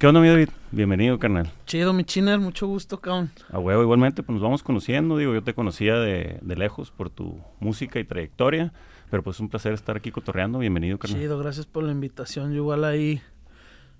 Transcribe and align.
¿Qué 0.00 0.06
onda, 0.06 0.18
mi 0.22 0.28
David? 0.28 0.48
Bienvenido, 0.70 1.18
carnal. 1.18 1.52
Chido, 1.66 1.92
mi 1.92 2.04
chiner, 2.04 2.38
mucho 2.38 2.66
gusto, 2.66 2.98
cabrón. 2.98 3.30
A 3.52 3.58
huevo, 3.58 3.82
igualmente, 3.82 4.22
pues 4.22 4.32
nos 4.32 4.42
vamos 4.42 4.62
conociendo, 4.62 5.18
digo, 5.18 5.34
yo 5.34 5.42
te 5.42 5.52
conocía 5.52 5.96
de, 5.96 6.38
de 6.40 6.56
lejos 6.56 6.90
por 6.90 7.10
tu 7.10 7.38
música 7.58 8.00
y 8.00 8.04
trayectoria, 8.04 8.72
pero 9.10 9.22
pues 9.22 9.36
es 9.36 9.40
un 9.40 9.50
placer 9.50 9.74
estar 9.74 9.98
aquí 9.98 10.10
cotorreando, 10.10 10.58
bienvenido, 10.58 10.98
carnal. 10.98 11.20
Chido, 11.20 11.38
gracias 11.38 11.66
por 11.66 11.84
la 11.84 11.92
invitación, 11.92 12.52
yo 12.52 12.62
igual 12.62 12.84
ahí 12.84 13.20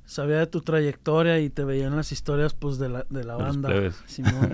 sabía 0.06 0.38
de 0.38 0.46
tu 0.46 0.62
trayectoria 0.62 1.38
y 1.38 1.50
te 1.50 1.64
veía 1.64 1.88
en 1.88 1.96
las 1.96 2.12
historias, 2.12 2.54
pues, 2.54 2.78
de 2.78 2.88
la, 2.88 3.04
de 3.10 3.22
la 3.22 3.36
De 3.36 3.42
banda. 3.42 3.92
Simón. 4.06 4.52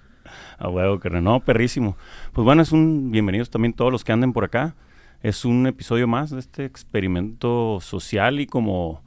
A 0.58 0.70
huevo, 0.70 0.98
carnal. 0.98 1.24
No, 1.24 1.40
perrísimo. 1.40 1.98
Pues 2.32 2.42
bueno, 2.42 2.62
es 2.62 2.72
un 2.72 3.10
bienvenidos 3.10 3.50
también 3.50 3.74
todos 3.74 3.92
los 3.92 4.02
que 4.02 4.12
anden 4.12 4.32
por 4.32 4.44
acá. 4.44 4.76
Es 5.22 5.44
un 5.44 5.66
episodio 5.66 6.08
más 6.08 6.30
de 6.30 6.38
este 6.38 6.64
experimento 6.64 7.80
social 7.82 8.40
y 8.40 8.46
como 8.46 9.04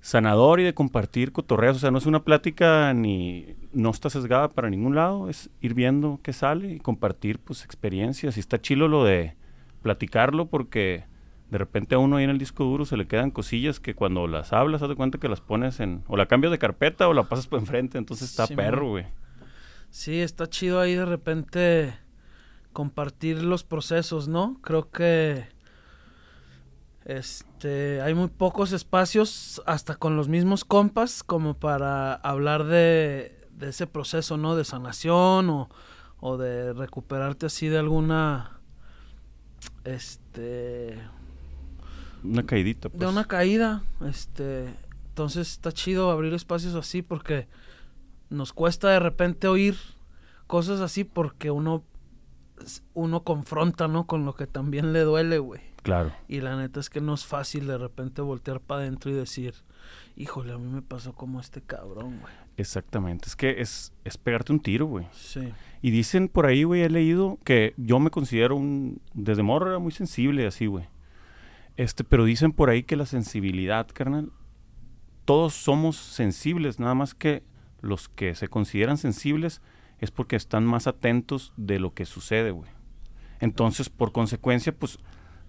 sanador 0.00 0.60
y 0.60 0.64
de 0.64 0.74
compartir 0.74 1.32
cotorreos. 1.32 1.76
O 1.76 1.80
sea, 1.80 1.90
no 1.90 1.98
es 1.98 2.06
una 2.06 2.24
plática 2.24 2.92
ni 2.94 3.54
no 3.72 3.90
está 3.90 4.10
sesgada 4.10 4.48
para 4.48 4.70
ningún 4.70 4.94
lado. 4.94 5.28
Es 5.28 5.50
ir 5.60 5.74
viendo 5.74 6.20
qué 6.22 6.32
sale 6.32 6.72
y 6.72 6.80
compartir 6.80 7.38
pues 7.38 7.64
experiencias. 7.64 8.36
Y 8.36 8.40
está 8.40 8.60
chilo 8.60 8.88
lo 8.88 9.04
de 9.04 9.34
platicarlo 9.82 10.46
porque 10.46 11.04
de 11.50 11.58
repente 11.58 11.94
a 11.94 11.98
uno 11.98 12.16
ahí 12.16 12.24
en 12.24 12.30
el 12.30 12.38
disco 12.38 12.64
duro 12.64 12.84
se 12.84 12.96
le 12.96 13.06
quedan 13.06 13.30
cosillas 13.30 13.80
que 13.80 13.94
cuando 13.94 14.26
las 14.26 14.52
hablas, 14.52 14.82
haz 14.82 14.88
de 14.88 14.94
cuenta 14.94 15.18
que 15.18 15.28
las 15.28 15.40
pones 15.40 15.80
en... 15.80 16.04
O 16.06 16.16
la 16.16 16.26
cambias 16.26 16.52
de 16.52 16.58
carpeta 16.58 17.08
o 17.08 17.14
la 17.14 17.24
pasas 17.24 17.46
por 17.46 17.58
enfrente. 17.58 17.98
Entonces 17.98 18.30
está 18.30 18.46
perro, 18.46 18.90
güey. 18.90 19.06
sí, 19.90 20.20
está 20.20 20.48
chido 20.48 20.80
ahí 20.80 20.94
de 20.94 21.06
repente 21.06 21.94
compartir 22.72 23.42
los 23.42 23.64
procesos, 23.64 24.28
¿no? 24.28 24.58
Creo 24.62 24.90
que 24.90 25.48
este 27.04 27.49
hay 27.68 28.14
muy 28.14 28.28
pocos 28.28 28.72
espacios, 28.72 29.62
hasta 29.66 29.96
con 29.96 30.16
los 30.16 30.28
mismos 30.28 30.64
compas, 30.64 31.22
como 31.22 31.54
para 31.54 32.14
hablar 32.14 32.64
de, 32.64 33.48
de 33.52 33.68
ese 33.68 33.86
proceso, 33.86 34.36
¿no? 34.36 34.56
De 34.56 34.64
sanación 34.64 35.50
o, 35.50 35.68
o 36.20 36.36
de 36.36 36.72
recuperarte 36.72 37.46
así 37.46 37.68
de 37.68 37.78
alguna 37.78 38.58
este 39.84 40.98
Una 42.22 42.44
caidita, 42.44 42.88
pues. 42.88 43.00
de 43.00 43.06
una 43.06 43.24
caída, 43.26 43.82
este, 44.06 44.74
entonces 45.08 45.50
está 45.50 45.72
chido 45.72 46.10
abrir 46.10 46.34
espacios 46.34 46.74
así 46.74 47.02
porque 47.02 47.48
nos 48.28 48.52
cuesta 48.52 48.88
de 48.90 49.00
repente 49.00 49.48
oír 49.48 49.76
cosas 50.46 50.80
así 50.80 51.04
porque 51.04 51.50
uno 51.50 51.84
uno 52.92 53.24
confronta, 53.24 53.88
¿no? 53.88 54.06
Con 54.06 54.26
lo 54.26 54.34
que 54.34 54.46
también 54.46 54.92
le 54.92 55.00
duele, 55.00 55.38
güey. 55.38 55.62
Claro. 55.82 56.12
Y 56.28 56.40
la 56.40 56.56
neta 56.56 56.80
es 56.80 56.90
que 56.90 57.00
no 57.00 57.14
es 57.14 57.24
fácil 57.24 57.66
de 57.66 57.78
repente 57.78 58.22
voltear 58.22 58.60
para 58.60 58.82
adentro 58.82 59.10
y 59.10 59.14
decir, 59.14 59.54
híjole, 60.16 60.52
a 60.52 60.58
mí 60.58 60.70
me 60.70 60.82
pasó 60.82 61.14
como 61.14 61.40
este 61.40 61.62
cabrón, 61.62 62.20
güey. 62.20 62.32
Exactamente. 62.56 63.26
Es 63.26 63.36
que 63.36 63.60
es, 63.60 63.92
es 64.04 64.18
pegarte 64.18 64.52
un 64.52 64.60
tiro, 64.60 64.86
güey. 64.86 65.06
Sí. 65.12 65.52
Y 65.80 65.90
dicen 65.90 66.28
por 66.28 66.46
ahí, 66.46 66.64
güey, 66.64 66.82
he 66.82 66.90
leído 66.90 67.38
que 67.44 67.74
yo 67.76 67.98
me 67.98 68.10
considero 68.10 68.56
un... 68.56 69.00
Desde 69.14 69.42
morro 69.42 69.68
era 69.68 69.78
muy 69.78 69.92
sensible 69.92 70.46
así, 70.46 70.66
güey. 70.66 70.86
Este, 71.76 72.04
pero 72.04 72.24
dicen 72.24 72.52
por 72.52 72.68
ahí 72.68 72.82
que 72.82 72.96
la 72.96 73.06
sensibilidad, 73.06 73.86
carnal, 73.88 74.30
todos 75.24 75.54
somos 75.54 75.96
sensibles, 75.96 76.78
nada 76.78 76.94
más 76.94 77.14
que 77.14 77.42
los 77.80 78.08
que 78.08 78.34
se 78.34 78.48
consideran 78.48 78.98
sensibles 78.98 79.62
es 79.98 80.10
porque 80.10 80.36
están 80.36 80.64
más 80.64 80.86
atentos 80.86 81.52
de 81.56 81.78
lo 81.78 81.94
que 81.94 82.04
sucede, 82.04 82.50
güey. 82.50 82.70
Entonces, 83.38 83.88
por 83.88 84.12
consecuencia, 84.12 84.76
pues 84.76 84.98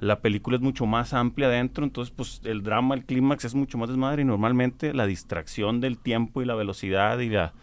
la 0.02 0.20
película 0.20 0.58
es 0.58 0.62
mucho 0.62 0.86
más 0.86 1.14
amplia 1.14 1.48
adentro, 1.48 1.86
entonces 1.86 2.14
pues 2.14 2.42
el 2.44 2.62
drama, 2.62 2.96
el 2.96 3.06
clímax 3.06 3.46
es 3.46 3.56
mucho 3.56 3.78
más 3.78 3.88
desmadre 3.88 4.24
y 4.24 4.26
normalmente 4.26 4.94
la 4.94 5.06
distracción 5.06 5.80
del 5.80 5.98
tiempo 5.98 6.42
y 6.42 6.46
la 6.46 6.56
velocidad 6.56 7.20
y 7.20 7.30
la, 7.30 7.54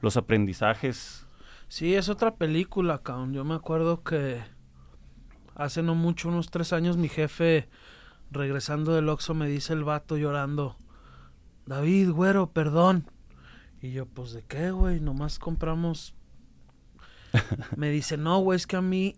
los 0.00 0.16
aprendizajes 0.16 1.28
Sí, 1.68 1.94
es 1.94 2.08
otra 2.08 2.34
película, 2.34 3.02
cabrón. 3.02 3.34
Yo 3.34 3.44
me 3.44 3.54
acuerdo 3.54 4.02
que 4.02 4.40
hace 5.54 5.82
no 5.82 5.94
mucho, 5.94 6.30
unos 6.30 6.50
tres 6.50 6.72
años, 6.72 6.96
mi 6.96 7.08
jefe, 7.08 7.68
regresando 8.30 8.94
del 8.94 9.10
Oxxo, 9.10 9.34
me 9.34 9.46
dice 9.48 9.74
el 9.74 9.84
vato 9.84 10.16
llorando, 10.16 10.76
David, 11.66 12.10
güero, 12.10 12.52
perdón. 12.52 13.10
Y 13.82 13.92
yo, 13.92 14.06
pues, 14.06 14.32
¿de 14.32 14.42
qué, 14.42 14.70
güey? 14.70 14.98
Nomás 14.98 15.38
compramos... 15.38 16.14
me 17.76 17.90
dice, 17.90 18.16
no, 18.16 18.38
güey, 18.38 18.56
es 18.56 18.66
que 18.66 18.76
a 18.76 18.82
mí 18.82 19.16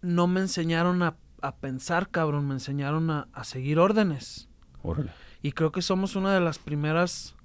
no 0.00 0.26
me 0.26 0.40
enseñaron 0.40 1.02
a, 1.02 1.16
a 1.42 1.56
pensar, 1.56 2.10
cabrón, 2.10 2.48
me 2.48 2.54
enseñaron 2.54 3.10
a, 3.10 3.28
a 3.32 3.44
seguir 3.44 3.78
órdenes. 3.78 4.48
Órale. 4.82 5.12
Y 5.42 5.52
creo 5.52 5.72
que 5.72 5.82
somos 5.82 6.16
una 6.16 6.34
de 6.34 6.40
las 6.40 6.58
primeras, 6.58 7.36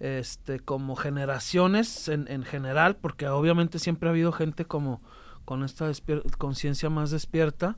este, 0.00 0.60
como 0.60 0.96
generaciones 0.96 2.08
en, 2.08 2.26
en 2.28 2.42
general, 2.42 2.96
porque 2.96 3.28
obviamente 3.28 3.78
siempre 3.78 4.08
ha 4.08 4.12
habido 4.12 4.32
gente 4.32 4.64
como 4.64 5.02
con 5.44 5.64
esta 5.64 5.90
conciencia 6.38 6.90
más 6.90 7.10
despierta 7.10 7.76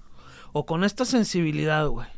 o 0.53 0.67
con 0.67 0.84
esta 0.84 1.05
sensibilidad, 1.05 1.87
güey. 1.89 2.09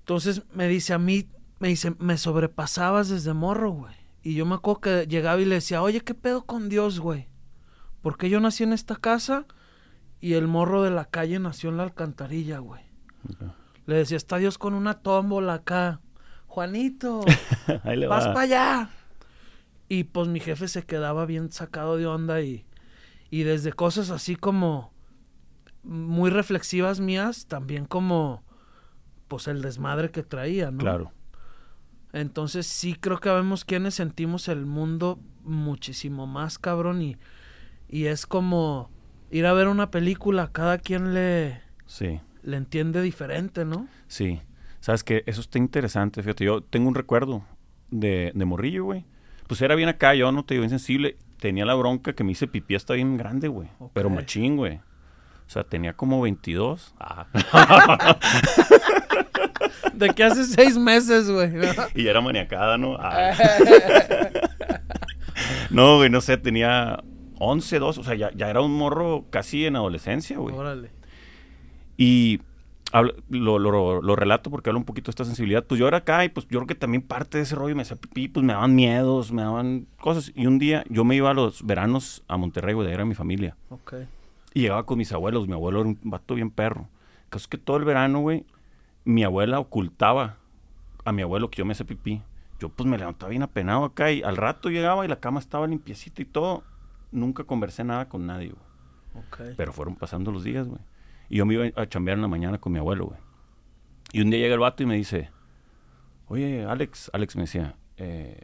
Entonces 0.00 0.42
me 0.54 0.68
dice 0.68 0.94
a 0.94 0.98
mí, 0.98 1.28
me 1.58 1.68
dice, 1.68 1.94
me 1.98 2.16
sobrepasabas 2.16 3.08
desde 3.08 3.34
morro, 3.34 3.72
güey. 3.72 3.94
Y 4.22 4.34
yo 4.34 4.46
me 4.46 4.54
acuerdo 4.54 4.80
que 4.80 5.06
llegaba 5.06 5.40
y 5.40 5.44
le 5.44 5.56
decía, 5.56 5.82
oye, 5.82 6.00
¿qué 6.00 6.14
pedo 6.14 6.44
con 6.44 6.68
Dios, 6.68 7.00
güey? 7.00 7.28
Porque 8.02 8.30
yo 8.30 8.40
nací 8.40 8.64
en 8.64 8.72
esta 8.72 8.96
casa 8.96 9.46
y 10.20 10.34
el 10.34 10.48
morro 10.48 10.82
de 10.82 10.90
la 10.90 11.04
calle 11.04 11.38
nació 11.38 11.70
en 11.70 11.76
la 11.76 11.84
alcantarilla, 11.84 12.58
güey. 12.58 12.82
Le 13.86 13.96
decía, 13.96 14.16
está 14.16 14.36
Dios 14.36 14.58
con 14.58 14.74
una 14.74 15.00
tómbola 15.00 15.54
acá. 15.54 16.00
Juanito, 16.46 17.20
Ahí 17.84 17.96
le 17.96 18.06
vas 18.06 18.26
va. 18.26 18.34
para 18.34 18.44
allá. 18.44 18.90
Y 19.88 20.04
pues 20.04 20.28
mi 20.28 20.40
jefe 20.40 20.68
se 20.68 20.82
quedaba 20.82 21.24
bien 21.26 21.52
sacado 21.52 21.96
de 21.96 22.06
onda 22.06 22.40
y, 22.42 22.66
y 23.30 23.42
desde 23.42 23.72
cosas 23.72 24.10
así 24.10 24.36
como 24.36 24.92
muy 25.82 26.30
reflexivas 26.30 27.00
mías, 27.00 27.46
también 27.46 27.86
como 27.86 28.42
pues 29.28 29.46
el 29.46 29.62
desmadre 29.62 30.10
que 30.10 30.22
traía, 30.22 30.70
¿no? 30.70 30.78
Claro. 30.78 31.12
Entonces 32.12 32.66
sí 32.66 32.94
creo 32.94 33.18
que 33.18 33.30
vemos 33.30 33.64
quienes 33.64 33.94
sentimos 33.94 34.48
el 34.48 34.66
mundo 34.66 35.20
muchísimo 35.42 36.26
más 36.26 36.58
cabrón 36.58 37.02
y, 37.02 37.16
y 37.88 38.06
es 38.06 38.26
como 38.26 38.90
ir 39.30 39.46
a 39.46 39.52
ver 39.52 39.68
una 39.68 39.90
película, 39.90 40.50
cada 40.52 40.78
quien 40.78 41.14
le, 41.14 41.60
Sí. 41.86 42.20
le 42.42 42.56
entiende 42.56 43.02
diferente, 43.02 43.64
¿no? 43.64 43.86
Sí. 44.06 44.40
Sabes 44.80 45.04
que 45.04 45.22
eso 45.26 45.40
está 45.40 45.58
interesante, 45.58 46.22
fíjate. 46.22 46.44
Yo 46.44 46.62
tengo 46.62 46.88
un 46.88 46.94
recuerdo 46.94 47.44
de, 47.90 48.32
de 48.34 48.44
morrillo, 48.44 48.84
güey. 48.84 49.04
Pues 49.46 49.60
era 49.62 49.74
bien 49.74 49.88
acá, 49.88 50.14
yo 50.14 50.30
no 50.32 50.44
te 50.44 50.54
digo 50.54 50.64
insensible. 50.64 51.16
Tenía 51.38 51.64
la 51.64 51.74
bronca 51.74 52.12
que 52.12 52.24
me 52.24 52.32
hice 52.32 52.46
pipí 52.46 52.74
hasta 52.74 52.94
bien 52.94 53.16
grande, 53.16 53.48
güey. 53.48 53.68
Pero 53.92 54.10
machín, 54.10 54.56
güey. 54.56 54.76
O 54.76 55.50
sea, 55.50 55.64
tenía 55.64 55.94
como 55.94 56.20
22. 56.20 56.94
Ah. 57.00 57.26
De 59.94 60.10
que 60.10 60.24
hace 60.24 60.44
seis 60.44 60.76
meses, 60.78 61.30
güey. 61.30 61.50
¿no? 61.50 61.64
y 61.94 62.04
ya 62.04 62.10
era 62.10 62.20
maniacada, 62.20 62.78
¿no? 62.78 62.96
Ah. 63.00 63.32
no, 65.70 65.96
güey, 65.96 66.10
no 66.10 66.20
sé, 66.20 66.36
tenía 66.36 67.02
11, 67.40 67.78
12. 67.78 68.00
O 68.00 68.04
sea, 68.04 68.14
ya, 68.14 68.30
ya 68.34 68.48
era 68.50 68.60
un 68.60 68.76
morro 68.76 69.24
casi 69.30 69.66
en 69.66 69.76
adolescencia, 69.76 70.38
güey. 70.38 70.54
Órale. 70.54 70.90
Y 71.96 72.40
hablo- 72.92 73.14
lo, 73.28 73.58
lo- 73.58 74.00
lo 74.02 74.16
relato 74.16 74.50
porque 74.50 74.70
hablo 74.70 74.78
un 74.78 74.84
poquito 74.84 75.06
de 75.06 75.10
esta 75.10 75.24
sensibilidad. 75.24 75.64
Pues 75.64 75.78
yo 75.78 75.88
era 75.88 75.98
acá 75.98 76.24
y 76.24 76.28
pues 76.28 76.46
yo 76.48 76.58
creo 76.60 76.66
que 76.66 76.74
también 76.74 77.02
parte 77.02 77.38
de 77.38 77.44
ese 77.44 77.54
rollo 77.54 77.74
me 77.74 77.82
hacía 77.82 77.96
pipí, 77.96 78.28
pues 78.28 78.44
me 78.44 78.52
daban 78.52 78.74
miedos, 78.74 79.32
me 79.32 79.42
daban 79.42 79.86
cosas. 80.00 80.32
Y 80.34 80.46
un 80.46 80.58
día 80.58 80.84
yo 80.88 81.04
me 81.04 81.16
iba 81.16 81.30
a 81.30 81.34
los 81.34 81.64
veranos 81.66 82.22
a 82.28 82.36
Monterrey, 82.36 82.74
güey, 82.74 82.86
de 82.86 82.92
ahí 82.92 82.94
era 82.94 83.04
mi 83.04 83.14
familia. 83.14 83.56
Ok. 83.70 83.94
Y 84.54 84.60
llegaba 84.62 84.84
con 84.86 84.98
mis 84.98 85.12
abuelos. 85.12 85.46
Mi 85.46 85.54
abuelo 85.54 85.80
era 85.80 85.88
un 85.88 85.98
vato 86.02 86.34
bien 86.34 86.50
perro. 86.50 86.88
Caso 87.28 87.42
es 87.44 87.48
que 87.48 87.58
todo 87.58 87.76
el 87.76 87.84
verano, 87.84 88.20
güey, 88.20 88.44
mi 89.04 89.22
abuela 89.24 89.58
ocultaba 89.60 90.36
a 91.04 91.12
mi 91.12 91.22
abuelo 91.22 91.50
que 91.50 91.58
yo 91.58 91.64
me 91.64 91.72
hacía 91.72 91.86
pipí. 91.86 92.22
Yo 92.58 92.68
pues 92.70 92.88
me 92.88 92.98
levantaba 92.98 93.30
bien 93.30 93.42
apenado 93.42 93.84
acá 93.84 94.10
y 94.10 94.22
al 94.22 94.36
rato 94.36 94.68
llegaba 94.70 95.04
y 95.04 95.08
la 95.08 95.20
cama 95.20 95.38
estaba 95.40 95.66
limpiecita 95.66 96.22
y 96.22 96.24
todo. 96.24 96.62
Nunca 97.12 97.44
conversé 97.44 97.84
nada 97.84 98.08
con 98.08 98.26
nadie, 98.26 98.50
güey. 98.50 99.24
Ok. 99.26 99.54
Pero 99.56 99.72
fueron 99.72 99.96
pasando 99.96 100.30
los 100.30 100.44
días, 100.44 100.66
güey. 100.68 100.80
Y 101.28 101.36
yo 101.38 101.46
me 101.46 101.54
iba 101.54 101.64
a 101.82 101.86
chambear 101.88 102.16
en 102.18 102.22
la 102.22 102.28
mañana 102.28 102.58
con 102.58 102.72
mi 102.72 102.78
abuelo, 102.78 103.06
güey. 103.06 103.18
Y 104.12 104.20
un 104.22 104.30
día 104.30 104.40
llega 104.40 104.54
el 104.54 104.60
vato 104.60 104.82
y 104.82 104.86
me 104.86 104.94
dice, 104.96 105.30
oye, 106.28 106.64
Alex, 106.64 107.10
Alex 107.12 107.36
me 107.36 107.42
decía, 107.42 107.76
eh, 107.96 108.42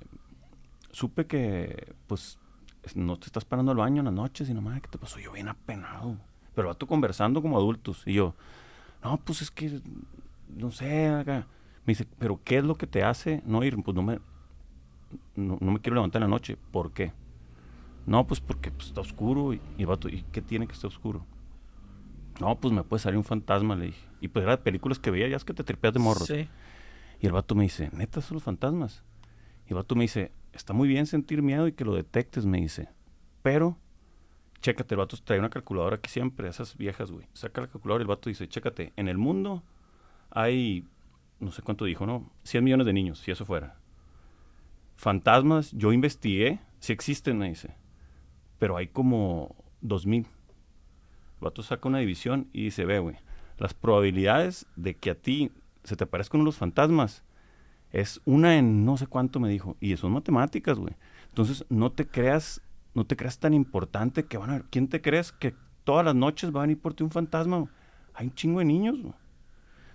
supe 0.90 1.26
que, 1.26 1.94
pues, 2.06 2.38
es- 2.82 2.96
no 2.96 3.16
te 3.16 3.26
estás 3.26 3.44
parando 3.44 3.72
al 3.72 3.78
baño 3.78 4.00
en 4.00 4.04
las 4.06 4.14
noches 4.14 4.48
y 4.50 4.54
nomás, 4.54 4.80
¿qué 4.82 4.88
te 4.88 4.98
pasó? 4.98 5.18
Yo 5.18 5.32
bien 5.32 5.48
apenado. 5.48 6.16
Pero 6.54 6.68
el 6.68 6.74
vato 6.74 6.86
conversando 6.86 7.40
como 7.42 7.56
adultos. 7.56 8.02
Y 8.06 8.14
yo, 8.14 8.34
no, 9.02 9.16
pues 9.18 9.42
es 9.42 9.50
que, 9.50 9.80
no 10.48 10.70
sé, 10.70 11.08
acá. 11.08 11.46
Me 11.86 11.90
dice, 11.92 12.06
pero 12.18 12.40
¿qué 12.44 12.58
es 12.58 12.64
lo 12.64 12.76
que 12.76 12.86
te 12.86 13.02
hace 13.02 13.42
no 13.46 13.62
ir? 13.64 13.76
Pues 13.82 13.94
no 13.94 14.02
me, 14.02 14.18
no, 15.36 15.58
no 15.60 15.72
me 15.72 15.80
quiero 15.80 15.94
levantar 15.96 16.22
en 16.22 16.28
la 16.30 16.34
noche. 16.34 16.56
¿Por 16.70 16.92
qué? 16.92 17.12
No, 18.06 18.26
pues 18.26 18.40
porque 18.40 18.70
pues, 18.70 18.88
está 18.88 19.00
oscuro. 19.00 19.54
Y, 19.54 19.60
y 19.78 19.82
el 19.82 19.86
vato, 19.86 20.08
¿y 20.08 20.24
qué 20.32 20.42
tiene 20.42 20.66
que 20.66 20.72
estar 20.72 20.88
oscuro? 20.88 21.26
No, 22.40 22.58
pues 22.58 22.72
me 22.72 22.82
puede 22.82 23.00
salir 23.00 23.16
un 23.16 23.24
fantasma, 23.24 23.76
le 23.76 23.86
dije. 23.86 24.06
Y 24.20 24.28
pues 24.28 24.42
era 24.42 24.56
de 24.56 24.62
películas 24.62 24.98
que 24.98 25.10
veía, 25.10 25.28
ya 25.28 25.36
es 25.36 25.44
que 25.44 25.54
te 25.54 25.64
tripeas 25.64 25.94
de 25.94 26.00
morros. 26.00 26.26
Sí. 26.26 26.48
Y 27.20 27.26
el 27.26 27.32
vato 27.32 27.54
me 27.54 27.62
dice, 27.62 27.90
neta, 27.92 28.20
son 28.20 28.34
los 28.34 28.42
fantasmas. 28.42 29.04
Y 29.66 29.70
el 29.70 29.76
vato 29.76 29.94
me 29.94 30.02
dice, 30.02 30.32
está 30.52 30.72
muy 30.72 30.88
bien 30.88 31.06
sentir 31.06 31.42
miedo 31.42 31.68
y 31.68 31.72
que 31.72 31.84
lo 31.84 31.94
detectes, 31.94 32.44
me 32.44 32.60
dice. 32.60 32.88
Pero, 33.42 33.78
chécate, 34.60 34.94
el 34.94 34.98
vato 34.98 35.16
trae 35.22 35.38
una 35.38 35.50
calculadora 35.50 35.96
aquí 35.96 36.10
siempre, 36.10 36.48
esas 36.48 36.76
viejas, 36.76 37.12
güey. 37.12 37.28
Saca 37.32 37.60
la 37.60 37.68
calculadora 37.68 38.02
y 38.02 38.04
el 38.04 38.08
vato 38.08 38.28
dice, 38.28 38.48
chécate, 38.48 38.92
en 38.96 39.08
el 39.08 39.18
mundo 39.18 39.62
hay, 40.30 40.88
no 41.38 41.52
sé 41.52 41.62
cuánto 41.62 41.84
dijo, 41.84 42.04
¿no? 42.04 42.30
100 42.42 42.64
millones 42.64 42.86
de 42.86 42.92
niños, 42.92 43.20
si 43.20 43.30
eso 43.30 43.44
fuera. 43.44 43.78
Fantasmas, 44.96 45.72
yo 45.72 45.92
investigué, 45.92 46.60
si 46.78 46.92
existen, 46.92 47.38
me 47.38 47.48
dice. 47.48 47.74
Pero 48.58 48.76
hay 48.76 48.88
como 48.88 49.54
2000. 49.80 50.22
El 50.24 50.28
vato 51.40 51.62
saca 51.62 51.88
una 51.88 51.98
división 51.98 52.48
y 52.52 52.64
dice, 52.64 52.84
ve, 52.84 52.98
güey, 52.98 53.16
las 53.58 53.74
probabilidades 53.74 54.66
de 54.76 54.96
que 54.96 55.10
a 55.10 55.14
ti 55.14 55.52
se 55.82 55.96
te 55.96 56.04
aparezcan 56.04 56.40
unos 56.40 56.56
fantasmas 56.56 57.24
es 57.90 58.20
una 58.24 58.56
en 58.56 58.84
no 58.84 58.96
sé 58.96 59.06
cuánto 59.06 59.38
me 59.38 59.48
dijo. 59.48 59.76
Y 59.80 59.96
son 59.96 60.12
matemáticas, 60.12 60.78
güey. 60.78 60.96
Entonces, 61.28 61.64
no 61.68 61.92
te 61.92 62.06
creas, 62.06 62.60
no 62.94 63.04
te 63.06 63.16
creas 63.16 63.38
tan 63.38 63.54
importante 63.54 64.24
que 64.24 64.38
van 64.38 64.50
a 64.50 64.54
ver. 64.54 64.64
¿Quién 64.70 64.88
te 64.88 65.00
crees 65.00 65.30
que 65.32 65.54
todas 65.84 66.04
las 66.04 66.14
noches 66.14 66.54
va 66.54 66.60
a 66.60 66.62
venir 66.62 66.80
por 66.80 66.94
ti 66.94 67.04
un 67.04 67.10
fantasma? 67.10 67.68
Hay 68.14 68.26
un 68.26 68.34
chingo 68.34 68.58
de 68.58 68.64
niños, 68.64 69.00
güey. 69.00 69.14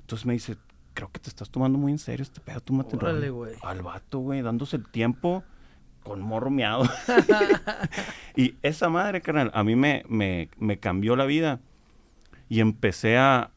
Entonces 0.02 0.26
me 0.26 0.34
dice, 0.34 0.58
creo 0.94 1.12
que 1.12 1.20
te 1.20 1.30
estás 1.30 1.50
tomando 1.50 1.78
muy 1.78 1.92
en 1.92 1.98
serio 1.98 2.24
este 2.24 2.40
pedo. 2.40 2.62
Tú 2.62 2.74
mate 2.74 2.96
Órale, 2.96 3.30
güey. 3.30 3.56
al 3.62 3.82
vato, 3.82 4.20
güey, 4.20 4.42
dándose 4.42 4.78
el 4.78 4.88
tiempo 4.88 5.44
con 6.04 6.22
morro 6.22 6.50
miado. 6.50 6.84
y 8.36 8.56
esa 8.62 8.90
madre, 8.90 9.22
carnal, 9.22 9.52
a 9.54 9.64
mí 9.64 9.76
me, 9.76 10.04
me, 10.08 10.50
me 10.58 10.80
cambió 10.80 11.16
la 11.16 11.26
vida. 11.26 11.60
Y 12.48 12.62
empecé 12.62 13.18
a, 13.18 13.52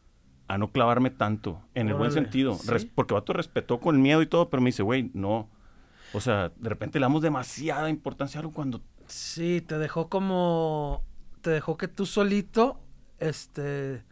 a 0.49 0.59
no 0.59 0.71
clavarme 0.71 1.11
tanto, 1.11 1.62
en 1.75 1.89
el 1.89 1.94
buen 1.94 2.12
sentido. 2.12 2.55
sí. 2.55 2.69
Res- 2.69 2.85
porque 2.85 3.15
vato 3.15 3.33
respetó 3.33 3.81
con 3.81 4.03
miedo 4.03 4.21
y 4.23 4.27
todo, 4.27 4.50
pero 4.50 4.61
me 4.62 4.69
dice, 4.69 4.83
güey, 4.83 5.11
no. 5.15 5.49
O 6.12 6.21
sea, 6.21 6.53
de 6.56 6.69
repente 6.69 6.99
le 7.00 7.05
damos 7.05 7.23
demasiada 7.23 7.89
importancia 7.89 8.39
a 8.39 8.43
algo 8.43 8.53
cuando... 8.53 8.83
Sí, 9.06 9.62
te 9.67 9.79
dejó 9.79 10.09
como. 10.09 11.03
Te 11.41 11.50
dejó 11.50 11.77
que 11.77 11.89
tú 11.89 12.06
solito. 12.06 12.81
Este. 13.19 14.03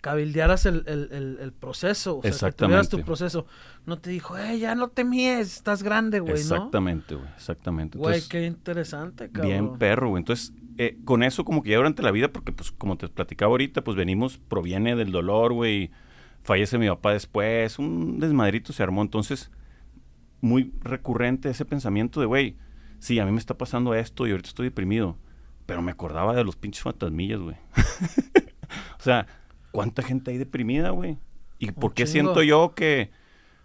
Cabildearas 0.00 0.66
el, 0.66 0.84
el, 0.86 1.08
el, 1.12 1.38
el 1.40 1.52
proceso. 1.52 2.18
O 2.18 2.22
sea, 2.22 2.50
que 2.50 2.56
tuvieras 2.56 2.88
tu 2.88 3.02
proceso. 3.02 3.46
No 3.86 3.98
te 3.98 4.10
dijo, 4.10 4.38
eh, 4.38 4.58
ya 4.58 4.74
no 4.74 4.88
te 4.88 5.04
mies, 5.04 5.56
estás 5.56 5.82
grande, 5.82 6.20
güey, 6.20 6.34
exactamente, 6.34 7.14
güey, 7.14 7.28
exactamente. 7.36 7.98
Güey, 7.98 8.22
qué 8.28 8.46
interesante, 8.46 9.30
cabrón. 9.30 9.50
Bien 9.50 9.78
perro, 9.78 10.10
güey. 10.10 10.20
Entonces, 10.20 10.52
eh, 10.78 10.98
con 11.04 11.22
eso 11.22 11.44
como 11.44 11.62
que 11.62 11.70
ya 11.70 11.76
durante 11.76 12.02
la 12.02 12.10
vida, 12.10 12.32
porque 12.32 12.52
pues 12.52 12.72
como 12.72 12.96
te 12.96 13.08
platicaba 13.08 13.50
ahorita, 13.50 13.82
pues 13.82 13.96
venimos, 13.96 14.38
proviene 14.38 14.96
del 14.96 15.12
dolor, 15.12 15.52
güey. 15.52 15.90
Fallece 16.42 16.78
mi 16.78 16.88
papá 16.88 17.12
después, 17.12 17.78
un 17.78 18.18
desmadrito 18.18 18.72
se 18.72 18.82
armó. 18.82 19.02
Entonces, 19.02 19.50
muy 20.40 20.72
recurrente 20.80 21.50
ese 21.50 21.66
pensamiento 21.66 22.20
de, 22.20 22.26
güey, 22.26 22.56
sí, 22.98 23.18
a 23.18 23.26
mí 23.26 23.32
me 23.32 23.38
está 23.38 23.58
pasando 23.58 23.94
esto 23.94 24.26
y 24.26 24.30
ahorita 24.30 24.48
estoy 24.48 24.66
deprimido. 24.66 25.18
Pero 25.66 25.82
me 25.82 25.92
acordaba 25.92 26.34
de 26.34 26.44
los 26.44 26.56
pinches 26.56 26.82
fantasmillas, 26.82 27.40
güey. 27.40 27.56
o 28.98 29.02
sea, 29.02 29.26
¿cuánta 29.70 30.02
gente 30.02 30.30
hay 30.30 30.38
deprimida, 30.38 30.90
güey? 30.90 31.18
¿Y 31.58 31.72
por 31.72 31.94
qué 31.94 32.06
siento 32.06 32.42
yo 32.42 32.74
que 32.74 33.10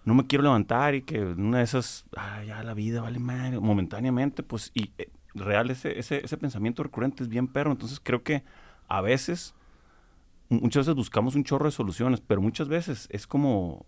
no 0.03 0.13
me 0.13 0.27
quiero 0.27 0.43
levantar 0.43 0.95
y 0.95 1.01
que 1.01 1.21
una 1.21 1.59
de 1.59 1.63
esas, 1.63 2.05
ah, 2.15 2.43
ya 2.43 2.61
la 2.63 2.73
vida 2.73 3.01
vale 3.01 3.19
madre, 3.19 3.59
momentáneamente, 3.59 4.43
pues, 4.43 4.71
y 4.73 4.91
eh, 4.97 5.09
real 5.33 5.71
ese, 5.71 5.97
ese, 5.97 6.23
ese 6.23 6.37
pensamiento 6.37 6.83
recurrente 6.83 7.23
es 7.23 7.29
bien 7.29 7.47
perro. 7.47 7.71
Entonces 7.71 7.99
creo 8.03 8.21
que 8.23 8.43
a 8.87 9.01
veces, 9.01 9.55
mu- 10.49 10.59
muchas 10.61 10.85
veces 10.85 10.95
buscamos 10.95 11.35
un 11.35 11.43
chorro 11.43 11.65
de 11.65 11.71
soluciones, 11.71 12.21
pero 12.21 12.41
muchas 12.41 12.67
veces 12.67 13.07
es 13.11 13.25
como 13.27 13.85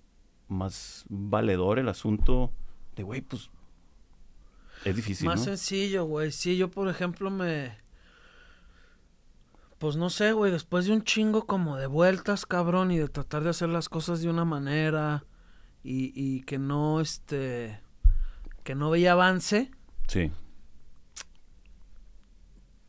más 0.48 1.06
valedor 1.10 1.78
el 1.78 1.90
asunto 1.90 2.52
de, 2.96 3.04
güey, 3.04 3.22
pues, 3.22 3.52
es 4.86 4.96
difícil, 4.96 5.28
Más 5.28 5.40
¿no? 5.40 5.46
sencillo, 5.46 6.06
güey. 6.06 6.31
Sí, 6.31 6.58
yo, 6.58 6.69
por 6.72 6.88
ejemplo, 6.88 7.30
me. 7.30 7.78
Pues 9.80 9.96
no 9.96 10.10
sé, 10.10 10.34
güey. 10.34 10.52
Después 10.52 10.86
de 10.86 10.94
un 10.94 11.04
chingo 11.04 11.46
como 11.46 11.78
de 11.78 11.88
vueltas, 11.88 12.46
cabrón, 12.46 12.92
y 12.92 12.98
de 12.98 13.08
tratar 13.08 13.44
de 13.44 13.52
hacer 13.52 13.70
las 13.70 13.90
cosas 13.90 14.22
de 14.22 14.30
una 14.30 14.46
manera. 14.46 15.26
Y, 15.84 16.12
y 16.16 16.42
que 16.42 16.58
no, 16.58 17.00
este. 17.02 17.80
Que 18.64 18.76
no 18.76 18.90
veía 18.90 19.14
avance. 19.14 19.72
Sí, 20.08 20.32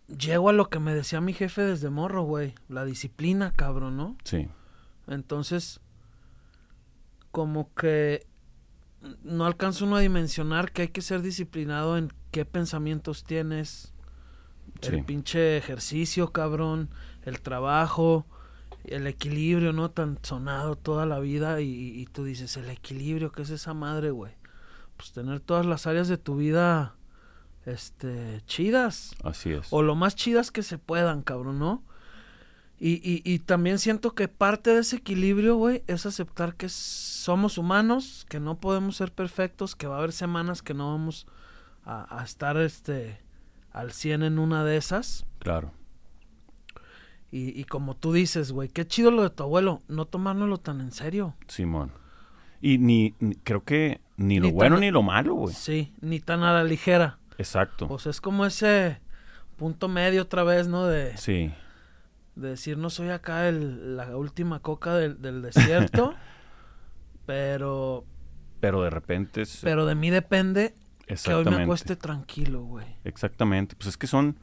Llego 0.08 0.48
a 0.48 0.54
lo 0.54 0.70
que 0.70 0.78
me 0.78 0.94
decía 0.94 1.20
mi 1.20 1.34
jefe 1.34 1.60
desde 1.60 1.90
morro, 1.90 2.22
güey. 2.22 2.54
La 2.68 2.86
disciplina, 2.86 3.52
cabrón, 3.52 3.98
¿no? 3.98 4.16
sí, 4.24 4.48
Entonces, 5.06 5.80
como 7.30 7.74
que 7.74 8.26
no 9.22 9.44
alcanza 9.44 9.84
uno 9.84 9.96
a 9.96 10.00
dimensionar 10.00 10.72
que 10.72 10.82
hay 10.82 10.88
que 10.88 11.02
ser 11.02 11.20
disciplinado 11.20 11.98
en 11.98 12.10
qué 12.30 12.46
pensamientos 12.46 13.22
tienes, 13.22 13.92
el 14.82 15.04
pinche 15.04 15.56
ejercicio, 15.56 16.32
cabrón, 16.32 16.88
el 17.24 17.40
trabajo, 17.40 18.26
el 18.84 19.06
equilibrio, 19.06 19.72
¿no? 19.72 19.90
Tan 19.90 20.18
sonado 20.22 20.76
toda 20.76 21.06
la 21.06 21.18
vida 21.18 21.60
y, 21.60 22.00
y 22.00 22.06
tú 22.06 22.24
dices, 22.24 22.56
el 22.56 22.70
equilibrio, 22.70 23.32
¿qué 23.32 23.42
es 23.42 23.50
esa 23.50 23.74
madre, 23.74 24.10
güey? 24.10 24.32
Pues 24.96 25.12
tener 25.12 25.40
todas 25.40 25.66
las 25.66 25.86
áreas 25.86 26.08
de 26.08 26.18
tu 26.18 26.36
vida, 26.36 26.94
este, 27.66 28.42
chidas. 28.46 29.14
Así 29.24 29.52
es. 29.52 29.68
O 29.70 29.82
lo 29.82 29.94
más 29.94 30.16
chidas 30.16 30.50
que 30.50 30.62
se 30.62 30.78
puedan, 30.78 31.22
cabrón, 31.22 31.58
¿no? 31.58 31.82
Y, 32.80 32.94
y, 32.94 33.22
y 33.24 33.40
también 33.40 33.78
siento 33.78 34.14
que 34.14 34.28
parte 34.28 34.70
de 34.70 34.80
ese 34.80 34.96
equilibrio, 34.96 35.56
güey, 35.56 35.82
es 35.88 36.06
aceptar 36.06 36.54
que 36.54 36.68
somos 36.68 37.58
humanos, 37.58 38.24
que 38.28 38.38
no 38.38 38.60
podemos 38.60 38.96
ser 38.96 39.12
perfectos, 39.12 39.74
que 39.74 39.88
va 39.88 39.96
a 39.96 39.98
haber 39.98 40.12
semanas 40.12 40.62
que 40.62 40.74
no 40.74 40.92
vamos 40.92 41.26
a, 41.84 42.20
a 42.20 42.24
estar 42.24 42.56
este 42.56 43.20
al 43.78 43.92
100 43.92 44.22
en 44.24 44.38
una 44.38 44.64
de 44.64 44.76
esas. 44.76 45.24
Claro. 45.38 45.72
Y, 47.30 47.58
y 47.60 47.64
como 47.64 47.94
tú 47.94 48.12
dices, 48.12 48.52
güey, 48.52 48.68
qué 48.68 48.86
chido 48.86 49.10
lo 49.10 49.22
de 49.22 49.30
tu 49.30 49.42
abuelo, 49.42 49.82
no 49.88 50.06
tomárnoslo 50.06 50.58
tan 50.58 50.80
en 50.80 50.92
serio. 50.92 51.34
Simón. 51.46 51.92
Y 52.60 52.78
ni, 52.78 53.14
ni- 53.20 53.34
creo 53.36 53.62
que 53.64 54.00
ni 54.16 54.40
lo 54.40 54.50
bueno 54.50 54.78
ni 54.78 54.90
lo 54.90 55.02
malo, 55.02 55.34
güey. 55.34 55.54
Sí, 55.54 55.92
ni 56.00 56.20
tan 56.20 56.42
a 56.42 56.52
la 56.52 56.64
ligera. 56.64 57.18
Exacto. 57.36 57.86
O 57.90 57.98
sea, 57.98 58.10
es 58.10 58.20
como 58.20 58.46
ese 58.46 59.00
punto 59.56 59.88
medio 59.88 60.22
otra 60.22 60.42
vez, 60.42 60.68
¿no? 60.68 60.86
De, 60.86 61.16
Sí, 61.18 61.52
de 62.34 62.48
decir 62.50 62.78
no 62.78 62.88
soy 62.90 63.10
acá 63.10 63.48
el, 63.48 63.96
la 63.96 64.16
última 64.16 64.60
coca 64.60 64.94
del, 64.94 65.20
del 65.20 65.42
desierto, 65.42 66.14
pero 67.26 68.04
pero 68.60 68.82
de 68.82 68.90
repente 68.90 69.42
es... 69.42 69.60
pero 69.62 69.86
de 69.86 69.94
mí 69.94 70.10
depende 70.10 70.74
que 71.08 71.34
hoy 71.34 71.44
me 71.44 71.62
acueste 71.62 71.96
tranquilo, 71.96 72.62
güey. 72.62 72.86
Exactamente. 73.04 73.76
Pues 73.76 73.88
es 73.88 73.96
que 73.96 74.06
son... 74.06 74.38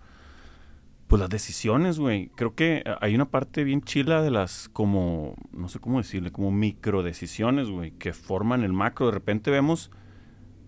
Pues 1.07 1.19
las 1.19 1.29
decisiones, 1.29 1.99
güey. 1.99 2.29
Creo 2.35 2.55
que 2.55 2.83
hay 2.99 3.13
una 3.13 3.29
parte 3.29 3.63
bien 3.63 3.81
chila 3.81 4.21
de 4.21 4.31
las 4.31 4.69
como... 4.69 5.35
No 5.51 5.69
sé 5.69 5.79
cómo 5.79 5.99
decirle. 5.99 6.31
Como 6.31 6.51
micro 6.51 7.03
decisiones, 7.03 7.69
güey. 7.69 7.91
Que 7.91 8.13
forman 8.13 8.63
el 8.63 8.73
macro. 8.73 9.05
De 9.05 9.11
repente 9.11 9.51
vemos 9.51 9.91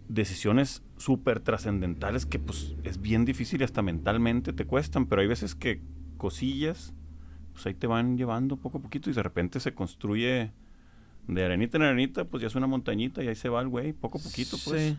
decisiones 0.07 0.83
súper 0.97 1.39
trascendentales 1.39 2.25
que 2.25 2.39
pues 2.39 2.75
es 2.83 3.01
bien 3.01 3.25
difícil 3.25 3.61
y 3.61 3.63
hasta 3.63 3.81
mentalmente 3.81 4.53
te 4.53 4.65
cuestan. 4.65 5.07
Pero 5.07 5.21
hay 5.21 5.27
veces 5.27 5.55
que 5.55 5.81
cosillas... 6.17 6.93
Pues 7.53 7.65
ahí 7.65 7.73
te 7.73 7.87
van 7.87 8.17
llevando 8.17 8.57
poco 8.57 8.77
a 8.77 8.81
poquito 8.81 9.09
y 9.09 9.13
de 9.13 9.23
repente 9.23 9.59
se 9.59 9.73
construye... 9.73 10.51
De 11.27 11.43
arenita 11.43 11.75
en 11.75 11.83
arenita, 11.83 12.23
pues 12.23 12.39
ya 12.39 12.47
es 12.47 12.55
una 12.55 12.67
montañita 12.67 13.21
y 13.21 13.27
ahí 13.27 13.35
se 13.35 13.49
va 13.49 13.59
el 13.59 13.67
güey, 13.67 13.91
poco 13.91 14.17
a 14.17 14.21
poquito, 14.21 14.55
pues. 14.63 14.93
Sí. 14.93 14.97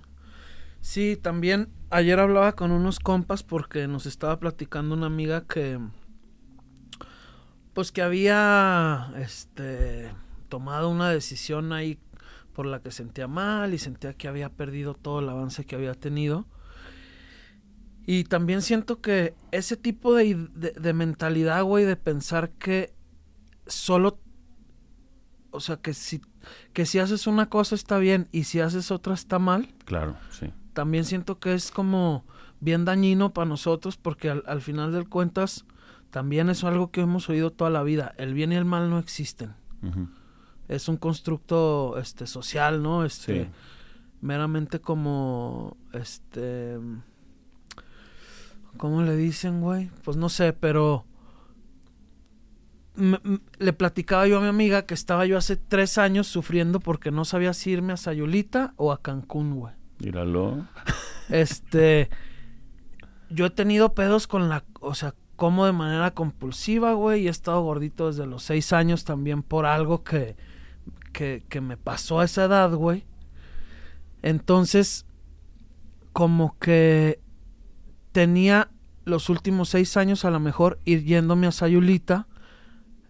Sí, 0.88 1.18
también 1.21 1.68
ayer 1.90 2.18
hablaba 2.18 2.54
con 2.54 2.71
unos 2.71 2.99
compas 2.99 3.42
porque 3.42 3.87
nos 3.87 4.07
estaba 4.07 4.40
platicando 4.40 4.95
una 4.95 5.04
amiga 5.04 5.45
que 5.47 5.78
pues 7.75 7.92
que 7.92 8.00
había 8.00 9.12
este 9.18 10.11
tomado 10.49 10.88
una 10.88 11.11
decisión 11.11 11.75
ahí 11.75 11.99
por 12.54 12.64
la 12.64 12.80
que 12.80 12.90
sentía 12.90 13.28
mal 13.28 13.75
y 13.75 13.78
sentía 13.78 14.14
que 14.14 14.28
había 14.28 14.49
perdido 14.49 14.95
todo 14.95 15.21
el 15.21 15.28
avance 15.28 15.66
que 15.66 15.76
había 15.76 15.92
tenido. 15.92 16.47
Y 18.07 18.25
también 18.25 18.62
siento 18.62 19.02
que 19.02 19.35
ese 19.52 19.76
tipo 19.76 20.14
de, 20.14 20.49
de, 20.54 20.92
mentalidad, 20.95 21.64
güey, 21.64 21.85
de 21.85 21.97
pensar 21.97 22.49
que 22.52 22.95
solo 23.66 24.21
o 25.50 25.61
sea, 25.61 25.76
que 25.76 25.92
si, 25.92 26.23
que 26.73 26.87
si 26.87 26.99
haces 26.99 27.26
una 27.26 27.50
cosa 27.50 27.75
está 27.75 27.99
bien 27.99 28.26
y 28.33 28.45
si 28.45 28.61
haces 28.61 28.90
otra 28.90 29.12
está 29.12 29.38
mal, 29.38 29.68
Claro, 29.85 30.16
sí. 30.30 30.50
También 30.78 31.04
siento 31.04 31.40
que 31.40 31.54
es 31.54 31.73
como 31.73 32.25
bien 32.61 32.85
dañino 32.85 33.32
para 33.32 33.49
nosotros 33.49 33.97
porque 33.97 34.30
al, 34.30 34.44
al 34.47 34.61
final 34.61 34.92
del 34.92 35.08
cuentas 35.08 35.64
también 36.12 36.49
es 36.50 36.62
algo 36.62 36.92
que 36.92 37.00
hemos 37.00 37.28
oído 37.28 37.50
toda 37.50 37.68
la 37.68 37.82
vida. 37.82 38.12
El 38.16 38.32
bien 38.32 38.52
y 38.52 38.54
el 38.54 38.64
mal 38.64 38.88
no 38.88 39.00
existen. 39.00 39.54
Es 40.68 40.88
un 40.88 40.97
constructo 40.97 41.99
este 41.99 42.28
social, 42.28 42.80
¿no? 42.80 43.04
Este 43.04 43.47
Sí. 43.47 43.50
meramente 44.20 44.78
como 44.80 45.76
este 45.92 46.78
¿cómo 48.76 49.02
le 49.02 49.16
dicen, 49.16 49.61
güey? 49.61 49.90
Pues 50.04 50.16
no 50.16 50.28
sé, 50.28 50.52
pero 50.52 51.06
le 53.58 53.73
platicaba 53.73 54.28
yo 54.28 54.38
a 54.38 54.40
mi 54.40 54.47
amiga 54.47 54.82
que 54.87 54.94
estaba 54.94 55.26
yo 55.26 55.38
hace 55.38 55.56
tres 55.56 55.99
años 55.99 56.28
sufriendo 56.28 56.78
porque 56.78 57.11
no 57.11 57.25
sabía 57.25 57.52
si 57.52 57.70
irme 57.73 57.92
a 57.94 57.97
Sayulita 57.97 58.75
o 58.76 58.92
a 58.92 59.02
Cancún, 59.02 59.56
güey. 59.56 59.75
Míralo. 59.98 60.66
Este, 61.28 62.08
yo 63.30 63.46
he 63.46 63.50
tenido 63.50 63.94
pedos 63.94 64.26
con 64.26 64.48
la, 64.48 64.64
o 64.80 64.94
sea, 64.94 65.14
como 65.36 65.66
de 65.66 65.72
manera 65.72 66.12
compulsiva, 66.12 66.94
güey, 66.94 67.22
y 67.22 67.26
he 67.28 67.30
estado 67.30 67.62
gordito 67.62 68.08
desde 68.08 68.26
los 68.26 68.42
seis 68.42 68.72
años 68.72 69.04
también 69.04 69.42
por 69.42 69.66
algo 69.66 70.02
que, 70.02 70.36
que, 71.12 71.44
que 71.48 71.60
me 71.60 71.76
pasó 71.76 72.20
a 72.20 72.24
esa 72.24 72.44
edad, 72.44 72.72
güey. 72.72 73.04
Entonces, 74.22 75.06
como 76.12 76.58
que 76.58 77.20
tenía 78.12 78.70
los 79.04 79.28
últimos 79.28 79.68
seis 79.68 79.96
años 79.96 80.24
a 80.24 80.30
lo 80.30 80.40
mejor 80.40 80.80
ir 80.84 81.04
yéndome 81.04 81.46
a 81.46 81.52
Sayulita, 81.52 82.26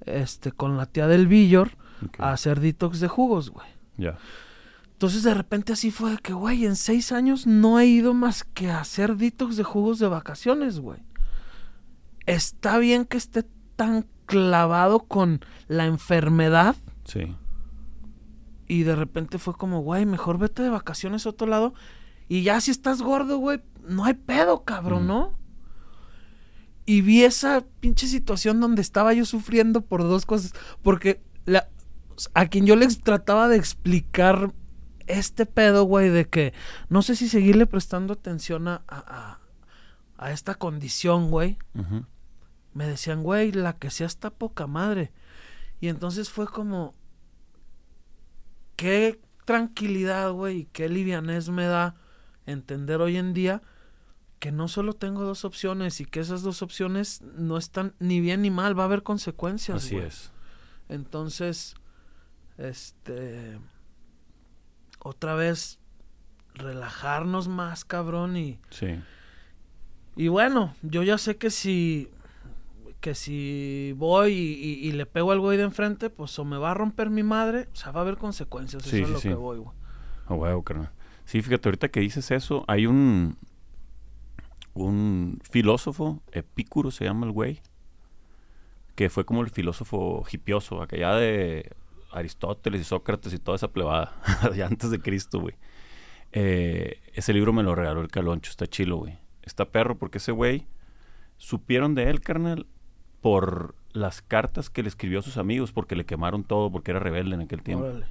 este, 0.04 0.52
con 0.52 0.76
la 0.76 0.87
tía 0.87 1.07
del 1.07 1.26
Villor, 1.26 1.71
a 2.18 2.33
hacer 2.33 2.61
detox 2.61 3.00
de 3.00 3.09
jugos, 3.09 3.50
güey. 3.50 3.66
Ya. 3.97 4.18
Entonces 4.99 5.23
de 5.23 5.33
repente 5.33 5.73
así 5.73 5.93
fue 5.93 6.11
de 6.11 6.19
que, 6.19 6.33
güey, 6.33 6.64
en 6.67 6.75
seis 6.75 7.12
años 7.12 7.47
no 7.47 7.78
he 7.78 7.87
ido 7.87 8.14
más 8.14 8.43
que 8.43 8.69
a 8.69 8.81
hacer 8.81 9.17
detox 9.17 9.57
de 9.57 9.62
jugos 9.62 10.00
de 10.00 10.09
vacaciones, 10.09 10.81
güey. 10.81 10.99
Está 12.26 12.78
bien 12.78 13.05
que 13.05 13.17
esté 13.17 13.45
tan 13.76 14.07
clavado 14.26 14.99
con 15.05 15.38
la 15.69 15.87
enfermedad 15.87 16.75
Sí. 17.05 17.33
y 18.67 18.83
de 18.83 18.97
repente 18.97 19.38
fue 19.38 19.55
como, 19.55 19.83
güey, 19.83 20.05
mejor 20.05 20.37
vete 20.37 20.64
de 20.64 20.69
vacaciones 20.71 21.26
a 21.26 21.31
otro 21.31 21.47
lado 21.47 21.75
y 22.28 22.43
ya 22.43 22.61
si 22.61 22.73
estás 22.73 23.00
gordo, 23.00 23.38
güey, 23.38 23.62
no 23.88 24.05
hay 24.05 24.14
pedo, 24.14 24.64
cabrón, 24.64 25.05
Mm. 25.05 25.07
¿no? 25.07 25.38
Y 26.87 27.02
vi 27.02 27.23
esa 27.23 27.64
pinche 27.78 28.09
situación 28.09 28.59
donde 28.59 28.83
estaba 28.83 29.12
yo 29.14 29.25
sufriendo 29.25 29.81
por 29.83 30.02
dos 30.02 30.26
cosas, 30.26 30.55
porque 30.83 31.23
la, 31.45 31.69
a 32.35 32.47
quien 32.47 32.67
yo 32.67 32.75
les 32.75 32.99
trataba 33.00 33.47
de 33.47 33.57
explicar 33.59 34.52
este 35.09 35.47
pedo, 35.47 35.85
güey, 35.85 36.09
de 36.11 36.29
que 36.29 36.53
no 36.88 37.03
sé 37.03 37.17
si 37.17 37.29
seguirle 37.29 37.67
prestando 37.67 38.12
atención 38.12 38.69
a, 38.69 38.83
a, 38.88 39.38
a- 40.19 40.31
esta 40.33 40.55
condición, 40.55 41.31
güey. 41.31 41.59
Me 42.75 42.87
decían, 42.87 43.23
güey, 43.23 43.50
la 43.53 43.73
que 43.75 43.91
sea 43.91 44.07
está 44.07 44.31
poca 44.31 44.67
madre. 44.67 45.11
Y 45.81 45.88
entonces 45.88 46.31
fue 46.31 46.47
como, 46.47 46.95
qué 48.77 49.21
tranquilidad, 49.45 50.31
güey, 50.33 50.59
y 50.61 50.65
qué 50.67 50.88
livianez 50.88 51.49
me 51.49 51.65
da 51.65 51.95
entender 52.47 53.00
hoy 53.00 53.17
en 53.17 53.33
día 53.35 53.62
que 54.38 54.53
no 54.53 54.69
solo 54.69 54.93
tengo 54.93 55.23
dos 55.25 55.45
opciones 55.45 56.00
y 56.00 56.05
que 56.05 56.21
esas 56.21 56.43
dos 56.43 56.62
opciones 56.62 57.23
no 57.23 57.57
están 57.57 57.95
ni 57.99 58.21
bien 58.21 58.43
ni 58.43 58.50
mal, 58.50 58.79
va 58.79 58.85
a 58.85 58.87
haber 58.87 59.03
consecuencias. 59.03 59.85
Así 59.85 59.97
es. 59.97 60.31
Entonces, 60.88 61.75
este, 62.57 63.59
otra 65.00 65.35
vez, 65.35 65.78
relajarnos 66.55 67.49
más, 67.49 67.85
cabrón, 67.85 68.37
y, 68.37 68.59
Sí. 68.71 68.99
y 70.17 70.28
bueno, 70.28 70.75
yo 70.83 71.02
ya 71.02 71.19
sé 71.19 71.37
que 71.37 71.50
si 71.50 72.11
que 73.00 73.14
si 73.14 73.95
voy 73.97 74.33
y, 74.33 74.55
y- 74.55 74.88
y 74.88 74.93
le 74.93 75.07
pego 75.07 75.31
al 75.31 75.38
güey 75.38 75.57
de 75.57 75.62
enfrente, 75.62 76.11
pues 76.11 76.37
o 76.40 76.45
me 76.45 76.59
va 76.59 76.73
a 76.73 76.75
romper 76.75 77.11
mi 77.11 77.23
madre, 77.23 77.69
o 77.73 77.76
sea, 77.76 77.93
va 77.93 78.00
a 78.00 78.02
haber 78.02 78.17
consecuencias, 78.17 78.83
Sí, 78.83 78.97
eso 78.97 79.05
es 79.05 79.11
lo 79.11 79.21
que 79.21 79.35
voy, 79.35 79.59
güey. 79.59 79.71
A 80.26 80.35
huevo, 80.35 80.64
carnal. 80.64 80.90
Sí, 81.25 81.40
fíjate, 81.40 81.69
ahorita 81.69 81.90
que 81.90 82.00
dices 82.00 82.31
eso, 82.33 82.64
hay 82.67 82.87
un 82.87 83.37
un 84.75 85.38
filósofo, 85.49 86.23
Epicuro 86.33 86.90
se 86.90 87.05
llama 87.05 87.26
el 87.26 87.33
güey, 87.33 87.61
que 88.95 89.11
fue 89.11 89.25
como 89.25 89.43
el 89.43 89.50
filósofo 89.50 90.25
hipioso, 90.31 90.83
aquella 90.83 91.14
de 91.14 91.71
Aristóteles 92.11 92.81
y 92.81 92.85
Sócrates 92.85 93.33
y 93.33 93.38
toda 93.38 93.57
esa 93.57 93.69
plebada, 93.69 94.15
ya 94.57 94.67
antes 94.67 94.91
de 94.91 95.00
Cristo, 95.00 95.41
güey. 95.41 95.55
Eh, 96.33 97.00
ese 97.15 97.33
libro 97.33 97.53
me 97.53 97.62
lo 97.62 97.75
regaló 97.75 98.00
el 98.00 98.09
Caloncho, 98.09 98.50
está 98.50 98.67
chilo, 98.67 98.97
güey. 98.97 99.19
Está 99.43 99.67
perro 99.67 99.97
porque 99.97 100.19
ese 100.19 100.33
güey 100.33 100.67
supieron 101.37 101.95
de 101.95 102.11
él, 102.11 102.21
carnal, 102.21 102.67
por 103.21 103.75
las 103.93 104.23
cartas 104.23 104.71
que 104.71 104.83
le 104.83 104.88
escribió 104.88 105.21
a 105.21 105.23
sus 105.23 105.38
amigos, 105.38 105.73
porque 105.73 105.97
le 105.97 106.05
quemaron 106.05 106.45
todo, 106.45 106.71
porque 106.71 106.91
era 106.91 107.00
rebelde 107.00 107.35
en 107.35 107.41
aquel 107.43 107.62
tiempo. 107.62 107.87
Órale. 107.87 108.07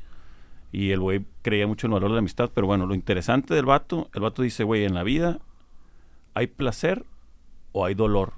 Y 0.71 0.91
el 0.91 0.99
güey 0.99 1.25
creía 1.43 1.65
mucho 1.67 1.87
en 1.87 1.91
el 1.91 1.95
valor 1.95 2.09
de 2.09 2.15
la 2.15 2.19
amistad. 2.19 2.51
Pero 2.53 2.67
bueno, 2.67 2.85
lo 2.85 2.93
interesante 2.93 3.53
del 3.53 3.65
vato, 3.65 4.09
el 4.13 4.21
vato 4.21 4.41
dice, 4.41 4.63
güey, 4.63 4.83
en 4.83 4.93
la 4.93 5.03
vida 5.03 5.39
hay 6.33 6.47
placer 6.47 7.05
o 7.71 7.85
hay 7.85 7.93
dolor. 7.93 8.33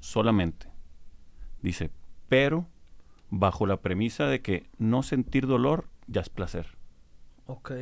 Solamente. 0.00 0.68
Dice, 1.62 1.90
pero 2.28 2.66
bajo 3.38 3.66
la 3.66 3.78
premisa 3.78 4.26
de 4.26 4.40
que 4.40 4.66
no 4.78 5.02
sentir 5.02 5.46
dolor 5.46 5.88
ya 6.06 6.20
es 6.20 6.28
placer. 6.28 6.76
Ok. 7.46 7.72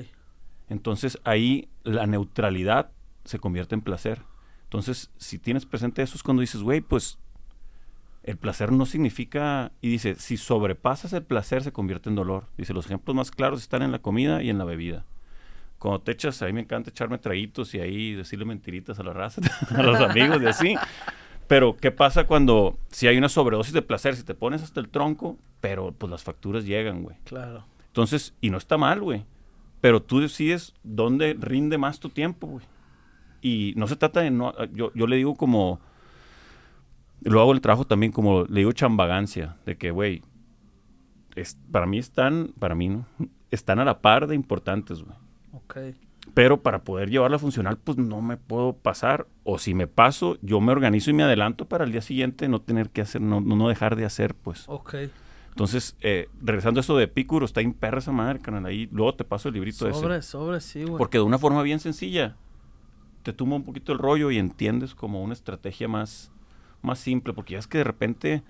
Entonces 0.69 1.19
ahí 1.25 1.69
la 1.85 2.07
neutralidad 2.07 2.91
se 3.25 3.39
convierte 3.39 3.75
en 3.75 3.83
placer. 3.83 4.23
Entonces, 4.65 5.11
si 5.19 5.39
tienes 5.39 5.67
presente 5.67 6.03
eso 6.03 6.17
es 6.17 6.23
cuando 6.23 6.41
dices, 6.41 6.63
güey, 6.63 6.81
pues 6.81 7.19
el 8.23 8.39
placer 8.39 8.73
no 8.73 8.87
significa, 8.87 9.73
y 9.81 9.91
dice, 9.91 10.15
si 10.15 10.37
sobrepasas 10.37 11.13
el 11.13 11.25
placer 11.25 11.63
se 11.63 11.73
convierte 11.73 12.09
en 12.09 12.15
dolor. 12.15 12.47
Dice, 12.57 12.73
los 12.73 12.87
ejemplos 12.87 13.15
más 13.15 13.31
claros 13.31 13.61
están 13.61 13.83
en 13.83 13.93
la 13.93 13.99
comida 13.99 14.43
y 14.43 14.49
en 14.49 14.59
la 14.59 14.65
bebida. 14.65 15.05
Cuando 15.79 16.01
te 16.01 16.13
echas, 16.13 16.41
a 16.41 16.47
mí 16.47 16.53
me 16.53 16.61
encanta 16.61 16.91
echarme 16.91 17.19
traguitos 17.19 17.75
y 17.75 17.81
ahí 17.81 18.15
decirle 18.15 18.45
mentiritas 18.45 18.99
a 18.99 19.03
la 19.03 19.13
raza, 19.13 19.43
a 19.77 19.83
los 19.83 20.01
amigos 20.01 20.41
y 20.41 20.47
así. 20.47 20.77
Pero, 21.49 21.77
¿qué 21.77 21.91
pasa 21.91 22.27
cuando, 22.27 22.79
si 22.89 23.07
hay 23.09 23.19
una 23.19 23.29
sobredosis 23.29 23.73
de 23.75 23.83
placer, 23.83 24.17
si 24.17 24.23
te 24.25 24.35
pones 24.35 24.63
hasta 24.63 24.81
el 24.81 24.89
tronco, 24.89 25.37
pero 25.61 25.93
pues 25.93 26.11
las 26.11 26.23
facturas 26.23 26.65
llegan, 26.65 27.03
güey? 27.03 27.17
Claro. 27.25 27.65
Entonces, 27.89 28.35
y 28.41 28.51
no 28.51 28.57
está 28.59 28.79
mal, 28.79 29.01
güey. 29.01 29.25
Pero 29.81 30.01
tú 30.03 30.21
decides 30.21 30.75
dónde 30.83 31.37
rinde 31.39 31.77
más 31.77 32.01
tu 32.01 32.09
tiempo, 32.09 32.47
güey. 32.47 32.65
Y 33.43 33.75
no 33.77 33.87
se 33.89 33.97
trata 33.97 34.21
de 34.21 34.31
no. 34.31 34.55
Yo, 34.73 34.93
yo 34.95 35.07
le 35.07 35.17
digo 35.17 35.35
como. 35.35 35.81
Lo 37.23 37.41
hago 37.41 37.53
el 37.53 37.61
trabajo 37.61 37.85
también 37.85 38.13
como. 38.13 38.45
Le 38.45 38.61
digo 38.61 38.73
chambagancia. 38.73 39.57
De 39.67 39.77
que, 39.77 39.91
güey. 39.91 40.23
es- 41.35 41.59
para 41.73 41.87
mí 41.87 41.99
están. 41.99 42.53
Para 42.59 42.75
mí, 42.77 42.89
¿no? 42.89 43.07
Están 43.51 43.81
a 43.81 43.85
la 43.85 44.01
par 44.01 44.29
de 44.29 44.37
importantes, 44.37 45.03
güey. 45.03 45.17
Ok. 45.53 45.77
Pero 46.35 46.63
para 46.63 46.83
poder 46.83 47.11
llevarla 47.11 47.39
funcional, 47.39 47.79
pues 47.79 47.99
no 47.99 48.23
me 48.23 48.37
puedo 48.37 48.75
pasar. 48.75 49.27
O 49.45 49.59
si 49.59 49.75
me 49.75 49.87
paso, 49.87 50.39
yo 50.41 50.61
me 50.61 50.73
organizo 50.73 51.11
y 51.11 51.15
me 51.15 51.25
adelanto 51.25 51.67
para 51.67 51.85
el 51.85 51.93
día 51.93 52.01
siguiente 52.01 52.49
no 52.49 52.61
tener 52.61 52.91
que 52.91 53.03
hacer, 53.03 53.21
no, 53.21 53.41
no 53.41 53.69
dejar 53.69 53.97
de 53.97 54.05
hacer, 54.05 54.35
pues. 54.35 54.65
Ok. 54.69 54.95
Entonces, 55.53 55.97
eh, 56.01 56.31
regresando 56.41 56.81
a 56.81 56.83
eso 56.83 56.97
de 56.97 57.05
Epicuro, 57.05 57.45
está 57.45 57.61
en 57.61 57.75
perra 57.75 57.99
esa 57.99 58.13
madre, 58.13 58.39
canal. 58.39 58.65
Ahí 58.65 58.89
luego 58.91 59.15
te 59.15 59.25
paso 59.25 59.49
el 59.49 59.55
librito 59.55 59.87
ese. 59.87 60.01
Sobre, 60.01 60.23
sobre, 60.23 60.61
sí, 60.63 60.85
güey. 60.85 60.97
Porque 60.97 61.19
de 61.19 61.25
una 61.25 61.39
forma 61.39 61.63
bien 61.63 61.79
sencilla, 61.79 62.37
te 63.23 63.35
tumba 63.35 63.57
un 63.57 63.65
poquito 63.65 63.93
el 63.93 63.99
rollo 63.99 64.31
y 64.31 64.39
entiendes 64.39 64.95
como 64.95 65.23
una 65.23 65.35
estrategia 65.35 65.89
más, 65.89 66.33
más 66.81 66.99
simple. 66.99 67.35
Porque 67.35 67.53
ya 67.53 67.59
es 67.59 67.67
que 67.67 67.79
de 67.79 67.85
repente, 67.85 68.43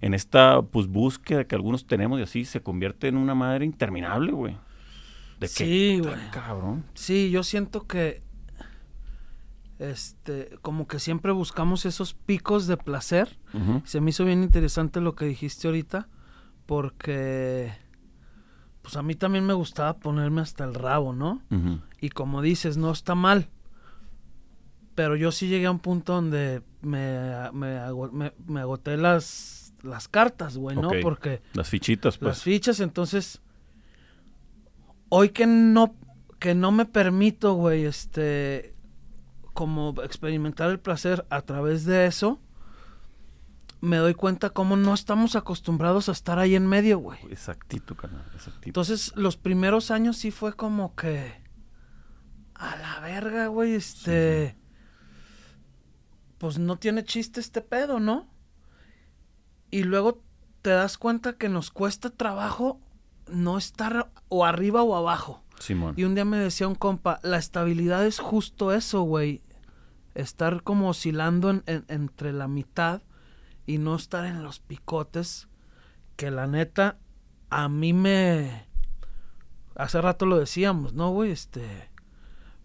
en 0.00 0.14
esta 0.14 0.62
pues, 0.62 0.86
búsqueda 0.86 1.44
que 1.44 1.56
algunos 1.56 1.84
tenemos 1.88 2.20
y 2.20 2.22
así, 2.22 2.44
se 2.44 2.60
convierte 2.60 3.08
en 3.08 3.16
una 3.16 3.34
madre 3.34 3.64
interminable, 3.64 4.30
güey. 4.30 4.56
De 5.40 5.48
Sí, 5.48 5.64
"Ay, 5.64 6.00
güey. 6.00 6.30
cabrón. 6.30 6.84
Sí, 6.94 7.30
yo 7.30 7.42
siento 7.42 7.86
que 7.86 8.22
este 9.78 10.56
como 10.62 10.86
que 10.88 10.98
siempre 10.98 11.32
buscamos 11.32 11.84
esos 11.84 12.14
picos 12.14 12.66
de 12.66 12.76
placer. 12.76 13.38
Se 13.84 14.00
me 14.00 14.10
hizo 14.10 14.24
bien 14.24 14.42
interesante 14.42 15.00
lo 15.00 15.14
que 15.14 15.24
dijiste 15.26 15.66
ahorita 15.68 16.08
porque 16.66 17.72
pues 18.82 18.96
a 18.96 19.02
mí 19.02 19.14
también 19.14 19.44
me 19.46 19.52
gustaba 19.54 19.98
ponerme 19.98 20.40
hasta 20.42 20.64
el 20.64 20.74
rabo, 20.74 21.12
¿no? 21.12 21.42
Y 22.00 22.10
como 22.10 22.40
dices, 22.42 22.76
no 22.76 22.90
está 22.90 23.14
mal. 23.14 23.48
Pero 24.94 25.16
yo 25.16 25.30
sí 25.32 25.48
llegué 25.48 25.66
a 25.66 25.70
un 25.70 25.78
punto 25.80 26.14
donde 26.14 26.62
me, 26.80 27.50
me, 27.52 27.78
ago- 27.78 28.10
me- 28.12 28.32
me 28.46 28.60
agoté 28.60 28.96
las, 28.96 29.74
las 29.82 30.08
cartas, 30.08 30.56
güey, 30.56 30.74
¿no? 30.76 30.88
Porque 31.02 31.42
Las 31.52 31.68
fichitas, 31.68 32.14
las 32.14 32.18
pues. 32.38 32.42
fichas, 32.42 32.80
entonces 32.80 33.42
hoy 35.08 35.30
que 35.30 35.46
no 35.46 35.94
que 36.38 36.54
no 36.54 36.70
me 36.72 36.84
permito, 36.84 37.54
güey, 37.54 37.84
este 37.84 38.74
como 39.52 39.94
experimentar 40.02 40.70
el 40.70 40.78
placer 40.78 41.26
a 41.30 41.40
través 41.40 41.86
de 41.86 42.06
eso, 42.06 42.40
me 43.80 43.96
doy 43.96 44.14
cuenta 44.14 44.50
cómo 44.50 44.76
no 44.76 44.92
estamos 44.92 45.34
acostumbrados 45.34 46.08
a 46.08 46.12
estar 46.12 46.38
ahí 46.38 46.54
en 46.54 46.66
medio, 46.66 46.98
güey. 46.98 47.18
Exactito, 47.30 47.96
carnal. 47.96 48.26
Exactito. 48.34 48.68
Entonces, 48.68 49.12
los 49.16 49.36
primeros 49.36 49.90
años 49.90 50.18
sí 50.18 50.30
fue 50.30 50.54
como 50.54 50.94
que 50.94 51.42
a 52.54 52.76
la 52.76 53.00
verga, 53.00 53.46
güey, 53.46 53.74
este 53.74 54.58
pues 56.38 56.58
no 56.58 56.78
tiene 56.78 57.04
chiste 57.04 57.40
este 57.40 57.62
pedo, 57.62 57.98
¿no? 57.98 58.28
Y 59.70 59.84
luego 59.84 60.22
te 60.62 60.70
das 60.70 60.98
cuenta 60.98 61.34
que 61.34 61.48
nos 61.48 61.70
cuesta 61.70 62.10
trabajo 62.10 62.80
no 63.28 63.58
estar 63.58 64.10
o 64.28 64.44
arriba 64.44 64.82
o 64.82 64.94
abajo. 64.96 65.42
Simón. 65.58 65.94
Y 65.96 66.04
un 66.04 66.14
día 66.14 66.24
me 66.24 66.36
decía 66.38 66.68
un 66.68 66.74
compa, 66.74 67.18
la 67.22 67.38
estabilidad 67.38 68.04
es 68.06 68.18
justo 68.18 68.72
eso, 68.72 69.02
güey. 69.02 69.42
Estar 70.14 70.62
como 70.62 70.88
oscilando 70.90 71.50
en- 71.50 71.62
en- 71.66 71.84
entre 71.88 72.32
la 72.32 72.48
mitad 72.48 73.02
y 73.66 73.78
no 73.78 73.94
estar 73.96 74.24
en 74.26 74.42
los 74.42 74.60
picotes. 74.60 75.48
que 76.16 76.30
la 76.30 76.46
neta, 76.46 76.98
a 77.50 77.68
mí 77.68 77.92
me... 77.92 78.66
Hace 79.74 80.00
rato 80.00 80.24
lo 80.24 80.38
decíamos, 80.38 80.94
¿no, 80.94 81.10
güey? 81.10 81.30
Este... 81.30 81.90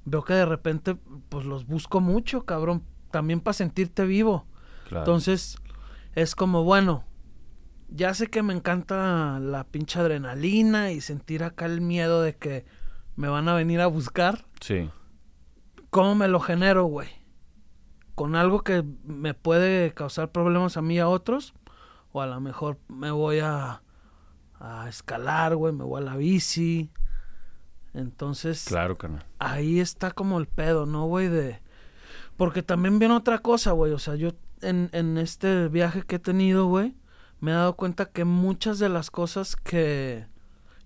Veo 0.05 0.23
que 0.23 0.33
de 0.33 0.45
repente, 0.45 0.95
pues 1.29 1.45
los 1.45 1.67
busco 1.67 1.99
mucho, 1.99 2.45
cabrón. 2.45 2.83
También 3.11 3.41
para 3.41 3.53
sentirte 3.53 4.05
vivo. 4.05 4.45
Claro. 4.87 5.01
Entonces, 5.03 5.57
es 6.15 6.33
como, 6.33 6.63
bueno, 6.63 7.03
ya 7.91 8.13
sé 8.13 8.27
que 8.27 8.41
me 8.41 8.53
encanta 8.53 9.39
la 9.39 9.63
pinche 9.65 9.99
adrenalina 9.99 10.91
y 10.91 11.01
sentir 11.01 11.43
acá 11.43 11.65
el 11.67 11.81
miedo 11.81 12.21
de 12.21 12.35
que 12.35 12.65
me 13.15 13.27
van 13.27 13.47
a 13.49 13.53
venir 13.53 13.81
a 13.81 13.87
buscar. 13.87 14.45
Sí. 14.61 14.89
¿Cómo 15.89 16.15
me 16.15 16.27
lo 16.27 16.39
genero, 16.39 16.85
güey? 16.85 17.09
¿Con 18.15 18.35
algo 18.35 18.61
que 18.63 18.83
me 19.03 19.33
puede 19.33 19.93
causar 19.93 20.31
problemas 20.31 20.77
a 20.77 20.81
mí 20.81 20.95
y 20.95 20.99
a 20.99 21.07
otros? 21.07 21.53
O 22.13 22.21
a 22.21 22.25
lo 22.27 22.39
mejor 22.39 22.79
me 22.87 23.11
voy 23.11 23.39
a, 23.39 23.83
a 24.59 24.87
escalar, 24.89 25.55
güey, 25.55 25.73
me 25.73 25.83
voy 25.83 26.01
a 26.01 26.05
la 26.05 26.15
bici. 26.17 26.91
Entonces, 27.93 28.65
Claro, 28.65 28.97
carnal. 28.97 29.25
ahí 29.39 29.79
está 29.79 30.11
como 30.11 30.39
el 30.39 30.47
pedo, 30.47 30.85
¿no, 30.85 31.05
güey? 31.05 31.27
De... 31.27 31.61
Porque 32.37 32.63
también 32.63 32.99
viene 32.99 33.13
otra 33.15 33.39
cosa, 33.39 33.71
güey. 33.71 33.91
O 33.91 33.99
sea, 33.99 34.15
yo 34.15 34.31
en, 34.61 34.89
en 34.93 35.17
este 35.17 35.67
viaje 35.67 36.03
que 36.03 36.15
he 36.15 36.19
tenido, 36.19 36.67
güey, 36.67 36.95
me 37.41 37.51
he 37.51 37.53
dado 37.55 37.75
cuenta 37.75 38.05
que 38.05 38.23
muchas 38.23 38.79
de 38.79 38.87
las 38.87 39.11
cosas 39.11 39.55
que, 39.55 40.27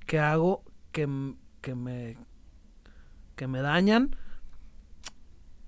que 0.08 0.20
hago 0.20 0.64
que, 0.92 1.08
que 1.62 1.76
me 1.76 2.18
que 3.36 3.48
me 3.48 3.62
dañan 3.62 4.16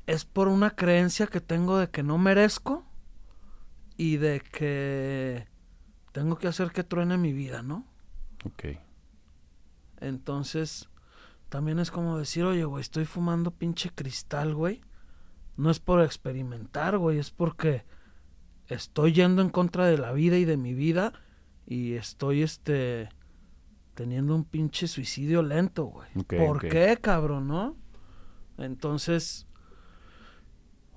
es 0.07 0.23
por 0.23 0.47
una 0.47 0.71
creencia 0.71 1.27
que 1.27 1.41
tengo 1.41 1.77
de 1.77 1.89
que 1.89 2.01
no 2.01 2.17
merezco 2.17 2.85
y 3.97 4.17
de 4.17 4.39
que 4.39 5.47
tengo 6.13 6.37
que 6.37 6.47
hacer 6.47 6.71
que 6.71 6.85
truene 6.85 7.17
mi 7.17 7.33
vida, 7.33 7.61
¿no? 7.61 7.85
Ok. 8.45 8.77
Entonces, 9.99 10.89
también 11.49 11.79
es 11.79 11.91
como 11.91 12.17
decir, 12.17 12.45
oye, 12.45 12.63
güey, 12.63 12.81
estoy 12.81 13.03
fumando 13.03 13.51
pinche 13.51 13.89
cristal, 13.89 14.55
güey. 14.55 14.81
No 15.57 15.69
es 15.69 15.79
por 15.79 16.01
experimentar, 16.01 16.97
güey, 16.97 17.17
es 17.17 17.31
porque 17.31 17.83
estoy 18.67 19.13
yendo 19.13 19.41
en 19.41 19.49
contra 19.49 19.85
de 19.85 19.97
la 19.97 20.11
vida 20.11 20.37
y 20.37 20.45
de 20.45 20.57
mi 20.57 20.73
vida 20.73 21.13
y 21.65 21.93
estoy, 21.93 22.43
este, 22.43 23.09
teniendo 23.93 24.35
un 24.35 24.45
pinche 24.45 24.87
suicidio 24.87 25.41
lento, 25.41 25.85
güey. 25.85 26.09
¿Por 26.27 26.67
qué, 26.67 26.97
cabrón, 27.01 27.47
no? 27.47 27.75
Entonces, 28.57 29.47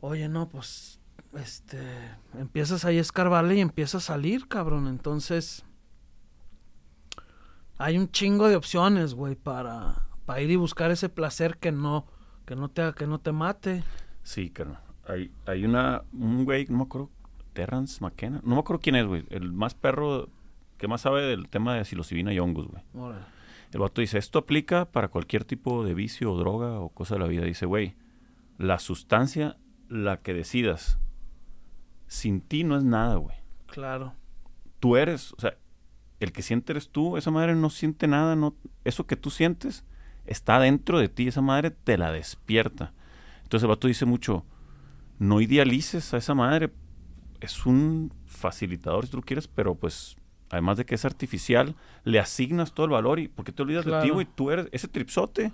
oye, 0.00 0.28
no, 0.28 0.48
pues, 0.48 1.00
este, 1.34 1.80
empiezas 2.38 2.84
ahí 2.84 2.98
a 2.98 3.00
escarbarle 3.00 3.56
y 3.56 3.60
empieza 3.60 3.98
a 3.98 4.00
salir, 4.02 4.48
cabrón. 4.48 4.86
Entonces, 4.86 5.64
hay 7.78 7.96
un 7.96 8.10
chingo 8.10 8.48
de 8.48 8.56
opciones, 8.56 9.14
güey, 9.14 9.34
para, 9.34 10.06
para 10.26 10.42
ir 10.42 10.50
y 10.50 10.56
buscar 10.56 10.90
ese 10.90 11.08
placer 11.08 11.56
que 11.56 11.72
no, 11.72 12.06
que 12.44 12.54
no 12.54 12.68
te, 12.68 12.92
que 12.94 13.06
no 13.06 13.18
te 13.20 13.32
mate. 13.32 13.82
Sí, 14.22 14.50
carnal. 14.50 14.82
Hay, 15.06 15.32
hay 15.46 15.64
una, 15.64 16.02
un 16.12 16.44
güey, 16.44 16.66
no 16.66 16.76
me 16.78 16.82
acuerdo, 16.84 17.10
Terrence 17.52 17.98
McKenna. 18.00 18.40
No 18.44 18.54
me 18.54 18.60
acuerdo 18.60 18.80
quién 18.80 18.96
es, 18.96 19.06
güey. 19.06 19.24
El 19.30 19.52
más 19.52 19.74
perro 19.74 20.28
que 20.78 20.88
más 20.88 21.02
sabe 21.02 21.22
del 21.22 21.48
tema 21.48 21.74
de 21.74 21.84
psilocibina 21.84 22.32
y 22.32 22.38
hongos, 22.38 22.68
güey. 22.68 22.82
Órale. 22.94 23.24
El 23.72 23.80
vato 23.80 24.00
dice, 24.00 24.18
esto 24.18 24.40
aplica 24.40 24.90
para 24.90 25.08
cualquier 25.08 25.44
tipo 25.44 25.84
de 25.84 25.94
vicio 25.94 26.32
o 26.32 26.38
droga 26.38 26.80
o 26.80 26.88
cosa 26.88 27.14
de 27.14 27.20
la 27.20 27.26
vida. 27.26 27.44
Dice, 27.44 27.66
güey, 27.66 27.94
la 28.58 28.78
sustancia, 28.78 29.56
la 29.88 30.18
que 30.18 30.34
decidas, 30.34 30.98
sin 32.06 32.40
ti 32.40 32.64
no 32.64 32.76
es 32.76 32.82
nada, 32.82 33.16
güey. 33.16 33.36
Claro. 33.66 34.14
Tú 34.80 34.96
eres, 34.96 35.32
o 35.34 35.40
sea, 35.40 35.56
el 36.18 36.32
que 36.32 36.42
siente 36.42 36.72
eres 36.72 36.90
tú, 36.90 37.16
esa 37.16 37.30
madre 37.30 37.54
no 37.54 37.70
siente 37.70 38.08
nada, 38.08 38.34
no, 38.34 38.54
eso 38.84 39.06
que 39.06 39.16
tú 39.16 39.30
sientes 39.30 39.84
está 40.26 40.58
dentro 40.58 40.98
de 40.98 41.08
ti, 41.08 41.28
esa 41.28 41.40
madre 41.40 41.70
te 41.70 41.96
la 41.96 42.10
despierta. 42.10 42.92
Entonces 43.42 43.64
el 43.64 43.68
vato 43.68 43.88
dice 43.88 44.04
mucho, 44.04 44.44
no 45.18 45.40
idealices 45.40 46.12
a 46.12 46.16
esa 46.16 46.34
madre, 46.34 46.70
es 47.40 47.66
un 47.66 48.12
facilitador 48.26 49.04
si 49.04 49.10
tú 49.10 49.18
lo 49.18 49.22
quieres, 49.22 49.48
pero 49.48 49.74
pues 49.74 50.16
además 50.50 50.76
de 50.78 50.84
que 50.84 50.94
es 50.94 51.04
artificial, 51.04 51.74
le 52.04 52.18
asignas 52.18 52.72
todo 52.72 52.86
el 52.86 52.92
valor 52.92 53.18
y 53.18 53.28
porque 53.28 53.52
te 53.52 53.62
olvidas 53.62 53.84
de 53.84 54.00
ti, 54.02 54.10
güey, 54.10 54.26
tú 54.34 54.50
eres 54.50 54.68
ese 54.72 54.88
tripsote 54.88 55.52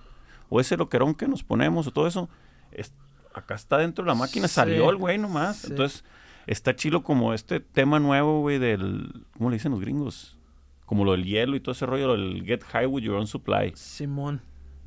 o 0.49 0.61
ese 0.61 0.77
loquerón 0.77 1.15
que 1.15 1.29
nos 1.29 1.43
ponemos 1.43 1.87
o 1.87 1.91
todo 1.91 2.07
eso, 2.07 2.29
es- 2.73 2.93
acá 3.35 3.55
está 3.55 3.79
dentro 3.79 4.05
de 4.05 4.09
la 4.09 4.15
máquina, 4.15 4.49
Sí. 4.49 4.55
salió 4.55 4.89
el 4.91 4.97
güey 4.97 5.19
nomás. 5.19 5.57
Sí. 5.59 5.67
Entonces 5.71 6.03
está 6.47 6.75
chilo 6.75 7.03
como 7.03 7.35
este 7.35 7.61
tema 7.61 7.99
nuevo, 8.01 8.41
güey, 8.41 8.59
del, 8.59 9.25
¿cómo 9.37 9.51
le 9.51 9.57
dicen 9.57 9.73
los 9.73 9.81
gringos? 9.81 10.39
Como 10.87 11.05
lo 11.05 11.13
del 11.13 11.25
hielo 11.25 11.57
y 11.57 11.61
todo 11.61 11.73
ese 11.73 11.85
rollo, 11.85 12.15
el 12.15 12.45
get 12.47 12.63
high 12.65 12.87
with 12.87 13.03
your 13.03 13.17
own 13.17 13.27
supply. 13.27 13.73
Simón. 13.75 14.41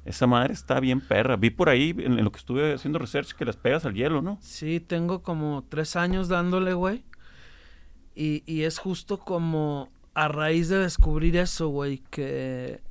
Esa 0.10 0.26
madre 0.26 0.54
está 0.54 0.80
bien 0.80 1.02
perra. 1.02 1.36
Vi 1.36 1.52
por 1.52 1.70
ahí, 1.70 1.92
en, 2.00 2.18
en 2.18 2.24
lo 2.24 2.32
que 2.32 2.40
estuve 2.40 2.74
haciendo 2.74 2.98
research, 2.98 3.34
que 3.34 3.46
las 3.46 3.58
pegas 3.58 3.86
al 3.86 3.94
hielo, 3.94 4.24
¿no? 4.24 4.40
Sí, 4.42 4.80
tengo 4.80 5.22
como 5.22 5.64
tres 5.70 5.96
años 5.96 6.28
dándole, 6.28 6.74
güey. 6.74 7.04
Y, 8.16 8.42
y 8.48 8.64
es 8.64 8.80
justo 8.80 9.20
como 9.20 9.88
a 10.16 10.28
raíz 10.28 10.68
de 10.68 10.80
descubrir 10.80 11.38
eso, 11.38 11.68
güey, 11.70 12.00
que 12.10 12.82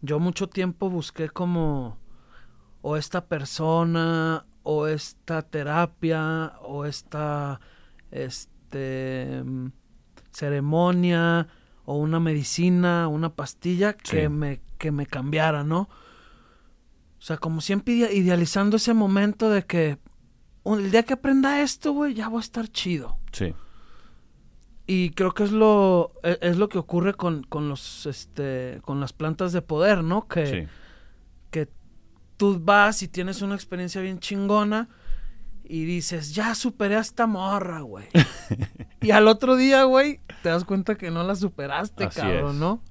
yo 0.00 0.18
mucho 0.18 0.48
tiempo 0.48 0.88
busqué 0.88 1.28
como 1.28 1.98
o 2.80 2.96
esta 2.96 3.26
persona 3.26 4.46
o 4.62 4.86
esta 4.86 5.42
terapia 5.42 6.54
o 6.62 6.86
esta 6.86 7.60
este 8.10 9.44
ceremonia 10.32 11.46
o 11.84 11.96
una 11.96 12.20
medicina, 12.20 13.06
una 13.08 13.34
pastilla 13.34 13.92
que 13.92 14.22
Sí. 14.22 14.28
me 14.30 14.60
que 14.80 14.90
me 14.90 15.06
cambiara, 15.06 15.62
¿no? 15.62 15.82
O 15.82 17.22
sea, 17.22 17.36
como 17.36 17.60
siempre 17.60 17.94
idea- 17.94 18.12
idealizando 18.12 18.78
ese 18.78 18.94
momento 18.94 19.50
de 19.50 19.64
que 19.66 19.98
el 20.64 20.90
día 20.90 21.02
que 21.04 21.12
aprenda 21.12 21.60
esto, 21.62 21.92
güey, 21.92 22.14
ya 22.14 22.28
voy 22.28 22.38
a 22.38 22.40
estar 22.40 22.66
chido. 22.68 23.18
Sí. 23.30 23.54
Y 24.86 25.10
creo 25.10 25.32
que 25.32 25.44
es 25.44 25.52
lo 25.52 26.10
e- 26.22 26.38
es 26.40 26.56
lo 26.56 26.68
que 26.68 26.78
ocurre 26.78 27.14
con, 27.14 27.44
con 27.44 27.68
los 27.68 28.06
este 28.06 28.80
con 28.82 28.98
las 29.00 29.12
plantas 29.12 29.52
de 29.52 29.62
poder, 29.62 30.02
¿no? 30.02 30.26
Que, 30.26 30.46
Sí. 30.46 30.68
que 31.50 31.68
tú 32.36 32.58
vas 32.60 33.02
y 33.02 33.08
tienes 33.08 33.42
una 33.42 33.54
experiencia 33.54 34.00
bien 34.00 34.18
chingona 34.18 34.88
y 35.62 35.84
dices, 35.84 36.34
ya 36.34 36.54
superé 36.56 36.96
a 36.96 37.00
esta 37.00 37.26
morra, 37.28 37.80
güey. 37.82 38.06
y 39.00 39.10
al 39.12 39.28
otro 39.28 39.54
día, 39.56 39.84
güey, 39.84 40.20
te 40.42 40.48
das 40.48 40.64
cuenta 40.64 40.96
que 40.96 41.10
no 41.12 41.22
la 41.22 41.36
superaste, 41.36 42.04
Así 42.04 42.20
cabrón, 42.20 42.54
es. 42.56 42.60
¿no? 42.60 42.82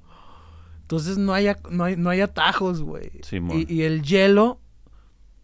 Entonces 0.90 1.20
no 1.20 1.34
hay, 1.34 1.48
no 1.70 1.84
hay, 1.84 1.96
no 1.98 2.10
hay 2.10 2.22
atajos, 2.22 2.82
güey. 2.82 3.12
Simón. 3.22 3.64
y, 3.70 3.72
y 3.72 3.84
el 3.84 4.02
hielo 4.02 4.60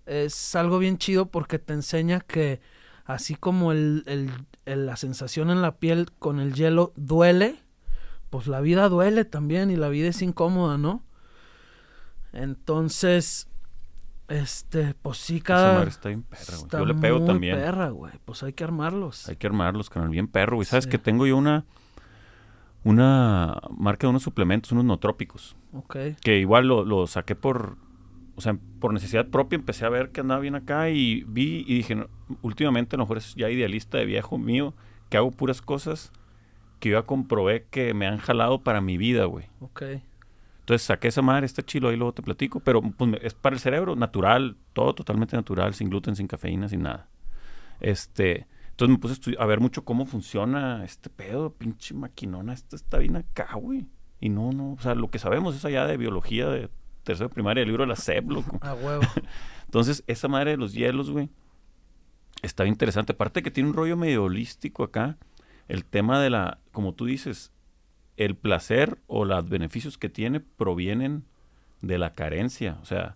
es 0.08 0.56
algo 0.56 0.80
bien 0.80 0.98
chido 0.98 1.28
porque 1.28 1.60
te 1.60 1.74
enseña 1.74 2.20
que 2.20 2.62
así 3.06 3.36
como 3.36 3.72
el, 3.72 4.04
el- 4.08 4.32
el- 4.66 4.88
la 4.88 4.96
sensación 4.96 5.52
en 5.52 5.62
la 5.62 5.76
piel 5.78 6.10
con 6.18 6.40
el 6.40 6.56
hielo 6.56 6.94
duele, 6.96 7.60
pues 8.32 8.48
la 8.48 8.60
vida 8.60 8.90
duele 8.90 9.24
también 9.24 9.70
y 9.70 9.76
la 9.76 9.90
vida 9.90 10.08
es 10.08 10.24
incómoda, 10.24 10.80
¿no? 10.80 11.04
Entonces, 12.34 13.48
este, 14.28 14.96
pues 15.02 15.18
sí, 15.20 15.36
Esa 15.38 15.44
cada... 15.46 15.74
madre 15.76 15.90
está 15.90 16.10
bien 16.10 16.24
perra, 16.24 16.58
güey. 16.58 16.70
Yo 16.72 16.86
le 16.86 16.94
pego 16.96 17.18
muy 17.20 17.28
también. 17.28 17.56
perra, 17.58 17.90
güey. 17.90 18.14
Pues 18.26 18.44
hay 18.44 18.54
que 18.54 18.64
armarlos. 18.64 19.30
Hay 19.30 19.36
que 19.36 19.48
armarlos, 19.48 19.90
canal. 19.90 20.10
Bien 20.10 20.28
perro, 20.28 20.56
güey. 20.58 20.66
¿Sabes 20.66 20.86
Sí. 20.86 20.90
que 20.90 20.98
tengo 20.98 21.26
yo 21.28 21.38
una, 21.38 21.66
una 22.86 23.60
marca 23.78 24.08
de 24.08 24.12
unos 24.12 24.24
suplementos, 24.24 24.72
unos 24.72 24.86
nootrópicos? 24.86 25.58
Ok. 25.74 25.98
que 26.22 26.38
igual 26.38 26.68
lo, 26.68 26.86
lo 26.86 27.08
saqué 27.08 27.36
por, 27.36 27.78
o 28.36 28.42
sea, 28.42 28.58
por 28.80 28.94
necesidad 28.94 29.28
propia, 29.28 29.58
empecé 29.58 29.86
a 29.86 29.90
ver 29.90 30.12
que 30.12 30.22
andaba 30.22 30.40
bien 30.40 30.56
acá 30.56 30.90
y 30.90 31.26
vi 31.28 31.66
y 31.68 31.76
dije, 31.76 31.96
no, 31.96 32.08
últimamente 32.42 32.96
a 32.96 32.98
lo 32.98 33.04
mejor 33.04 33.18
es 33.18 33.36
ya 33.36 33.50
idealista 33.50 33.98
de 33.98 34.06
viejo 34.06 34.38
mío, 34.38 34.74
que 35.10 35.18
hago 35.18 35.32
puras 35.32 35.62
cosas 35.62 36.14
que 36.80 36.90
yo 36.90 37.00
ya 37.00 37.06
comprobé 37.06 37.66
que 37.70 37.94
me 37.94 38.08
han 38.08 38.20
jalado 38.20 38.62
para 38.62 38.82
mi 38.82 38.98
vida, 38.98 39.26
güey. 39.26 39.46
Ok. 39.60 39.84
Entonces 40.60 40.86
saqué 40.86 41.08
esa 41.08 41.22
madre, 41.22 41.46
está 41.46 41.64
chilo, 41.64 41.90
ahí 41.90 41.96
luego 41.96 42.14
te 42.14 42.22
platico, 42.22 42.60
pero 42.60 42.82
pues, 42.82 43.12
es 43.22 43.34
para 43.34 43.56
el 43.56 43.60
cerebro, 43.60 43.96
natural, 43.96 44.58
todo 44.74 44.94
totalmente 44.94 45.36
natural, 45.36 45.74
sin 45.74 45.90
gluten, 45.90 46.16
sin 46.16 46.28
cafeína, 46.28 46.70
sin 46.70 46.84
nada. 46.84 47.08
Este, 47.80 48.48
entonces 48.76 48.92
me 48.92 49.00
puse 49.00 49.38
a, 49.40 49.46
ver 49.46 49.62
mucho 49.62 49.86
cómo 49.86 50.06
funciona 50.06 50.84
este 50.84 51.10
pedo, 51.10 51.54
pinche 51.54 51.94
maquinona, 51.94 52.52
esta 52.52 52.76
está 52.76 52.98
bien 52.98 53.16
acá, 53.16 53.56
güey. 53.56 53.86
Y 54.20 54.28
no, 54.28 54.52
no, 54.52 54.74
o 54.74 54.80
sea, 54.82 54.96
lo 54.96 55.10
que 55.10 55.18
sabemos 55.18 55.56
es 55.56 55.64
allá 55.64 55.86
de 55.86 55.96
biología 55.96 56.50
de 56.50 56.70
tercero 57.04 57.30
de 57.30 57.34
primaria, 57.34 57.62
el 57.62 57.70
libro 57.70 57.84
de 57.84 57.88
la 57.88 57.96
SEP, 57.96 58.30
loco. 58.30 58.60
A 58.62 58.74
huevo. 58.74 59.04
Entonces, 59.64 60.04
esa 60.08 60.28
madre 60.28 60.52
de 60.52 60.58
los 60.58 60.74
hielos, 60.74 61.10
güey, 61.10 61.30
está 62.42 62.64
bien 62.64 62.74
interesante. 62.74 63.14
Aparte 63.14 63.42
que 63.42 63.50
tiene 63.50 63.70
un 63.70 63.76
rollo 63.76 63.96
medio 63.96 64.26
holístico 64.26 64.84
acá, 64.84 65.16
el 65.70 65.86
tema 65.86 66.20
de 66.20 66.30
la, 66.30 66.60
como 66.74 66.94
tú 66.94 67.06
dices, 67.06 67.54
el 68.18 68.36
placer 68.36 68.98
o 69.08 69.24
los 69.24 69.48
beneficios 69.48 69.98
que 69.98 70.10
tiene 70.10 70.42
provienen 70.42 71.24
de 71.82 71.98
la 71.98 72.12
carencia. 72.12 72.78
O 72.82 72.86
sea, 72.86 73.16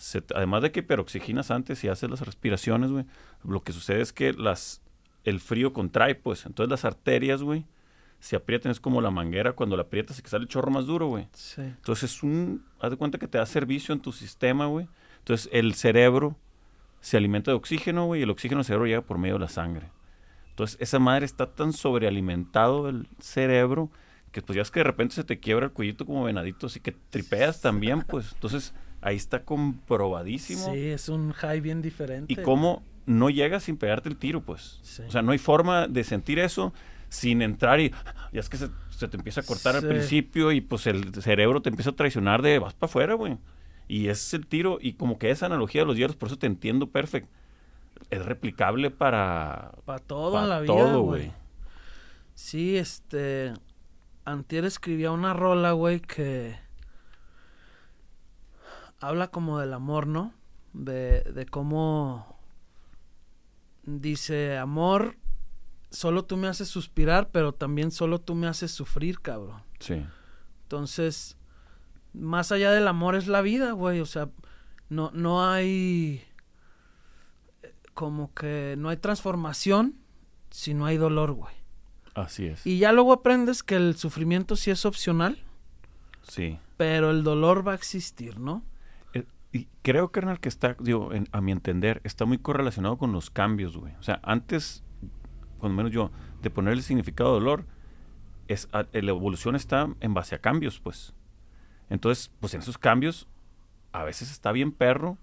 se- 0.00 0.24
además 0.34 0.62
de 0.62 0.72
que 0.72 0.82
peroxiginas 0.82 1.50
antes 1.50 1.84
y 1.84 1.88
haces 1.88 2.08
las 2.10 2.20
respiraciones, 2.22 2.90
güey, 2.90 3.04
lo 3.44 3.62
que 3.62 3.72
sucede 3.72 4.00
es 4.00 4.12
que 4.12 4.32
las, 4.32 4.82
el 5.24 5.40
frío 5.40 5.72
contrae, 5.72 6.14
pues. 6.14 6.46
Entonces 6.46 6.70
las 6.70 6.84
arterias, 6.84 7.42
güey, 7.42 7.66
se 8.18 8.36
aprietan, 8.36 8.72
es 8.72 8.80
como 8.80 9.00
la 9.00 9.10
manguera 9.10 9.52
cuando 9.52 9.76
la 9.76 9.82
aprietas 9.82 10.18
y 10.18 10.22
que 10.22 10.28
sale 10.28 10.42
el 10.42 10.48
chorro 10.48 10.70
más 10.70 10.86
duro, 10.86 11.06
güey. 11.08 11.28
Sí. 11.32 11.62
Entonces 11.62 12.12
es 12.12 12.22
un, 12.22 12.64
haz 12.80 12.90
de 12.90 12.96
cuenta 12.96 13.18
que 13.18 13.28
te 13.28 13.38
da 13.38 13.46
servicio 13.46 13.92
en 13.94 14.00
tu 14.00 14.12
sistema, 14.12 14.66
güey. 14.66 14.88
Entonces 15.18 15.48
el 15.52 15.74
cerebro 15.74 16.36
se 17.00 17.16
alimenta 17.16 17.50
de 17.50 17.56
oxígeno, 17.56 18.06
güey, 18.06 18.20
y 18.20 18.24
el 18.24 18.30
oxígeno 18.30 18.60
al 18.60 18.64
cerebro 18.64 18.86
llega 18.86 19.00
por 19.02 19.18
medio 19.18 19.34
de 19.34 19.40
la 19.40 19.48
sangre. 19.48 19.90
Entonces 20.50 20.76
esa 20.80 20.98
madre 20.98 21.24
está 21.24 21.46
tan 21.46 21.72
sobrealimentado 21.72 22.88
el 22.88 23.06
cerebro 23.20 23.90
que 24.32 24.42
pues 24.42 24.56
ya 24.56 24.62
es 24.62 24.70
que 24.70 24.80
de 24.80 24.84
repente 24.84 25.14
se 25.14 25.24
te 25.24 25.40
quiebra 25.40 25.66
el 25.66 25.72
cuellito 25.72 26.06
como 26.06 26.24
venadito, 26.24 26.66
así 26.66 26.78
que 26.80 26.92
tripeas 26.92 27.60
también, 27.60 28.02
pues. 28.02 28.32
Entonces 28.34 28.74
ahí 29.00 29.16
está 29.16 29.44
comprobadísimo. 29.44 30.72
Sí, 30.72 30.86
es 30.88 31.08
un 31.08 31.32
high 31.32 31.60
bien 31.60 31.82
diferente. 31.82 32.32
Y 32.32 32.36
cómo 32.36 32.82
no 33.06 33.30
llegas 33.30 33.64
sin 33.64 33.76
pegarte 33.76 34.08
el 34.08 34.16
tiro, 34.16 34.42
pues. 34.42 34.78
Sí. 34.82 35.02
O 35.06 35.10
sea, 35.10 35.22
no 35.22 35.32
hay 35.32 35.38
forma 35.38 35.88
de 35.88 36.04
sentir 36.04 36.38
eso 36.38 36.72
sin 37.08 37.42
entrar 37.42 37.80
y 37.80 37.90
ya 38.32 38.40
es 38.40 38.48
que 38.48 38.56
se, 38.56 38.68
se 38.90 39.08
te 39.08 39.16
empieza 39.16 39.40
a 39.40 39.44
cortar 39.44 39.74
al 39.74 39.86
principio 39.86 40.52
y 40.52 40.60
pues 40.60 40.86
el 40.86 41.12
cerebro 41.22 41.60
te 41.60 41.68
empieza 41.68 41.90
a 41.90 41.96
traicionar 41.96 42.40
de 42.40 42.58
vas 42.58 42.74
para 42.74 42.88
afuera, 42.88 43.14
güey. 43.14 43.38
Y 43.88 44.08
ese 44.08 44.12
es 44.12 44.34
el 44.34 44.46
tiro 44.46 44.78
y 44.80 44.92
como 44.92 45.18
que 45.18 45.30
esa 45.30 45.46
analogía 45.46 45.80
de 45.80 45.86
los 45.88 45.96
hielos, 45.96 46.14
por 46.14 46.28
eso 46.28 46.38
te 46.38 46.46
entiendo 46.46 46.86
perfecto. 46.86 47.28
Es 48.08 48.24
replicable 48.24 48.90
para, 48.90 49.72
Para 49.84 49.98
todo 49.98 50.32
para 50.32 50.44
en 50.44 50.50
la 50.50 50.60
vida, 50.60 50.72
todo, 50.72 51.02
güey. 51.02 51.32
Sí, 52.34 52.76
este. 52.76 53.52
Antier 54.24 54.64
escribía 54.64 55.10
una 55.10 55.34
rola, 55.34 55.72
güey, 55.72 56.00
que. 56.00 56.56
Habla 59.00 59.28
como 59.28 59.58
del 59.58 59.72
amor, 59.72 60.06
¿no? 60.06 60.32
De, 60.72 61.22
de 61.22 61.46
cómo. 61.46 62.38
Dice, 63.82 64.58
amor, 64.58 65.16
solo 65.90 66.24
tú 66.26 66.36
me 66.36 66.48
haces 66.48 66.68
suspirar, 66.68 67.30
pero 67.30 67.52
también 67.52 67.90
solo 67.90 68.20
tú 68.20 68.34
me 68.34 68.46
haces 68.46 68.70
sufrir, 68.70 69.20
cabrón. 69.20 69.62
Sí. 69.78 70.04
Entonces, 70.64 71.36
más 72.12 72.52
allá 72.52 72.70
del 72.72 72.86
amor 72.88 73.14
es 73.16 73.26
la 73.26 73.40
vida, 73.40 73.72
güey. 73.72 74.00
O 74.00 74.06
sea, 74.06 74.28
no, 74.90 75.10
no 75.14 75.44
hay. 75.48 76.22
eh, 77.62 77.74
Como 77.94 78.32
que 78.34 78.74
no 78.78 78.90
hay 78.90 78.98
transformación 78.98 79.96
si 80.50 80.74
no 80.74 80.84
hay 80.84 80.98
dolor, 80.98 81.32
güey. 81.32 81.54
Así 82.14 82.46
es. 82.46 82.66
Y 82.66 82.78
ya 82.78 82.92
luego 82.92 83.12
aprendes 83.14 83.62
que 83.62 83.76
el 83.76 83.96
sufrimiento 83.96 84.56
sí 84.56 84.70
es 84.70 84.84
opcional, 84.84 85.38
Sí. 86.22 86.58
pero 86.76 87.10
el 87.10 87.22
dolor 87.24 87.66
va 87.66 87.72
a 87.72 87.76
existir, 87.76 88.38
¿no? 88.38 88.62
Y 89.52 89.68
creo, 89.82 90.12
carnal, 90.12 90.38
que 90.40 90.48
está, 90.48 90.76
digo, 90.78 91.12
en- 91.12 91.28
a 91.32 91.40
mi 91.40 91.50
entender, 91.52 92.00
está 92.04 92.24
muy 92.24 92.38
correlacionado 92.38 92.96
con 92.98 93.12
los 93.12 93.30
cambios, 93.30 93.76
güey. 93.76 93.92
O 93.98 94.02
sea, 94.02 94.20
antes, 94.22 94.84
cuando 95.58 95.76
menos 95.76 95.92
yo, 95.92 96.10
de 96.42 96.50
ponerle 96.50 96.82
significado 96.82 97.30
de 97.34 97.40
dolor, 97.40 97.66
es, 98.48 98.68
eh, 98.92 99.02
la 99.02 99.10
evolución 99.10 99.56
está 99.56 99.88
en 100.00 100.14
base 100.14 100.34
a 100.34 100.38
cambios, 100.40 100.80
pues. 100.80 101.14
Entonces, 101.88 102.30
pues 102.40 102.54
en 102.54 102.60
esos 102.60 102.78
cambios, 102.78 103.26
a 103.92 104.04
veces 104.04 104.30
está 104.30 104.52
bien 104.52 104.70
perro 104.72 105.18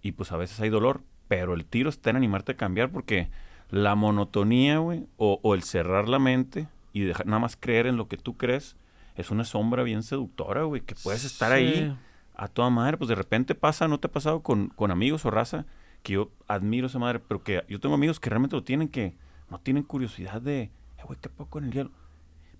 y 0.00 0.12
pues 0.12 0.32
a 0.32 0.36
veces 0.38 0.58
hay 0.60 0.70
dolor, 0.70 1.02
pero 1.28 1.52
el 1.54 1.66
tiro 1.66 1.90
está 1.90 2.10
en 2.10 2.16
animarte 2.16 2.52
a 2.52 2.56
cambiar 2.56 2.90
porque 2.90 3.28
la 3.70 3.94
monotonía, 3.94 4.78
güey, 4.78 5.06
o, 5.18 5.40
o 5.42 5.54
el 5.54 5.62
cerrar 5.62 6.08
la 6.08 6.18
mente 6.18 6.68
y 6.94 7.00
dejar 7.02 7.26
nada 7.26 7.40
más 7.40 7.56
creer 7.56 7.86
en 7.86 7.96
lo 7.96 8.08
que 8.08 8.16
tú 8.16 8.36
crees, 8.36 8.76
es 9.16 9.30
una 9.30 9.44
sombra 9.44 9.82
bien 9.82 10.02
seductora, 10.02 10.62
güey, 10.62 10.80
que 10.82 10.94
puedes 10.94 11.24
estar 11.24 11.52
ahí 11.52 11.74
Sí. 11.90 11.96
A 12.36 12.48
toda 12.48 12.70
madre, 12.70 12.96
pues 12.96 13.08
de 13.08 13.14
repente 13.14 13.54
pasa, 13.54 13.88
¿no 13.88 13.98
te 13.98 14.08
ha 14.08 14.12
pasado 14.12 14.42
con, 14.42 14.68
con 14.68 14.90
amigos 14.90 15.24
o 15.24 15.30
raza? 15.30 15.66
Que 16.02 16.14
yo 16.14 16.30
admiro 16.46 16.86
esa 16.86 16.98
madre, 16.98 17.20
pero 17.20 17.42
que 17.42 17.64
yo 17.68 17.80
tengo 17.80 17.94
amigos 17.94 18.20
que 18.20 18.30
realmente 18.30 18.56
lo 18.56 18.62
tienen, 18.62 18.88
que 18.88 19.16
no 19.50 19.58
tienen 19.58 19.82
curiosidad 19.82 20.40
de, 20.40 20.62
eh, 20.62 20.72
güey, 21.04 21.18
¿qué 21.20 21.28
poco 21.28 21.58
en 21.58 21.64
el 21.64 21.72
hielo? 21.72 21.90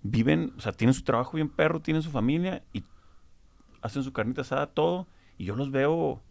Viven, 0.03 0.53
o 0.57 0.61
sea, 0.61 0.71
tienen 0.71 0.93
su 0.93 1.03
trabajo 1.03 1.33
bien 1.33 1.49
perro, 1.49 1.81
tienen 1.81 2.01
su 2.01 2.11
familia 2.11 2.63
y 2.73 2.83
hacen 3.81 4.03
su 4.03 4.13
carnita 4.13 4.41
asada, 4.41 4.67
todo, 4.67 5.07
y 5.37 5.45
yo 5.45 5.55
los 5.55 5.71
veo 5.71 6.21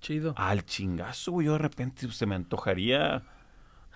Chido. 0.00 0.34
al 0.36 0.64
chingazo, 0.64 1.32
güey. 1.32 1.46
Yo 1.46 1.52
de 1.52 1.58
repente 1.58 2.10
se 2.10 2.26
me 2.26 2.34
antojaría 2.34 3.22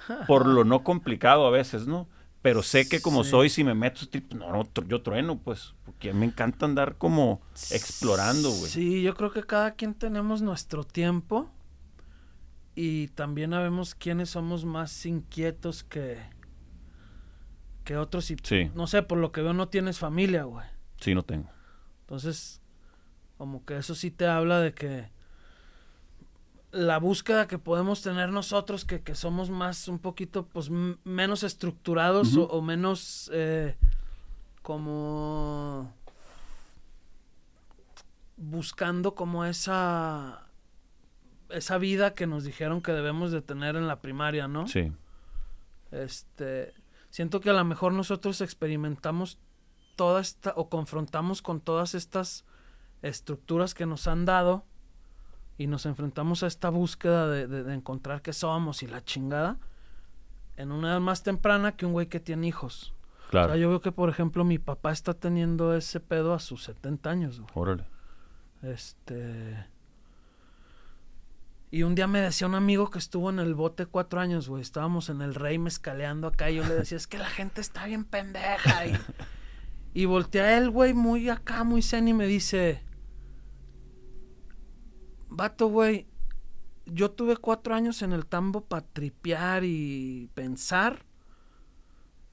por 0.28 0.46
lo 0.46 0.64
no 0.64 0.84
complicado 0.84 1.46
a 1.46 1.50
veces, 1.50 1.86
¿no? 1.86 2.08
Pero 2.46 2.62
sé 2.62 2.88
que 2.88 3.00
como 3.02 3.24
Sí. 3.24 3.30
soy, 3.30 3.50
si 3.50 3.64
me 3.64 3.74
meto, 3.74 4.06
tipo, 4.06 4.36
no, 4.36 4.52
no, 4.52 4.62
yo 4.86 5.02
trueno, 5.02 5.36
pues, 5.36 5.74
porque 5.84 6.12
me 6.12 6.26
encanta 6.26 6.64
andar 6.64 6.94
como 6.96 7.40
explorando, 7.72 8.52
güey. 8.52 8.70
Sí, 8.70 9.02
yo 9.02 9.16
creo 9.16 9.32
que 9.32 9.42
cada 9.42 9.72
quien 9.72 9.94
tenemos 9.94 10.42
nuestro 10.42 10.84
tiempo 10.84 11.50
y 12.76 13.08
también 13.08 13.50
sabemos 13.50 13.96
quiénes 13.96 14.30
somos 14.30 14.64
más 14.64 15.06
inquietos 15.06 15.82
que, 15.82 16.18
que 17.82 17.96
otros. 17.96 18.30
Y 18.30 18.36
Sí. 18.40 18.70
no 18.76 18.86
sé, 18.86 19.02
por 19.02 19.18
lo 19.18 19.32
que 19.32 19.42
veo 19.42 19.52
no 19.52 19.66
tienes 19.68 19.98
familia, 19.98 20.44
güey. 20.44 20.68
Sí, 21.00 21.16
no 21.16 21.24
tengo. 21.24 21.50
Entonces, 22.02 22.60
como 23.38 23.64
que 23.64 23.76
eso 23.76 23.96
sí 23.96 24.12
te 24.12 24.28
habla 24.28 24.60
de 24.60 24.72
que 24.72 25.10
la 26.72 26.98
búsqueda 26.98 27.46
que 27.46 27.58
podemos 27.58 28.02
tener 28.02 28.30
nosotros, 28.30 28.84
que, 28.84 29.02
que 29.02 29.14
somos 29.14 29.50
más 29.50 29.88
un 29.88 29.98
poquito, 29.98 30.46
pues, 30.46 30.70
menos 30.70 31.42
estructurados 31.42 32.36
o 32.36 32.60
menos 32.62 33.30
eh, 33.32 33.76
como 34.62 35.92
buscando 38.36 39.14
como 39.14 39.44
esa 39.46 40.42
esa 41.48 41.78
vida 41.78 42.14
que 42.14 42.26
nos 42.26 42.44
dijeron 42.44 42.82
que 42.82 42.92
debemos 42.92 43.30
de 43.30 43.40
tener 43.40 43.76
en 43.76 43.86
la 43.86 44.00
primaria, 44.00 44.48
¿no? 44.48 44.66
Sí. 44.66 44.92
Este, 45.92 46.74
siento 47.10 47.40
que 47.40 47.50
a 47.50 47.52
lo 47.52 47.64
mejor 47.64 47.92
nosotros 47.92 48.40
experimentamos 48.40 49.38
toda 49.94 50.20
esta 50.20 50.52
o 50.56 50.68
confrontamos 50.68 51.42
con 51.42 51.60
todas 51.60 51.94
estas 51.94 52.44
estructuras 53.02 53.74
que 53.74 53.86
nos 53.86 54.08
han 54.08 54.24
dado 54.24 54.64
y 55.58 55.66
nos 55.66 55.86
enfrentamos 55.86 56.42
a 56.42 56.46
esta 56.46 56.68
búsqueda 56.70 57.28
de, 57.28 57.46
de- 57.46 57.64
de 57.64 57.74
encontrar 57.74 58.22
qué 58.22 58.32
somos 58.32 58.82
y 58.82 58.86
la 58.86 59.04
chingada 59.04 59.58
en 60.56 60.72
una 60.72 60.88
edad 60.92 61.00
más 61.00 61.22
temprana 61.22 61.72
que 61.76 61.86
un 61.86 61.92
güey 61.92 62.06
que 62.06 62.20
tiene 62.20 62.46
hijos. 62.46 62.92
Claro. 63.30 63.46
O 63.48 63.50
sea, 63.50 63.56
yo 63.60 63.68
veo 63.68 63.80
que, 63.80 63.92
por 63.92 64.08
ejemplo, 64.08 64.44
mi 64.44 64.58
papá 64.58 64.92
está 64.92 65.12
teniendo 65.14 65.74
ese 65.74 66.00
pedo 66.00 66.32
a 66.32 66.38
sus 66.38 66.62
70 66.64 67.10
años, 67.10 67.40
güey. 67.40 67.50
Órale. 67.54 67.84
Este. 68.62 69.66
Y 71.70 71.82
un 71.82 71.94
día 71.94 72.06
me 72.06 72.20
decía 72.20 72.46
un 72.46 72.54
amigo 72.54 72.90
que 72.90 72.98
estuvo 72.98 73.28
en 73.28 73.38
el 73.38 73.54
bote 73.54 73.86
cuatro 73.86 74.20
años, 74.20 74.48
güey. 74.48 74.62
Estábamos 74.62 75.08
en 75.10 75.20
el 75.20 75.34
rey 75.34 75.58
mezcaleando 75.58 76.28
acá. 76.28 76.50
Y 76.50 76.56
yo 76.56 76.64
le 76.64 76.74
decía, 76.74 76.96
es 76.96 77.06
que 77.06 77.18
la 77.18 77.26
gente 77.28 77.60
está 77.60 77.84
bien 77.86 78.04
pendeja. 78.04 78.86
Y, 78.86 78.96
y 79.92 80.04
voltea 80.04 80.44
a 80.44 80.58
él, 80.58 80.70
güey, 80.70 80.94
muy 80.94 81.28
acá, 81.28 81.64
muy 81.64 81.82
zen, 81.82 82.06
y 82.08 82.14
me 82.14 82.26
dice: 82.26 82.82
Vato, 85.36 85.68
güey, 85.68 86.06
yo 86.86 87.10
tuve 87.10 87.36
cuatro 87.36 87.74
años 87.74 88.00
en 88.00 88.12
el 88.12 88.24
tambo 88.24 88.62
para 88.62 88.86
tripear 88.86 89.64
y 89.64 90.30
pensar. 90.32 91.04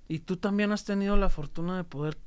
Y 0.07 0.19
tú 0.19 0.37
también 0.37 0.71
has 0.71 0.85
tenido 0.85 1.17
la 1.17 1.29
fortuna 1.29 1.75
de 1.75 1.83
poder 1.83 2.17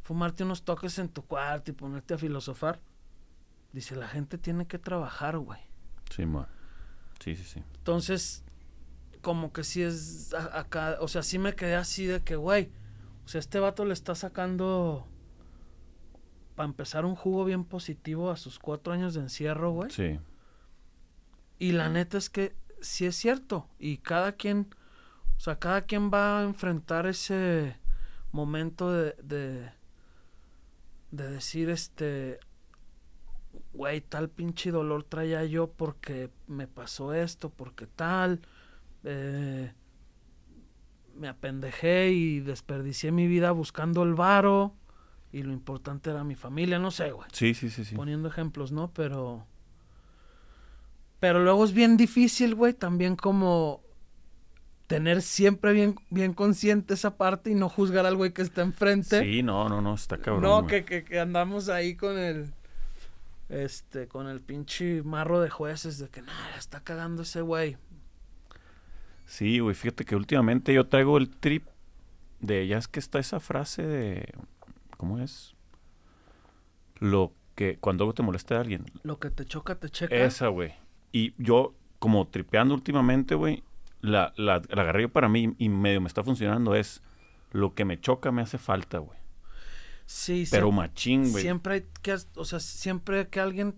fumarte 0.00 0.44
unos 0.44 0.62
toques 0.62 0.98
en 0.98 1.10
tu 1.10 1.22
cuarto 1.22 1.70
y 1.70 1.74
ponerte 1.74 2.14
a 2.14 2.18
filosofar. 2.18 2.80
Dice, 3.74 3.94
la 3.94 4.08
gente 4.08 4.38
tiene 4.38 4.66
que 4.66 4.78
trabajar, 4.78 5.36
güey. 5.36 5.60
Sí, 6.10 6.24
ma. 6.24 6.48
Sí, 7.20 7.36
sí, 7.36 7.44
sí. 7.44 7.62
Entonces, 7.76 8.42
como 9.20 9.52
que 9.52 9.64
sí 9.64 9.82
es 9.82 10.32
acá, 10.32 10.96
o 11.00 11.08
sea, 11.08 11.22
sí 11.22 11.38
me 11.38 11.54
quedé 11.54 11.74
así 11.74 12.06
de 12.06 12.22
que, 12.22 12.36
güey, 12.36 12.70
o 13.26 13.28
sea, 13.28 13.38
este 13.38 13.60
vato 13.60 13.84
le 13.84 13.92
está 13.92 14.14
sacando, 14.14 15.06
para 16.54 16.68
empezar, 16.68 17.04
un 17.04 17.14
jugo 17.14 17.44
bien 17.44 17.64
positivo 17.64 18.30
a 18.30 18.36
sus 18.36 18.58
cuatro 18.58 18.92
años 18.92 19.14
de 19.14 19.20
encierro, 19.20 19.70
güey. 19.72 19.90
Sí. 19.90 20.18
Y 21.58 21.72
la 21.72 21.88
neta 21.88 22.18
es 22.18 22.28
que 22.28 22.54
sí 22.80 23.06
es 23.06 23.16
cierto. 23.16 23.68
Y 23.78 23.98
cada 23.98 24.32
quien, 24.32 24.74
o 25.36 25.40
sea, 25.40 25.58
cada 25.58 25.82
quien 25.82 26.10
va 26.10 26.40
a 26.40 26.44
enfrentar 26.44 27.06
ese 27.06 27.76
momento 28.32 28.92
de, 28.92 29.14
de, 29.22 29.70
de 31.10 31.30
decir, 31.30 31.70
este, 31.70 32.40
güey, 33.72 34.00
tal 34.00 34.28
pinche 34.28 34.70
dolor 34.70 35.04
traía 35.04 35.44
yo 35.44 35.70
porque 35.70 36.30
me 36.46 36.66
pasó 36.66 37.14
esto, 37.14 37.50
porque 37.50 37.86
tal, 37.86 38.40
eh, 39.04 39.72
me 41.14 41.28
apendejé 41.28 42.10
y 42.10 42.40
desperdicié 42.40 43.12
mi 43.12 43.26
vida 43.26 43.52
buscando 43.52 44.02
el 44.02 44.14
varo 44.14 44.74
y 45.32 45.42
lo 45.42 45.52
importante 45.52 46.10
era 46.10 46.24
mi 46.24 46.34
familia, 46.34 46.78
no 46.78 46.90
sé, 46.90 47.10
güey 47.10 47.26
Sí, 47.32 47.54
sí, 47.54 47.70
sí, 47.70 47.84
sí. 47.84 47.94
poniendo 47.94 48.28
ejemplos, 48.28 48.70
¿no? 48.70 48.92
Pero. 48.92 49.46
Pero 51.20 51.42
luego 51.42 51.64
es 51.64 51.72
bien 51.72 51.96
difícil, 51.96 52.54
güey, 52.54 52.74
también 52.74 53.16
como 53.16 53.80
tener 54.88 55.22
siempre 55.22 55.72
bien, 55.72 55.94
bien 56.10 56.34
consciente 56.34 56.94
esa 56.94 57.16
parte 57.16 57.50
y 57.50 57.54
no 57.54 57.68
juzgar 57.68 58.04
al 58.04 58.16
güey 58.16 58.32
que 58.32 58.42
está 58.42 58.60
enfrente. 58.62 59.20
Sí, 59.22 59.42
no, 59.42 59.68
no, 59.68 59.80
no, 59.80 59.94
está 59.94 60.18
cabrón. 60.18 60.42
no, 60.42 60.66
que, 60.66 60.84
que, 60.84 61.04
que 61.04 61.18
andamos 61.18 61.68
ahí 61.68 61.96
con 61.96 62.18
el. 62.18 62.52
Este, 63.48 64.08
con 64.08 64.28
el 64.28 64.40
pinche 64.40 65.02
marro 65.02 65.40
de 65.40 65.50
jueces 65.50 65.98
de 65.98 66.08
que 66.08 66.22
nada, 66.22 66.56
está 66.58 66.80
cagando 66.80 67.22
ese 67.22 67.42
güey. 67.42 67.76
Sí, 69.26 69.60
güey, 69.60 69.74
fíjate 69.74 70.04
que 70.04 70.16
últimamente 70.16 70.74
yo 70.74 70.86
traigo 70.86 71.16
el 71.18 71.30
trip 71.30 71.66
de 72.40 72.62
ella 72.62 72.78
es 72.78 72.88
que 72.88 72.98
está 72.98 73.18
esa 73.18 73.40
frase 73.40 73.82
de, 73.82 74.34
¿cómo 75.02 75.18
es? 75.18 75.56
Lo 77.00 77.32
que, 77.56 77.76
cuando 77.78 78.04
algo 78.04 78.14
te 78.14 78.22
molesta 78.22 78.56
a 78.56 78.60
alguien. 78.60 78.84
Lo 79.02 79.18
que 79.18 79.30
te 79.30 79.44
choca, 79.44 79.74
te 79.74 79.90
checa. 79.90 80.14
Esa, 80.14 80.46
güey. 80.46 80.74
Y 81.10 81.34
yo, 81.42 81.74
como 81.98 82.28
tripeando 82.28 82.72
últimamente, 82.72 83.34
güey, 83.34 83.64
la, 84.00 84.32
la, 84.36 84.62
la 84.68 84.82
agarré 84.82 85.02
yo 85.02 85.08
para 85.08 85.28
mí 85.28 85.56
y 85.58 85.68
medio 85.70 86.00
me 86.00 86.06
está 86.06 86.22
funcionando 86.22 86.76
es, 86.76 87.02
lo 87.50 87.74
que 87.74 87.84
me 87.84 87.98
choca 88.00 88.30
me 88.30 88.42
hace 88.42 88.58
falta, 88.58 88.98
güey. 88.98 89.18
Sí, 90.06 90.46
Pero 90.48 90.68
siem- 90.68 90.76
machín, 90.76 91.30
güey. 91.32 91.42
Siempre 91.42 91.74
hay 91.74 91.86
que, 92.00 92.16
o 92.36 92.44
sea, 92.44 92.60
siempre 92.60 93.26
que 93.26 93.40
alguien 93.40 93.74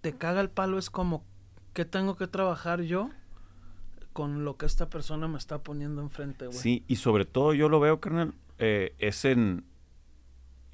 te 0.00 0.16
caga 0.16 0.40
el 0.40 0.50
palo 0.50 0.78
es 0.80 0.90
como, 0.90 1.24
¿qué 1.74 1.84
tengo 1.84 2.16
que 2.16 2.26
trabajar 2.26 2.82
yo 2.82 3.10
con 4.12 4.44
lo 4.44 4.56
que 4.56 4.66
esta 4.66 4.90
persona 4.90 5.28
me 5.28 5.38
está 5.38 5.62
poniendo 5.62 6.02
enfrente, 6.02 6.48
güey? 6.48 6.58
Sí, 6.58 6.82
y 6.88 6.96
sobre 6.96 7.24
todo 7.24 7.54
yo 7.54 7.68
lo 7.68 7.78
veo, 7.78 8.00
carnal, 8.00 8.34
eh, 8.58 8.96
es 8.98 9.24
en, 9.24 9.64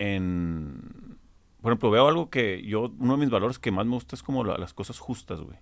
en... 0.03 1.17
Por 1.61 1.71
ejemplo, 1.73 1.91
veo 1.93 2.09
algo 2.09 2.29
que 2.29 2.63
yo, 2.63 2.93
uno 2.99 3.13
de 3.17 3.21
mis 3.21 3.31
valores 3.31 3.59
que 3.61 3.71
más 3.71 3.87
me 3.87 3.93
gusta 3.93 4.17
es 4.17 4.23
como 4.23 4.43
la- 4.43 4.59
las 4.59 4.75
cosas 4.75 4.99
justas, 4.99 5.41
güey. 5.41 5.59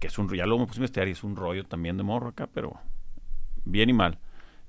Que 0.00 0.08
es 0.08 0.18
un, 0.18 0.28
ya 0.34 0.44
luego 0.44 0.60
me 0.60 0.66
puse 0.66 0.78
a 0.78 0.82
investigar 0.82 1.06
y 1.06 1.12
es 1.12 1.22
un 1.22 1.36
rollo 1.36 1.64
también 1.64 1.96
de 1.96 2.02
morro 2.02 2.28
acá, 2.30 2.48
pero 2.52 2.74
bien 3.64 3.90
y 3.90 3.92
mal. 3.92 4.18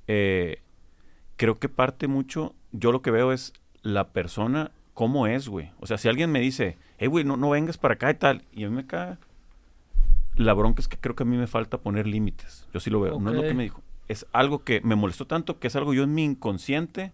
Eh, 0.07 0.61
creo 1.35 1.57
que 1.57 1.67
parte 1.67 2.07
mucho, 2.07 2.53
yo 2.71 2.91
lo 2.91 3.01
que 3.01 3.09
veo 3.09 3.31
es 3.31 3.53
la 3.81 4.09
persona, 4.09 4.69
cómo 4.93 5.25
es, 5.25 5.49
güey. 5.49 5.71
O 5.79 5.87
sea, 5.87 5.97
si 5.97 6.07
alguien 6.09 6.31
me 6.31 6.39
dice, 6.39 6.77
hey, 6.99 7.07
güey, 7.07 7.23
no, 7.25 7.37
no 7.37 7.49
vengas 7.49 7.79
para 7.79 7.95
acá 7.95 8.11
y 8.11 8.15
tal, 8.15 8.43
y 8.53 8.65
a 8.65 8.69
mí 8.69 8.75
me 8.75 8.85
caga, 8.85 9.17
la 10.35 10.53
bronca 10.53 10.81
es 10.81 10.87
que 10.87 10.97
creo 10.97 11.15
que 11.15 11.23
a 11.23 11.25
mí 11.25 11.37
me 11.37 11.47
falta 11.47 11.79
poner 11.79 12.05
límites. 12.05 12.67
Yo 12.71 12.79
sí 12.79 12.91
lo 12.91 13.01
veo. 13.01 13.19
No 13.19 13.31
es 13.31 13.35
lo 13.35 13.41
que 13.41 13.53
me 13.55 13.63
dijo. 13.63 13.81
Es 14.07 14.27
algo 14.31 14.63
que 14.63 14.79
me 14.81 14.95
molestó 14.95 15.25
tanto 15.25 15.57
que 15.59 15.67
es 15.67 15.75
algo 15.75 15.93
yo 15.95 16.03
en 16.03 16.13
mi 16.13 16.23
inconsciente 16.23 17.11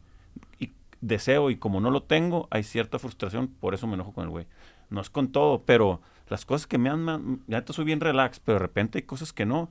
deseo 1.02 1.50
y 1.50 1.58
como 1.58 1.82
no 1.82 1.92
lo 1.92 2.04
tengo, 2.04 2.48
hay 2.52 2.64
cierta 2.64 3.00
frustración, 3.00 3.48
por 3.48 3.74
eso 3.74 3.88
me 3.88 3.96
enojo 3.96 4.14
con 4.14 4.24
el 4.24 4.30
güey. 4.30 4.48
No 4.90 5.02
es 5.02 5.10
con 5.10 5.32
todo, 5.32 5.64
pero 5.66 6.02
las 6.28 6.46
cosas 6.46 6.68
que 6.68 6.78
me 6.78 6.90
han... 6.90 7.42
Ya 7.48 7.66
te 7.66 7.74
soy 7.74 7.86
bien 7.86 8.00
relax, 8.00 8.40
pero 8.40 8.56
de 8.56 8.64
repente 8.64 9.00
hay 9.00 9.04
cosas 9.04 9.34
que 9.34 9.46
no. 9.46 9.70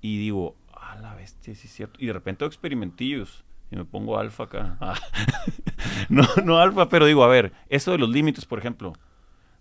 Y 0.00 0.18
digo, 0.18 0.56
a 0.74 0.96
la 0.96 1.14
bestia, 1.14 1.54
sí 1.54 1.66
es 1.66 1.72
cierto. 1.72 1.98
Y 2.02 2.06
de 2.06 2.12
repente 2.12 2.44
hago 2.44 2.50
experimentillos 2.50 3.44
y 3.70 3.76
me 3.76 3.84
pongo 3.84 4.18
alfa 4.18 4.44
acá. 4.44 4.76
Ah. 4.80 4.98
no, 6.08 6.24
no 6.44 6.58
alfa, 6.58 6.88
pero 6.88 7.06
digo, 7.06 7.22
a 7.24 7.28
ver, 7.28 7.52
eso 7.68 7.92
de 7.92 7.98
los 7.98 8.08
límites, 8.08 8.46
por 8.46 8.58
ejemplo, 8.58 8.94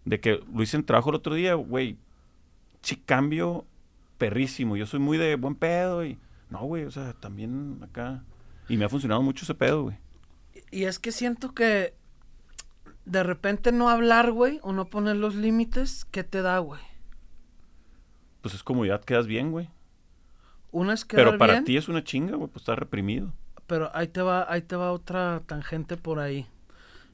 de 0.05 0.19
que 0.19 0.41
lo 0.51 0.63
hice 0.63 0.77
en 0.77 0.85
trabajo 0.85 1.09
el 1.09 1.17
otro 1.17 1.35
día, 1.35 1.53
güey, 1.55 1.97
sí 2.81 2.95
cambio 2.95 3.65
perrísimo. 4.17 4.77
Yo 4.77 4.85
soy 4.85 4.99
muy 4.99 5.17
de 5.17 5.35
buen 5.35 5.55
pedo 5.55 6.05
y... 6.05 6.17
No, 6.49 6.59
güey, 6.61 6.85
o 6.85 6.91
sea, 6.91 7.13
también 7.13 7.79
acá... 7.83 8.23
Y 8.67 8.77
me 8.77 8.85
ha 8.85 8.89
funcionado 8.89 9.21
mucho 9.21 9.45
ese 9.45 9.55
pedo, 9.55 9.83
güey. 9.83 9.97
Y 10.71 10.85
es 10.85 10.99
que 10.99 11.11
siento 11.11 11.53
que 11.53 11.93
de 13.05 13.23
repente 13.23 13.71
no 13.71 13.89
hablar, 13.89 14.31
güey, 14.31 14.59
o 14.63 14.71
no 14.73 14.89
poner 14.89 15.15
los 15.15 15.35
límites, 15.35 16.05
¿qué 16.11 16.23
te 16.23 16.41
da, 16.41 16.59
güey? 16.59 16.81
Pues 18.41 18.53
es 18.53 18.63
como 18.63 18.85
ya 18.85 18.99
quedas 19.01 19.27
bien, 19.27 19.51
güey. 19.51 19.69
Una 20.71 20.93
es 20.93 21.05
quedar 21.05 21.25
Pero 21.25 21.37
para 21.37 21.53
bien, 21.53 21.63
ti 21.65 21.77
es 21.77 21.89
una 21.89 22.03
chinga, 22.03 22.35
güey, 22.35 22.49
pues 22.49 22.61
estás 22.61 22.77
reprimido. 22.79 23.33
pero 23.67 23.91
ahí 23.95 24.07
te 24.07 24.21
va, 24.21 24.51
ahí 24.51 24.61
te 24.61 24.75
va 24.75 24.91
otra 24.91 25.43
tangente 25.45 25.97
por 25.97 26.19
ahí. 26.19 26.47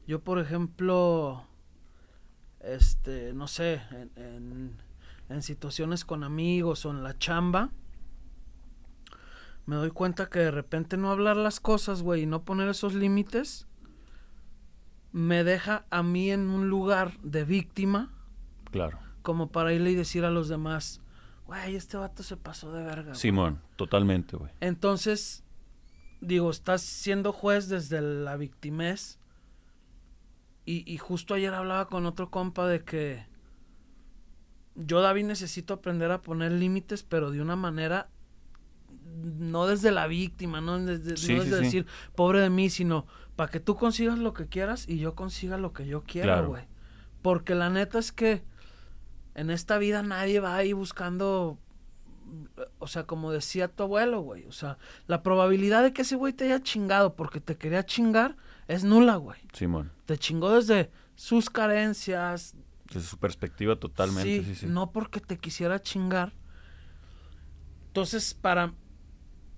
Yo, 0.07 0.21
por 0.21 0.39
ejemplo, 0.39 1.45
este, 2.61 3.33
no 3.33 3.47
sé, 3.47 3.81
en, 3.91 4.11
en, 4.15 4.77
en 5.29 5.41
situaciones 5.41 6.05
con 6.05 6.23
amigos 6.23 6.85
o 6.85 6.91
en 6.91 7.03
la 7.03 7.17
chamba, 7.17 7.71
me 9.65 9.75
doy 9.75 9.91
cuenta 9.91 10.29
que 10.29 10.39
de 10.39 10.51
repente 10.51 10.97
no 10.97 11.11
hablar 11.11 11.37
las 11.37 11.59
cosas, 11.59 12.01
güey, 12.01 12.23
y 12.23 12.25
no 12.25 12.43
poner 12.43 12.69
esos 12.69 12.93
límites, 12.93 13.67
me 15.11 15.43
deja 15.43 15.85
a 15.89 16.03
mí 16.03 16.29
en 16.31 16.49
un 16.49 16.69
lugar 16.69 17.17
de 17.21 17.45
víctima, 17.45 18.13
Claro. 18.71 18.99
como 19.21 19.51
para 19.51 19.73
irle 19.73 19.91
y 19.91 19.95
decir 19.95 20.25
a 20.25 20.29
los 20.31 20.49
demás, 20.49 21.01
güey, 21.45 21.75
este 21.75 21.97
vato 21.97 22.21
se 22.23 22.37
pasó 22.37 22.71
de 22.73 22.83
verga. 22.83 23.03
güey". 23.03 23.15
Simón, 23.15 23.61
totalmente, 23.75 24.35
güey. 24.37 24.51
Entonces, 24.59 25.43
digo, 26.21 26.49
estás 26.51 26.81
siendo 26.81 27.31
juez 27.31 27.69
desde 27.69 28.01
la 28.01 28.35
victimez. 28.37 29.19
Y, 30.67 30.83
y 30.91 30.97
justo 30.97 31.35
ayer 31.35 31.53
hablaba 31.53 31.87
con 31.89 32.07
otro 32.07 32.31
compa 32.31 32.67
de 32.67 32.83
que 32.83 33.27
yo, 34.73 34.99
David, 35.01 35.25
necesito 35.25 35.75
aprender 35.75 36.11
a 36.11 36.21
poner 36.23 36.51
límites, 36.51 37.03
pero 37.03 37.29
de 37.31 37.39
una 37.41 37.55
manera 37.55 38.09
no 39.23 39.67
desde 39.67 39.91
la 39.91 40.07
víctima, 40.07 40.61
no 40.61 40.79
desde, 40.79 41.17
Sí, 41.17 41.35
no 41.35 41.43
sí, 41.43 41.49
desde 41.49 41.57
sí. 41.59 41.63
decir 41.65 41.85
pobre 42.15 42.39
de 42.41 42.49
mí, 42.49 42.69
sino 42.69 43.05
para 43.35 43.51
que 43.51 43.59
tú 43.59 43.75
consigas 43.75 44.17
lo 44.19 44.33
que 44.33 44.47
quieras 44.47 44.87
y 44.87 44.97
yo 44.99 45.15
consiga 45.15 45.57
lo 45.57 45.73
que 45.73 45.85
yo 45.87 46.03
quiera, 46.03 46.33
Claro. 46.35 46.49
güey. 46.49 46.63
Porque 47.21 47.55
la 47.55 47.69
neta 47.69 47.99
es 47.99 48.11
que 48.11 48.43
en 49.33 49.49
esta 49.49 49.77
vida 49.77 50.03
nadie 50.03 50.39
va 50.39 50.55
ahí 50.55 50.73
buscando 50.73 51.59
o 52.79 52.87
sea, 52.87 53.03
como 53.05 53.31
decía 53.31 53.67
tu 53.67 53.83
abuelo, 53.83 54.21
güey. 54.21 54.45
O 54.45 54.51
sea, 54.51 54.77
la 55.07 55.21
probabilidad 55.21 55.83
de 55.83 55.93
que 55.93 56.01
ese 56.01 56.15
güey 56.15 56.33
te 56.33 56.45
haya 56.45 56.61
chingado 56.61 57.15
porque 57.15 57.39
te 57.39 57.55
quería 57.57 57.85
chingar 57.85 58.35
es 58.67 58.83
nula, 58.83 59.15
güey. 59.17 59.39
Simón. 59.53 59.91
Te 60.05 60.17
chingó 60.17 60.53
desde 60.55 60.91
sus 61.15 61.49
carencias. 61.49 62.55
Desde 62.91 63.07
su 63.07 63.17
perspectiva 63.17 63.75
totalmente, 63.75 64.43
sí, 64.43 64.43
sí, 64.43 64.55
sí. 64.55 64.65
No 64.67 64.91
porque 64.91 65.19
te 65.19 65.37
quisiera 65.37 65.81
chingar. 65.81 66.33
Entonces, 67.87 68.33
para, 68.33 68.73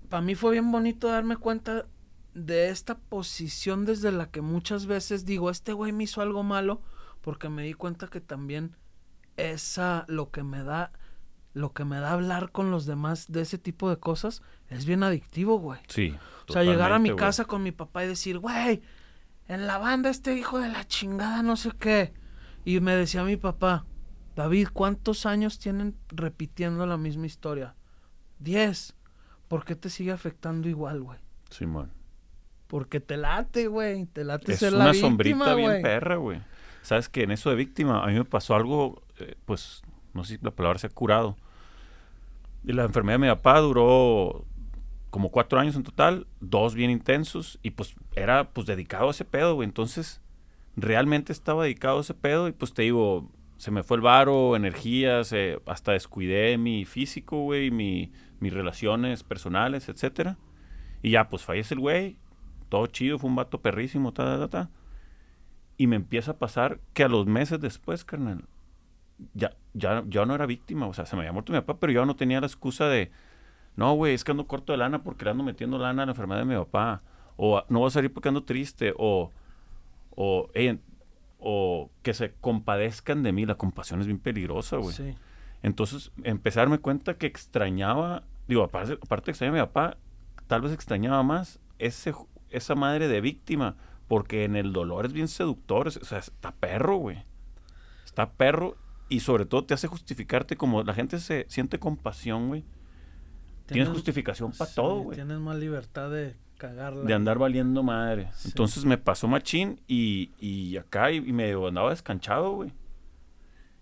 para 0.08 0.22
mí 0.22 0.34
fue 0.34 0.52
bien 0.52 0.70
bonito 0.72 1.08
darme 1.08 1.36
cuenta 1.36 1.86
de 2.34 2.68
esta 2.68 2.98
posición 2.98 3.84
desde 3.84 4.12
la 4.12 4.30
que 4.30 4.40
muchas 4.40 4.86
veces 4.86 5.24
digo, 5.24 5.50
este 5.50 5.72
güey 5.72 5.92
me 5.92 6.04
hizo 6.04 6.22
algo 6.22 6.42
malo, 6.42 6.82
porque 7.20 7.48
me 7.48 7.62
di 7.62 7.74
cuenta 7.74 8.08
que 8.08 8.20
también 8.20 8.76
esa, 9.36 10.04
lo 10.08 10.30
que 10.30 10.42
me 10.42 10.62
da, 10.62 10.90
lo 11.52 11.72
que 11.72 11.84
me 11.84 11.98
da 11.98 12.12
hablar 12.12 12.52
con 12.52 12.70
los 12.70 12.86
demás 12.86 13.30
de 13.30 13.42
ese 13.42 13.58
tipo 13.58 13.90
de 13.90 13.98
cosas, 13.98 14.42
es 14.68 14.84
bien 14.84 15.02
adictivo, 15.02 15.58
güey. 15.58 15.80
Sí. 15.88 16.14
O 16.48 16.52
sea, 16.52 16.62
llegar 16.62 16.92
a 16.92 16.98
mi 16.98 17.10
güey. 17.10 17.18
casa 17.18 17.44
con 17.44 17.62
mi 17.62 17.72
papá 17.72 18.04
y 18.04 18.08
decir, 18.08 18.38
güey, 18.38 18.82
en 19.48 19.66
la 19.66 19.78
banda 19.78 20.10
este 20.10 20.34
hijo 20.34 20.58
de 20.58 20.68
la 20.68 20.86
chingada, 20.86 21.42
no 21.42 21.56
sé 21.56 21.72
qué. 21.78 22.12
Y 22.64 22.80
me 22.80 22.94
decía 22.94 23.24
mi 23.24 23.36
papá, 23.36 23.86
David, 24.36 24.68
¿cuántos 24.72 25.26
años 25.26 25.58
tienen 25.58 25.96
repitiendo 26.08 26.86
la 26.86 26.96
misma 26.96 27.26
historia? 27.26 27.74
Diez. 28.38 28.94
¿Por 29.48 29.64
qué 29.64 29.74
te 29.74 29.88
sigue 29.88 30.12
afectando 30.12 30.68
igual, 30.68 31.02
güey? 31.02 31.18
Simón. 31.50 31.90
Porque 32.66 33.00
te 33.00 33.16
late, 33.16 33.66
güey. 33.66 34.04
Te 34.06 34.24
late 34.24 34.52
Es 34.52 34.58
ser 34.58 34.74
una 34.74 34.86
la 34.86 34.92
víctima, 34.92 35.08
sombrita 35.08 35.54
bien 35.54 35.82
perra, 35.82 36.16
güey. 36.16 36.40
Sabes 36.82 37.08
que 37.08 37.22
en 37.22 37.30
eso 37.30 37.50
de 37.50 37.56
víctima, 37.56 38.04
a 38.04 38.06
mí 38.06 38.14
me 38.14 38.24
pasó 38.24 38.54
algo, 38.54 39.02
eh, 39.18 39.34
pues, 39.46 39.82
no 40.14 40.24
sé 40.24 40.36
si 40.36 40.44
la 40.44 40.50
palabra 40.50 40.78
se 40.78 40.86
ha 40.86 40.90
curado. 40.90 41.36
Y 42.64 42.72
la 42.72 42.84
enfermedad 42.84 43.18
de 43.18 43.26
mi 43.26 43.34
papá 43.34 43.58
duró 43.60 44.44
como 45.10 45.30
cuatro 45.30 45.58
años 45.58 45.74
en 45.76 45.82
total, 45.82 46.26
dos 46.40 46.74
bien 46.74 46.90
intensos, 46.90 47.58
y 47.62 47.70
pues 47.70 47.94
era 48.14 48.50
pues 48.50 48.66
dedicado 48.66 49.08
a 49.08 49.10
ese 49.12 49.24
pedo, 49.24 49.54
güey. 49.54 49.66
Entonces, 49.66 50.20
realmente 50.76 51.32
estaba 51.32 51.64
dedicado 51.64 51.98
a 51.98 52.00
ese 52.02 52.14
pedo, 52.14 52.48
y 52.48 52.52
pues 52.52 52.74
te 52.74 52.82
digo, 52.82 53.30
se 53.56 53.70
me 53.70 53.82
fue 53.82 53.96
el 53.96 54.02
varo, 54.02 54.54
energías, 54.54 55.32
eh, 55.32 55.58
hasta 55.66 55.92
descuidé 55.92 56.58
mi 56.58 56.84
físico, 56.84 57.42
güey, 57.42 57.70
mi, 57.70 58.12
mis 58.40 58.52
relaciones 58.52 59.22
personales, 59.22 59.88
etcétera. 59.88 60.36
Y 61.02 61.10
ya, 61.10 61.28
pues 61.28 61.44
fallece 61.44 61.74
el 61.74 61.80
güey, 61.80 62.16
todo 62.68 62.86
chido, 62.86 63.18
fue 63.18 63.30
un 63.30 63.36
vato 63.36 63.60
perrísimo, 63.60 64.12
ta, 64.12 64.38
ta, 64.38 64.48
ta. 64.48 64.70
Y 65.76 65.86
me 65.86 65.96
empieza 65.96 66.32
a 66.32 66.38
pasar 66.38 66.80
que 66.92 67.04
a 67.04 67.08
los 67.08 67.26
meses 67.26 67.60
después, 67.60 68.04
carnal, 68.04 68.44
ya, 69.34 69.56
ya, 69.74 70.02
no 70.02 70.34
era 70.34 70.46
víctima, 70.46 70.86
o 70.86 70.94
sea, 70.94 71.06
se 71.06 71.16
me 71.16 71.22
había 71.22 71.32
muerto 71.32 71.52
mi 71.52 71.60
papá, 71.60 71.78
pero 71.78 71.92
yo 71.92 72.04
no 72.06 72.16
tenía 72.16 72.40
la 72.40 72.46
excusa 72.46 72.88
de, 72.88 73.10
no, 73.76 73.94
güey, 73.94 74.14
es 74.14 74.24
que 74.24 74.32
ando 74.32 74.46
corto 74.46 74.72
de 74.72 74.78
lana 74.78 75.02
porque 75.02 75.24
le 75.24 75.32
ando 75.32 75.44
metiendo 75.44 75.78
lana 75.78 76.02
a 76.02 76.06
la 76.06 76.12
enfermedad 76.12 76.40
de 76.40 76.46
mi 76.46 76.56
papá, 76.56 77.02
o 77.36 77.62
no 77.68 77.80
voy 77.80 77.88
a 77.88 77.90
salir 77.90 78.12
porque 78.12 78.28
ando 78.28 78.44
triste, 78.44 78.94
o, 78.96 79.30
o, 80.10 80.50
"Ey, 80.54 80.80
o 81.38 81.90
que 82.02 82.14
se 82.14 82.34
compadezcan 82.40 83.22
de 83.22 83.32
mí, 83.32 83.46
la 83.46 83.54
compasión 83.54 84.00
es 84.00 84.06
bien 84.06 84.18
peligrosa, 84.18 84.76
güey. 84.78 84.94
Sí. 84.94 85.14
Entonces, 85.62 86.12
empecé 86.22 86.60
a 86.60 86.62
darme 86.62 86.78
cuenta 86.78 87.14
que 87.14 87.26
extrañaba, 87.26 88.24
digo, 88.46 88.62
aparte, 88.62 88.94
aparte 88.94 89.26
de 89.26 89.30
extrañar 89.32 89.56
a 89.56 89.60
mi 89.60 89.66
papá, 89.66 89.96
tal 90.46 90.62
vez 90.62 90.72
extrañaba 90.72 91.22
más 91.22 91.58
ese, 91.78 92.14
esa 92.50 92.74
madre 92.74 93.08
de 93.08 93.20
víctima, 93.20 93.76
porque 94.06 94.44
en 94.44 94.56
el 94.56 94.72
dolor 94.72 95.06
es 95.06 95.12
bien 95.12 95.28
seductor, 95.28 95.88
o 95.88 95.90
sea, 95.90 96.18
está 96.18 96.52
perro, 96.52 96.96
güey. 96.96 97.24
Está 98.04 98.30
perro 98.32 98.76
y 99.08 99.20
sobre 99.20 99.46
todo 99.46 99.64
te 99.64 99.74
hace 99.74 99.86
justificarte 99.86 100.56
como 100.56 100.82
la 100.82 100.94
gente 100.94 101.18
se 101.18 101.46
siente 101.48 101.78
compasión, 101.78 102.48
güey. 102.48 102.64
Tienes 103.66 103.88
justificación 103.88 104.52
para 104.52 104.70
sí, 104.70 104.76
todo, 104.76 105.00
güey. 105.00 105.16
Tienes 105.16 105.38
más 105.38 105.56
libertad 105.56 106.10
de 106.10 106.36
cagarla. 106.56 107.04
De 107.04 107.12
andar 107.12 107.38
valiendo 107.38 107.82
madre. 107.82 108.30
Sí. 108.34 108.48
Entonces 108.48 108.86
me 108.86 108.96
pasó 108.96 109.28
machín 109.28 109.80
y, 109.86 110.30
y 110.38 110.78
acá 110.78 111.12
y, 111.12 111.16
y 111.16 111.32
me 111.32 111.52
andaba 111.52 111.90
descanchado, 111.90 112.52
güey. 112.52 112.72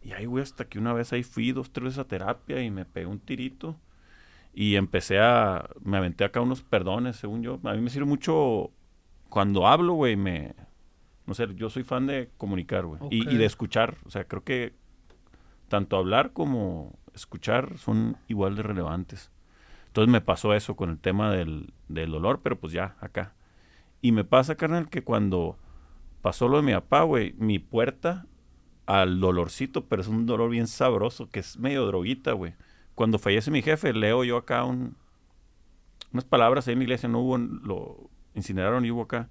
Y 0.07 0.13
ahí, 0.13 0.25
güey, 0.25 0.45
hasta 0.45 0.67
que 0.67 0.79
una 0.79 0.93
vez 0.93 1.13
ahí 1.13 1.25
fui 1.25 1.51
dos, 1.51 1.73
tres 1.73 1.87
veces 1.87 1.99
a 1.99 2.05
terapia 2.05 2.63
y 2.63 2.71
me 2.71 2.85
pegué 2.85 3.07
un 3.07 3.19
tirito. 3.19 3.75
Y 4.55 4.77
empecé 4.77 5.19
a, 5.19 5.69
me 5.83 5.97
aventé 5.97 6.23
acá 6.23 6.41
unos 6.41 6.63
perdones, 6.63 7.17
según 7.17 7.43
yo. 7.43 7.59
A 7.65 7.73
mí 7.73 7.81
me 7.81 7.91
sirve 7.91 8.07
mucho 8.07 8.71
cuando 9.29 9.67
hablo, 9.67 9.95
güey, 9.95 10.15
me, 10.15 10.55
no 11.27 11.35
sé, 11.35 11.49
yo 11.57 11.71
soy 11.71 11.83
fan 11.83 12.07
de 12.07 12.31
comunicar, 12.37 12.87
güey. 12.87 13.01
Y, 13.11 13.29
y 13.29 13.37
de 13.37 13.47
escuchar, 13.47 13.97
o 14.05 14.11
sea, 14.11 14.29
creo 14.29 14.45
que 14.45 14.75
tanto 15.67 15.97
hablar 15.97 16.33
como 16.33 16.97
escuchar 17.13 17.77
son 17.77 18.17
igual 18.29 18.55
de 18.55 18.63
relevantes. 18.63 19.33
Entonces 19.89 20.13
me 20.13 20.21
pasó 20.21 20.55
eso 20.55 20.77
con 20.77 20.91
el 20.91 21.01
tema 21.01 21.33
del, 21.33 21.73
del 21.89 22.13
dolor, 22.13 22.43
pero 22.45 22.61
pues 22.61 22.73
ya, 22.73 22.95
acá. 23.01 23.35
Y 24.03 24.13
me 24.13 24.23
pasa, 24.23 24.55
carnal, 24.55 24.89
que 24.89 25.03
cuando 25.03 25.59
pasó 26.23 26.47
lo 26.47 26.59
de 26.59 26.63
mi 26.63 26.75
papá, 26.75 27.03
güey, 27.03 27.33
mi 27.39 27.59
puerta 27.59 28.25
al 28.87 29.21
dolorcito, 29.21 29.85
pero 29.87 30.03
es 30.03 30.09
un 30.09 30.27
dolor 30.27 30.51
bien 30.51 30.67
sabroso, 30.67 31.29
que 31.29 31.41
es 31.41 31.59
medio 31.59 31.87
droguita, 31.87 32.33
güey. 32.33 32.55
Cuando 32.95 33.19
fallece 33.19 33.51
mi 33.51 33.63
jefe, 33.63 33.93
leo 33.93 34.25
yo 34.25 34.37
acá 34.37 34.65
un, 34.65 34.97
unas 36.13 36.25
palabras 36.25 36.67
ahí 36.67 36.73
en 36.73 36.79
mi 36.79 36.85
iglesia, 36.85 37.09
no 37.09 37.21
hubo, 37.21 37.37
lo 37.37 38.11
incineraron 38.35 38.85
y 38.85 38.91
hubo 38.91 39.03
acá. 39.03 39.29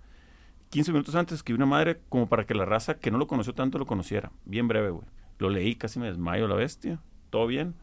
15 0.70 0.92
minutos 0.92 1.16
antes 1.16 1.36
escribí 1.36 1.56
una 1.56 1.66
madre 1.66 2.02
como 2.10 2.28
para 2.28 2.46
que 2.46 2.54
la 2.54 2.66
raza 2.66 3.00
que 3.00 3.12
no 3.12 3.18
lo 3.18 3.28
conoció 3.28 3.54
tanto 3.54 3.78
lo 3.78 3.86
conociera. 3.86 4.32
Bien 4.46 4.68
breve, 4.68 4.90
güey. 4.90 5.08
Lo 5.40 5.50
leí, 5.50 5.76
casi 5.76 6.00
me 6.00 6.08
desmayo 6.08 6.48
la 6.48 6.56
bestia. 6.56 7.00
Todo 7.30 7.48
bien. 7.48 7.76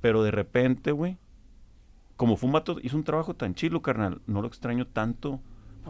Pero 0.00 0.22
de 0.22 0.30
repente, 0.30 0.92
güey, 0.92 1.18
como 2.16 2.36
Fumato 2.36 2.78
hizo 2.82 2.96
un 2.96 3.04
trabajo 3.04 3.34
tan 3.34 3.54
chilo, 3.54 3.82
carnal, 3.82 4.20
no 4.26 4.42
lo 4.42 4.48
extraño 4.48 4.86
tanto. 4.86 5.40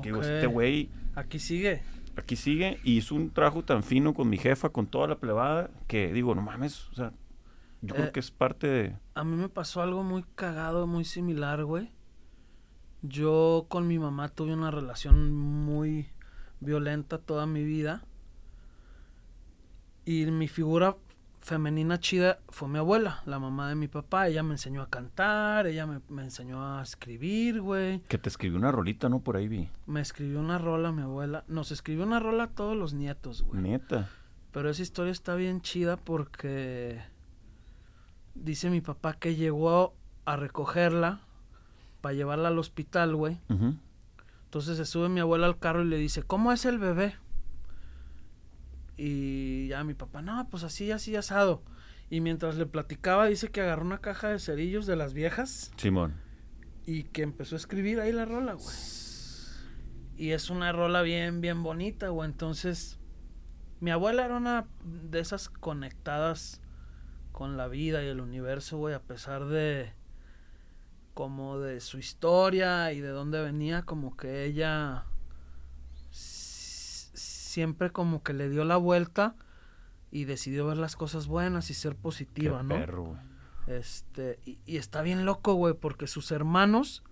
Que 0.02 0.11
digo, 0.11 0.22
este 0.22 0.46
güey... 0.46 0.90
Aquí 1.14 1.38
sigue. 1.38 1.82
Aquí 2.18 2.37
sigue 2.37 2.81
y 2.85 2.96
hizo 2.98 3.14
un 3.14 3.31
trabajo 3.31 3.62
tan 3.64 3.83
fino 3.83 4.12
con 4.12 4.28
mi 4.28 4.38
jefa, 4.38 4.70
con 4.70 4.87
toda 4.87 5.07
la 5.07 5.18
plebada, 5.18 5.70
que 5.87 6.12
digo, 6.12 6.35
no 6.35 6.42
mames, 6.42 6.88
o 6.88 6.94
sea, 6.94 7.12
yo 7.81 7.94
creo 7.94 8.07
Eh, 8.09 8.12
que 8.12 8.20
es 8.20 8.31
parte 8.31 8.66
de... 8.66 8.96
A 9.14 9.24
mí 9.24 9.37
me 9.37 9.48
pasó 9.48 9.83
algo 9.83 10.02
muy 10.02 10.24
cagado, 10.35 10.87
muy 10.87 11.04
similar, 11.04 11.64
güey. 11.64 11.92
Yo 13.02 13.66
con 13.68 13.87
mi 13.87 13.98
mamá 13.98 14.28
tuve 14.28 14.52
una 14.52 14.70
relación 14.72 15.33
muy 15.33 16.09
violenta 16.61 17.18
toda 17.18 17.46
mi 17.46 17.62
vida. 17.64 18.04
Y 20.04 20.26
mi 20.26 20.48
figura 20.48 20.96
femenina 21.40 21.98
chida 21.98 22.40
fue 22.48 22.68
mi 22.68 22.79
abuela, 22.79 23.22
la 23.27 23.38
mamá 23.38 23.68
de 23.68 23.74
mi 23.74 23.88
papá. 23.88 24.29
Ella 24.29 24.42
me 24.42 24.55
enseñó 24.55 24.83
a 24.83 24.88
cantar, 24.88 25.66
ella 25.66 25.87
me, 25.87 26.01
me 26.09 26.22
enseñó 26.22 26.62
a 26.79 26.83
escribir, 26.83 27.61
güey. 27.61 28.01
Que 28.09 28.18
te 28.18 28.29
escribió 28.29 28.59
una 28.59 28.72
rolita, 28.72 29.09
¿no? 29.09 29.20
Por 29.20 29.37
ahí 29.37 29.48
vi. 29.48 29.68
Me 29.87 30.01
escribió 30.01 30.40
una 30.40 30.59
rola 30.59 30.92
mi 30.92 31.03
abuela. 31.03 31.44
Nos 31.48 31.70
escribió 31.70 32.05
una 32.05 32.20
rola 32.20 32.44
a 32.44 32.48
todos 32.48 32.77
los 32.77 32.94
nietos, 32.94 33.42
güey. 33.42 33.62
Neta. 33.62 34.09
Pero 34.53 34.70
esa 34.70 34.83
historia 34.83 35.12
está 35.12 35.35
bien 35.35 35.61
chida 35.61 35.96
porque 35.96 37.01
dice 38.35 38.70
mi 38.70 38.81
papá 38.81 39.14
que 39.14 39.35
llegó 39.35 39.94
a 40.24 40.37
recogerla 40.37 41.20
para 42.01 42.14
llevarla 42.14 42.48
al 42.48 42.59
hospital, 42.59 43.14
güey. 43.16 43.40
Entonces 44.44 44.77
se 44.77 44.87
sube 44.87 45.09
mi 45.09 45.20
abuela 45.20 45.46
al 45.46 45.59
carro 45.59 45.83
y 45.83 45.87
le 45.88 45.96
dice, 45.96 46.22
¿cómo 46.22 46.53
es 46.53 46.64
el 46.64 46.79
bebé? 46.79 47.16
Y 48.98 49.68
ya 49.68 49.84
mi 49.84 49.94
papá, 49.94 50.20
no, 50.20 50.48
pues 50.50 50.64
así, 50.64 50.90
así 50.90 51.14
asado. 51.16 51.62
Y 52.11 52.20
mientras 52.20 52.56
le 52.56 52.66
platicaba, 52.66 53.26
dice 53.26 53.48
que 53.48 53.61
agarró 53.61 53.84
una 53.84 53.98
caja 53.98 54.28
de 54.28 54.38
cerillos 54.38 54.87
de 54.87 54.96
las 54.96 55.14
viejas 55.14 55.70
Simón. 55.76 56.14
y 56.84 57.04
que 57.04 57.22
empezó 57.22 57.54
a 57.54 57.58
escribir 57.58 58.00
ahí 58.00 58.12
la 58.12 58.24
rola, 58.24 58.54
güey. 58.54 58.76
Y 60.16 60.32
es 60.32 60.50
una 60.50 60.72
rola 60.72 61.02
bien, 61.02 61.40
bien 61.40 61.62
bonita, 61.62 62.08
güey. 62.08 62.28
Entonces, 62.28 62.98
mi 63.78 63.92
abuela 63.92 64.24
era 64.24 64.37
una 64.37 64.66
de 64.84 65.20
esas 65.20 65.48
conectadas 65.48 66.61
con 67.30 67.56
la 67.56 67.68
vida 67.68 68.02
y 68.02 68.08
el 68.08 68.20
universo, 68.20 68.78
güey, 68.78 68.94
a 68.94 69.02
pesar 69.02 69.46
de 69.46 69.92
como 71.14 71.58
de 71.61 71.80
su 71.80 71.98
historia 71.98 72.92
y 72.92 73.00
de 73.00 73.11
dónde 73.11 73.40
venía, 73.42 73.82
como 73.82 74.16
que 74.16 74.44
ella 74.44 75.04
siempre 77.59 77.90
como 77.90 78.23
que 78.23 78.35
le 78.35 78.49
dio 78.49 78.64
la 78.64 78.77
vuelta 78.77 79.35
y 80.12 80.27
decidió 80.27 80.64
ver 80.68 80.77
las 80.77 80.94
cosas 80.94 81.27
buenas 81.27 81.71
y 81.71 81.75
ser 81.75 81.97
positiva, 81.97 82.59
Qué 82.59 82.64
¿no? 82.68 82.75
perro. 82.77 83.18
Este, 83.66 84.38
y, 84.47 84.59
y 84.64 84.77
está 84.77 85.03
bien 85.03 85.25
loco, 85.25 85.55
güey, 85.55 85.75
porque 85.75 86.07
sus 86.07 86.31
hermanos, 86.31 87.03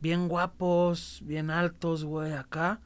bien 0.00 0.28
guapos, 0.28 1.22
bien 1.24 1.48
altos, 1.50 2.04
güey, 2.04 2.34
acá. 2.34 2.82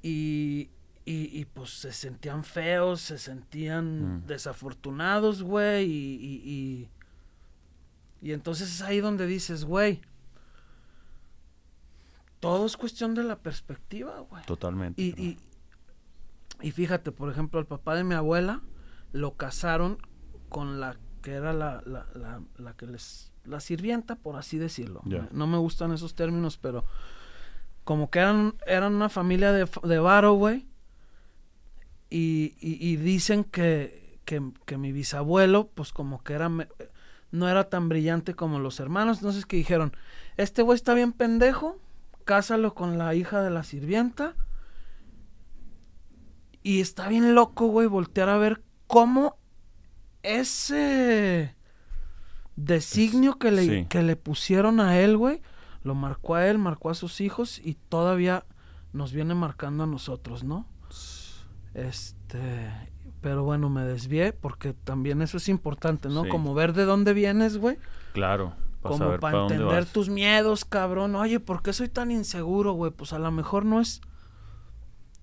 Y, 0.00 0.70
y, 1.04 1.38
y, 1.38 1.44
pues 1.44 1.68
se 1.68 1.92
sentían 1.92 2.44
feos, 2.44 3.02
se 3.02 3.18
sentían 3.18 4.22
Mm. 4.22 4.26
desafortunados, 4.26 5.42
güey. 5.42 5.84
Y, 5.84 6.14
y, 6.14 6.50
y, 8.22 8.26
y 8.26 8.32
entonces 8.32 8.70
es 8.76 8.80
ahí 8.80 9.00
donde 9.00 9.26
dices, 9.26 9.66
güey, 9.66 10.00
todo 12.42 12.66
es 12.66 12.76
cuestión 12.76 13.14
de 13.14 13.22
la 13.22 13.36
perspectiva, 13.36 14.18
güey. 14.28 14.44
Totalmente. 14.46 15.00
Y, 15.00 15.10
y, 15.16 15.38
y 16.60 16.72
fíjate, 16.72 17.12
por 17.12 17.30
ejemplo, 17.30 17.60
el 17.60 17.66
papá 17.66 17.94
de 17.94 18.02
mi 18.02 18.16
abuela 18.16 18.62
lo 19.12 19.36
casaron 19.36 19.98
con 20.48 20.80
la 20.80 20.98
que 21.22 21.34
era 21.34 21.52
la, 21.52 21.84
la, 21.86 22.04
la, 22.14 22.42
la 22.56 22.74
que 22.74 22.88
les... 22.88 23.30
La 23.44 23.60
sirvienta, 23.60 24.16
por 24.16 24.34
así 24.34 24.58
decirlo. 24.58 25.02
Ya. 25.04 25.28
No 25.30 25.46
me 25.46 25.56
gustan 25.56 25.92
esos 25.92 26.16
términos, 26.16 26.58
pero 26.58 26.84
como 27.84 28.10
que 28.10 28.18
eran, 28.18 28.56
eran 28.66 28.92
una 28.92 29.08
familia 29.08 29.52
de, 29.52 29.68
de 29.84 29.98
varo, 30.00 30.32
güey. 30.32 30.66
Y, 32.10 32.56
y, 32.60 32.76
y 32.84 32.96
dicen 32.96 33.44
que, 33.44 34.18
que, 34.24 34.42
que 34.66 34.78
mi 34.78 34.90
bisabuelo, 34.90 35.68
pues 35.68 35.92
como 35.92 36.24
que 36.24 36.32
era... 36.32 36.50
no 37.30 37.48
era 37.48 37.68
tan 37.68 37.88
brillante 37.88 38.34
como 38.34 38.58
los 38.58 38.80
hermanos. 38.80 39.18
Entonces 39.18 39.46
que 39.46 39.56
dijeron, 39.56 39.92
este 40.36 40.62
güey 40.62 40.74
está 40.74 40.92
bien 40.92 41.12
pendejo, 41.12 41.78
cásalo 42.24 42.74
con 42.74 42.98
la 42.98 43.14
hija 43.14 43.42
de 43.42 43.50
la 43.50 43.62
sirvienta. 43.62 44.34
Y 46.62 46.80
está 46.80 47.08
bien 47.08 47.34
loco, 47.34 47.66
güey, 47.66 47.86
voltear 47.86 48.28
a 48.28 48.38
ver 48.38 48.62
cómo 48.86 49.36
ese 50.22 51.56
designio 52.56 53.38
que 53.38 53.50
le, 53.50 53.62
sí. 53.64 53.86
que 53.88 54.02
le 54.02 54.16
pusieron 54.16 54.80
a 54.80 54.98
él, 54.98 55.16
güey, 55.16 55.42
lo 55.82 55.94
marcó 55.94 56.36
a 56.36 56.46
él, 56.46 56.58
marcó 56.58 56.90
a 56.90 56.94
sus 56.94 57.20
hijos 57.20 57.60
y 57.64 57.74
todavía 57.74 58.44
nos 58.92 59.12
viene 59.12 59.34
marcando 59.34 59.84
a 59.84 59.86
nosotros, 59.86 60.44
¿no? 60.44 60.66
Este, 61.74 62.70
pero 63.20 63.44
bueno, 63.44 63.68
me 63.70 63.82
desvié 63.82 64.32
porque 64.32 64.74
también 64.74 65.22
eso 65.22 65.38
es 65.38 65.48
importante, 65.48 66.08
¿no? 66.08 66.24
Sí. 66.24 66.28
Como 66.28 66.54
ver 66.54 66.72
de 66.74 66.84
dónde 66.84 67.14
vienes, 67.14 67.56
güey. 67.58 67.78
Claro. 68.12 68.54
Como 68.82 69.18
para 69.20 69.42
entender 69.42 69.86
tus 69.86 70.08
miedos, 70.08 70.64
cabrón. 70.64 71.14
Oye, 71.14 71.40
¿por 71.40 71.62
qué 71.62 71.72
soy 71.72 71.88
tan 71.88 72.10
inseguro, 72.10 72.72
güey? 72.72 72.90
Pues 72.90 73.12
a 73.12 73.18
lo 73.18 73.30
mejor 73.30 73.64
no 73.64 73.80
es. 73.80 74.00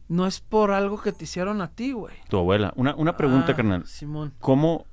No 0.08 0.26
es 0.26 0.40
por 0.40 0.72
algo 0.72 1.00
que 1.02 1.12
te 1.12 1.26
hicieron 1.26 1.62
a 1.62 1.70
ti, 1.72 1.92
güey. 1.92 2.16
Tu 2.30 2.38
abuela. 2.38 2.74
Una, 2.76 2.96
una 2.96 3.16
pregunta, 3.16 3.52
Ah, 3.52 3.56
carnal. 3.56 3.86
Simón. 3.86 4.34
¿Cómo 4.40 4.86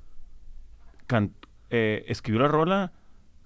can- 1.07 1.33
eh, 1.69 2.05
escribió 2.07 2.41
la 2.41 2.47
rola 2.47 2.91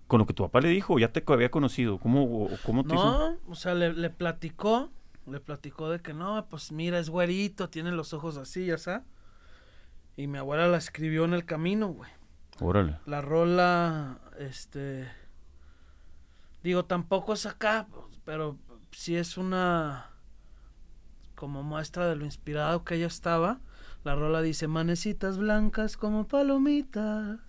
con 0.08 0.20
lo 0.20 0.26
que 0.26 0.34
tu 0.34 0.44
papá 0.44 0.60
le 0.60 0.68
dijo? 0.70 0.96
¿O 0.96 1.00
¿Ya 1.00 1.12
te 1.14 1.24
había 1.28 1.50
conocido? 1.50 1.98
¿Cómo, 1.98 2.24
o- 2.26 2.50
cómo 2.66 2.84
te 2.84 2.94
hizo? 2.94 3.04
No, 3.04 3.38
o 3.50 3.56
sea, 3.56 3.74
le, 3.74 3.94
le 3.94 4.10
platicó. 4.10 4.90
Le 5.28 5.40
platicó 5.40 5.90
de 5.90 6.00
que 6.02 6.14
no, 6.14 6.46
pues 6.50 6.72
mira, 6.72 6.98
es 7.00 7.10
güerito, 7.10 7.70
tiene 7.70 7.92
los 7.92 8.12
ojos 8.14 8.38
así, 8.38 8.66
ya 8.66 8.78
sabes. 8.78 9.04
Y 10.18 10.28
mi 10.28 10.40
abuela 10.40 10.68
la 10.68 10.78
escribió 10.78 11.24
en 11.26 11.34
el 11.34 11.46
camino, 11.46 11.88
güey. 11.90 12.10
La 13.08 13.22
rola, 13.22 14.20
este. 14.38 15.10
Digo, 16.62 16.86
tampoco 16.86 17.34
es 17.34 17.48
acá, 17.48 17.88
pero 18.24 18.56
sí 18.92 19.16
es 19.16 19.36
una. 19.38 20.12
Como 21.34 21.64
muestra 21.64 22.08
de 22.08 22.16
lo 22.16 22.24
inspirado 22.24 22.84
que 22.84 22.96
ella 22.96 23.08
estaba. 23.08 23.60
La 24.04 24.14
rola 24.14 24.44
dice: 24.44 24.68
Manecitas 24.68 25.40
blancas 25.40 25.98
como 25.98 26.28
palomitas, 26.28 27.40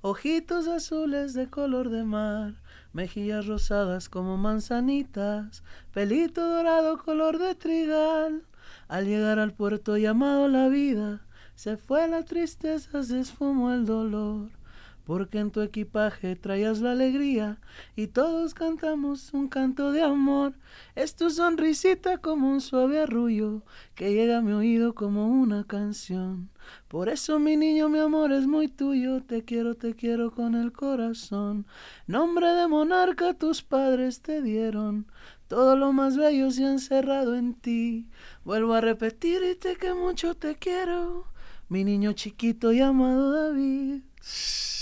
ojitos 0.00 0.68
azules 0.68 1.34
de 1.34 1.50
color 1.50 1.90
de 1.90 2.04
mar, 2.04 2.54
mejillas 2.94 3.46
rosadas 3.46 4.08
como 4.08 4.38
manzanitas, 4.38 5.62
pelito 5.92 6.48
dorado 6.48 6.96
color 6.96 7.38
de 7.38 7.54
trigal. 7.54 8.46
Al 8.88 9.04
llegar 9.04 9.38
al 9.38 9.52
puerto 9.52 9.98
llamado 9.98 10.48
la 10.48 10.68
vida, 10.68 11.26
se 11.60 11.76
fue 11.76 12.08
la 12.08 12.22
tristeza, 12.22 13.02
se 13.02 13.20
esfumó 13.20 13.70
el 13.74 13.84
dolor. 13.84 14.48
Porque 15.04 15.40
en 15.40 15.50
tu 15.50 15.60
equipaje 15.60 16.34
traías 16.34 16.80
la 16.80 16.92
alegría 16.92 17.58
y 17.96 18.06
todos 18.06 18.54
cantamos 18.54 19.34
un 19.34 19.46
canto 19.48 19.92
de 19.92 20.00
amor. 20.00 20.54
Es 20.94 21.16
tu 21.16 21.28
sonrisita 21.28 22.16
como 22.16 22.50
un 22.50 22.62
suave 22.62 23.02
arrullo 23.02 23.62
que 23.94 24.14
llega 24.14 24.38
a 24.38 24.40
mi 24.40 24.52
oído 24.52 24.94
como 24.94 25.26
una 25.26 25.64
canción. 25.64 26.48
Por 26.88 27.10
eso 27.10 27.38
mi 27.38 27.58
niño, 27.58 27.90
mi 27.90 27.98
amor 27.98 28.32
es 28.32 28.46
muy 28.46 28.68
tuyo, 28.68 29.22
te 29.22 29.44
quiero, 29.44 29.74
te 29.74 29.94
quiero 29.94 30.30
con 30.30 30.54
el 30.54 30.72
corazón. 30.72 31.66
Nombre 32.06 32.54
de 32.54 32.68
monarca 32.68 33.34
tus 33.34 33.62
padres 33.62 34.22
te 34.22 34.40
dieron, 34.40 35.06
todo 35.46 35.76
lo 35.76 35.92
más 35.92 36.16
bello 36.16 36.50
se 36.52 36.64
ha 36.64 36.70
encerrado 36.70 37.34
en 37.34 37.52
ti. 37.52 38.08
Vuelvo 38.44 38.72
a 38.72 38.80
repetirte 38.80 39.76
que 39.76 39.92
mucho 39.92 40.34
te 40.36 40.54
quiero, 40.54 41.26
mi 41.70 41.84
niño 41.84 42.12
chiquito 42.12 42.72
llamado 42.72 43.32
David. 43.32 44.02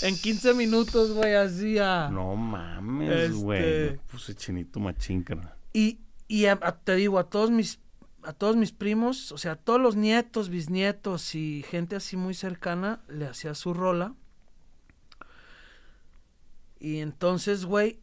En 0.01 0.15
15 0.17 0.53
minutos, 0.53 1.11
güey, 1.13 1.35
hacía. 1.35 2.09
No 2.09 2.35
mames, 2.35 3.09
Este- 3.31 3.37
güey. 3.37 3.91
No 3.93 4.01
Puse 4.11 4.35
chinito 4.35 4.79
machín, 4.81 5.23
carnal. 5.23 5.53
Y, 5.71 5.99
y 6.27 6.45
a- 6.45 6.59
a- 6.61 6.77
te 6.77 6.95
digo, 6.95 7.17
a 7.19 7.29
todos 7.29 7.49
mis 7.51 7.79
a 8.23 8.33
todos 8.33 8.57
mis 8.57 8.73
primos, 8.73 9.31
o 9.31 9.37
sea, 9.37 9.53
a 9.53 9.55
todos 9.55 9.79
los 9.79 9.95
nietos, 9.95 10.49
bisnietos 10.49 11.35
y 11.35 11.63
gente 11.69 11.95
así 11.95 12.17
muy 12.17 12.33
cercana, 12.33 12.99
le 13.07 13.25
hacía 13.25 13.55
su 13.55 13.73
rola. 13.73 14.13
Y 16.81 16.97
entonces, 16.99 17.65
güey, 17.65 17.99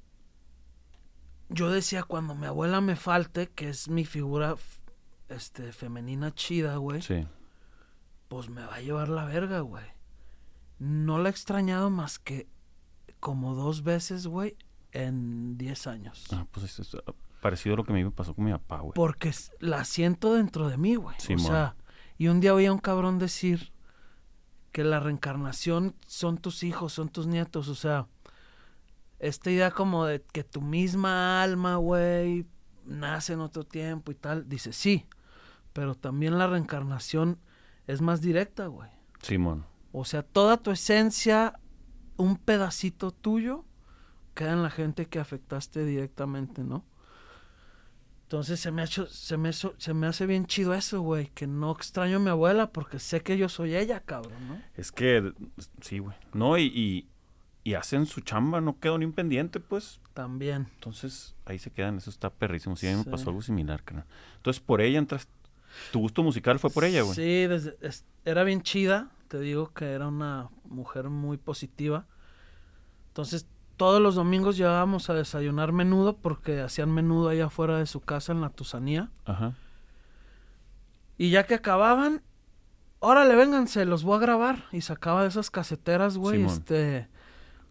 yo 1.50 1.70
decía, 1.70 2.02
cuando 2.02 2.34
mi 2.34 2.46
abuela 2.46 2.80
me 2.80 2.96
falte, 2.96 3.48
que 3.48 3.68
es 3.68 3.88
mi 3.90 4.06
figura 4.06 4.56
este, 5.28 5.72
femenina 5.72 6.34
chida, 6.34 6.76
güey, 6.76 7.02
Sí. 7.02 7.26
Pues 8.28 8.48
me 8.48 8.64
va 8.64 8.76
a 8.76 8.80
llevar 8.80 9.08
la 9.08 9.24
verga, 9.24 9.60
güey. 9.60 9.84
No 10.78 11.18
la 11.18 11.28
he 11.28 11.30
extrañado 11.30 11.90
más 11.90 12.18
que 12.18 12.48
como 13.20 13.54
dos 13.54 13.82
veces, 13.82 14.26
güey, 14.26 14.56
en 14.92 15.56
10 15.58 15.86
años. 15.86 16.26
Ah, 16.32 16.46
pues 16.50 16.66
eso 16.66 16.82
es 16.82 16.94
ah, 17.06 17.12
parecido 17.40 17.74
a 17.74 17.76
lo 17.78 17.84
que 17.84 17.92
me 17.92 18.10
pasó 18.10 18.34
con 18.34 18.44
mi 18.44 18.52
papá, 18.52 18.80
güey. 18.80 18.92
Porque 18.94 19.32
la 19.60 19.84
siento 19.84 20.34
dentro 20.34 20.68
de 20.68 20.76
mí, 20.76 20.96
güey. 20.96 21.16
o 21.16 21.20
Simón. 21.20 21.46
sea, 21.46 21.76
y 22.18 22.28
un 22.28 22.40
día 22.40 22.54
oí 22.54 22.66
a 22.66 22.72
un 22.72 22.78
cabrón 22.78 23.18
decir 23.18 23.72
que 24.72 24.84
la 24.84 25.00
reencarnación 25.00 25.96
son 26.06 26.38
tus 26.38 26.62
hijos, 26.62 26.92
son 26.92 27.08
tus 27.08 27.26
nietos. 27.26 27.68
O 27.68 27.74
sea, 27.74 28.08
esta 29.18 29.50
idea 29.50 29.70
como 29.70 30.04
de 30.04 30.22
que 30.22 30.44
tu 30.44 30.60
misma 30.60 31.42
alma, 31.42 31.76
güey, 31.76 32.46
nace 32.84 33.32
en 33.32 33.40
otro 33.40 33.64
tiempo 33.64 34.12
y 34.12 34.14
tal. 34.14 34.48
Dice, 34.48 34.72
sí, 34.72 35.06
pero 35.72 35.94
también 35.94 36.38
la 36.38 36.46
reencarnación 36.46 37.38
es 37.86 38.00
más 38.00 38.20
directa, 38.20 38.66
güey. 38.66 38.90
Simón. 39.22 39.64
O 39.92 40.04
sea, 40.04 40.22
toda 40.22 40.56
tu 40.58 40.70
esencia, 40.70 41.58
un 42.16 42.36
pedacito 42.36 43.10
tuyo, 43.12 43.64
queda 44.34 44.52
en 44.52 44.62
la 44.62 44.70
gente 44.70 45.06
que 45.06 45.18
afectaste 45.18 45.84
directamente, 45.84 46.62
¿no? 46.64 46.84
Entonces 48.24 48.58
se 48.58 48.72
me 48.72 48.82
ha 48.82 48.86
hecho, 48.86 49.06
se 49.06 49.36
me, 49.36 49.50
hizo- 49.50 49.74
se 49.78 49.94
me 49.94 50.08
hace 50.08 50.26
bien 50.26 50.46
chido 50.46 50.74
eso, 50.74 51.00
güey, 51.00 51.28
que 51.34 51.46
no 51.46 51.70
extraño 51.70 52.16
a 52.16 52.20
mi 52.20 52.28
abuela 52.30 52.72
porque 52.72 52.98
sé 52.98 53.20
que 53.22 53.36
yo 53.38 53.48
soy 53.48 53.76
ella, 53.76 54.00
cabrón, 54.00 54.48
¿no? 54.48 54.60
Es 54.76 54.90
que, 54.90 55.32
sí, 55.80 56.00
güey. 56.00 56.16
No, 56.34 56.58
y, 56.58 56.64
y, 56.64 57.08
y 57.62 57.74
hacen 57.74 58.04
su 58.06 58.20
chamba, 58.22 58.60
no 58.60 58.80
quedó 58.80 58.98
ni 58.98 59.04
un 59.04 59.12
pendiente, 59.12 59.60
pues. 59.60 60.00
También. 60.12 60.66
Entonces, 60.74 61.36
ahí 61.44 61.60
se 61.60 61.70
quedan, 61.70 61.98
eso 61.98 62.10
está 62.10 62.30
perrísimo. 62.30 62.74
Sí, 62.74 62.88
a 62.88 62.96
mí 62.96 63.04
me 63.04 63.10
pasó 63.12 63.28
algo 63.30 63.42
similar, 63.42 63.84
carnal. 63.84 64.06
Entonces, 64.38 64.60
por 64.60 64.80
ella 64.80 64.98
entras. 64.98 65.28
Tu 65.92 65.98
gusto 66.00 66.22
musical 66.22 66.58
fue 66.58 66.70
por 66.70 66.84
ella, 66.84 67.02
güey. 67.02 67.14
Sí, 67.14 67.46
desde, 67.46 67.76
es- 67.80 68.04
era 68.24 68.42
bien 68.44 68.62
chida, 68.62 69.10
te 69.28 69.38
digo 69.40 69.72
que 69.72 69.92
era 69.92 70.08
una 70.08 70.48
mujer 70.64 71.08
muy 71.10 71.36
positiva. 71.36 72.06
Entonces, 73.08 73.46
todos 73.76 74.00
los 74.00 74.14
domingos 74.14 74.56
llegábamos 74.56 75.10
a 75.10 75.14
desayunar 75.14 75.72
menudo 75.72 76.16
porque 76.16 76.60
hacían 76.60 76.90
menudo 76.92 77.28
ahí 77.28 77.40
afuera 77.40 77.78
de 77.78 77.86
su 77.86 78.00
casa 78.00 78.32
en 78.32 78.40
la 78.40 78.50
Tusanía. 78.50 79.10
Ajá. 79.24 79.54
Y 81.18 81.30
ya 81.30 81.44
que 81.46 81.54
acababan, 81.54 82.22
órale, 82.98 83.34
vénganse, 83.36 83.84
los 83.86 84.02
voy 84.04 84.16
a 84.16 84.20
grabar. 84.20 84.64
Y 84.72 84.80
sacaba 84.82 85.22
de 85.22 85.28
esas 85.28 85.50
caseteras, 85.50 86.16
güey. 86.18 86.36
Simón. 86.38 86.52
Este. 86.52 87.08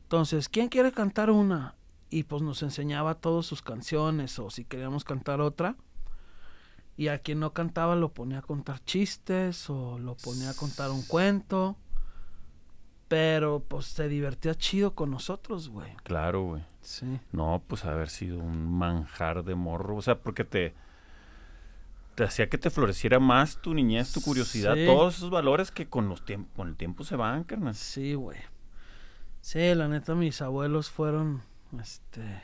Entonces, 0.03 0.49
¿quién 0.49 0.69
quiere 0.69 0.91
cantar 0.91 1.29
una? 1.31 1.75
Y 2.09 2.23
pues 2.23 2.41
nos 2.41 2.61
enseñaba 2.63 3.15
todas 3.15 3.45
sus 3.45 3.61
canciones, 3.61 4.37
o 4.39 4.49
si 4.49 4.63
queríamos 4.65 5.03
cantar 5.03 5.41
otra. 5.41 5.75
Y 6.97 7.09
a 7.09 7.19
quien 7.19 7.39
no 7.41 7.51
cantaba 7.53 7.95
lo 7.95 8.13
ponía 8.13 8.39
a 8.39 8.41
contar 8.41 8.79
chistes, 8.85 9.69
o 9.69 9.99
lo 9.99 10.15
ponía 10.15 10.51
a 10.51 10.53
contar 10.53 10.91
un 10.91 11.03
cuento. 11.03 11.77
Pero 13.07 13.63
pues 13.67 13.85
se 13.85 14.07
divertía 14.07 14.55
chido 14.55 14.95
con 14.95 15.11
nosotros, 15.11 15.69
güey. 15.69 15.95
Claro, 16.03 16.43
güey. 16.43 16.63
Sí. 16.81 17.19
No, 17.31 17.61
pues 17.67 17.85
haber 17.85 18.09
sido 18.09 18.39
un 18.39 18.71
manjar 18.77 19.43
de 19.43 19.55
morro. 19.55 19.97
O 19.97 20.01
sea, 20.01 20.19
porque 20.19 20.43
te. 20.43 20.73
Te 22.15 22.23
hacía 22.23 22.47
que 22.49 22.57
te 22.57 22.69
floreciera 22.69 23.19
más 23.19 23.61
tu 23.61 23.73
niñez, 23.73 24.13
tu 24.13 24.21
curiosidad, 24.21 24.75
Sí. 24.75 24.85
todos 24.85 25.17
esos 25.17 25.29
valores 25.29 25.69
que 25.69 25.89
con 25.89 26.07
los 26.07 26.23
con 26.55 26.69
el 26.69 26.77
tiempo 26.77 27.03
se 27.03 27.17
van, 27.17 27.43
carnal. 27.43 27.75
Sí, 27.75 28.13
güey. 28.13 28.39
Sí, 29.41 29.75
la 29.75 29.89
neta, 29.89 30.15
mis 30.15 30.41
abuelos 30.41 30.89
fueron, 30.89 31.41
este, 31.79 32.41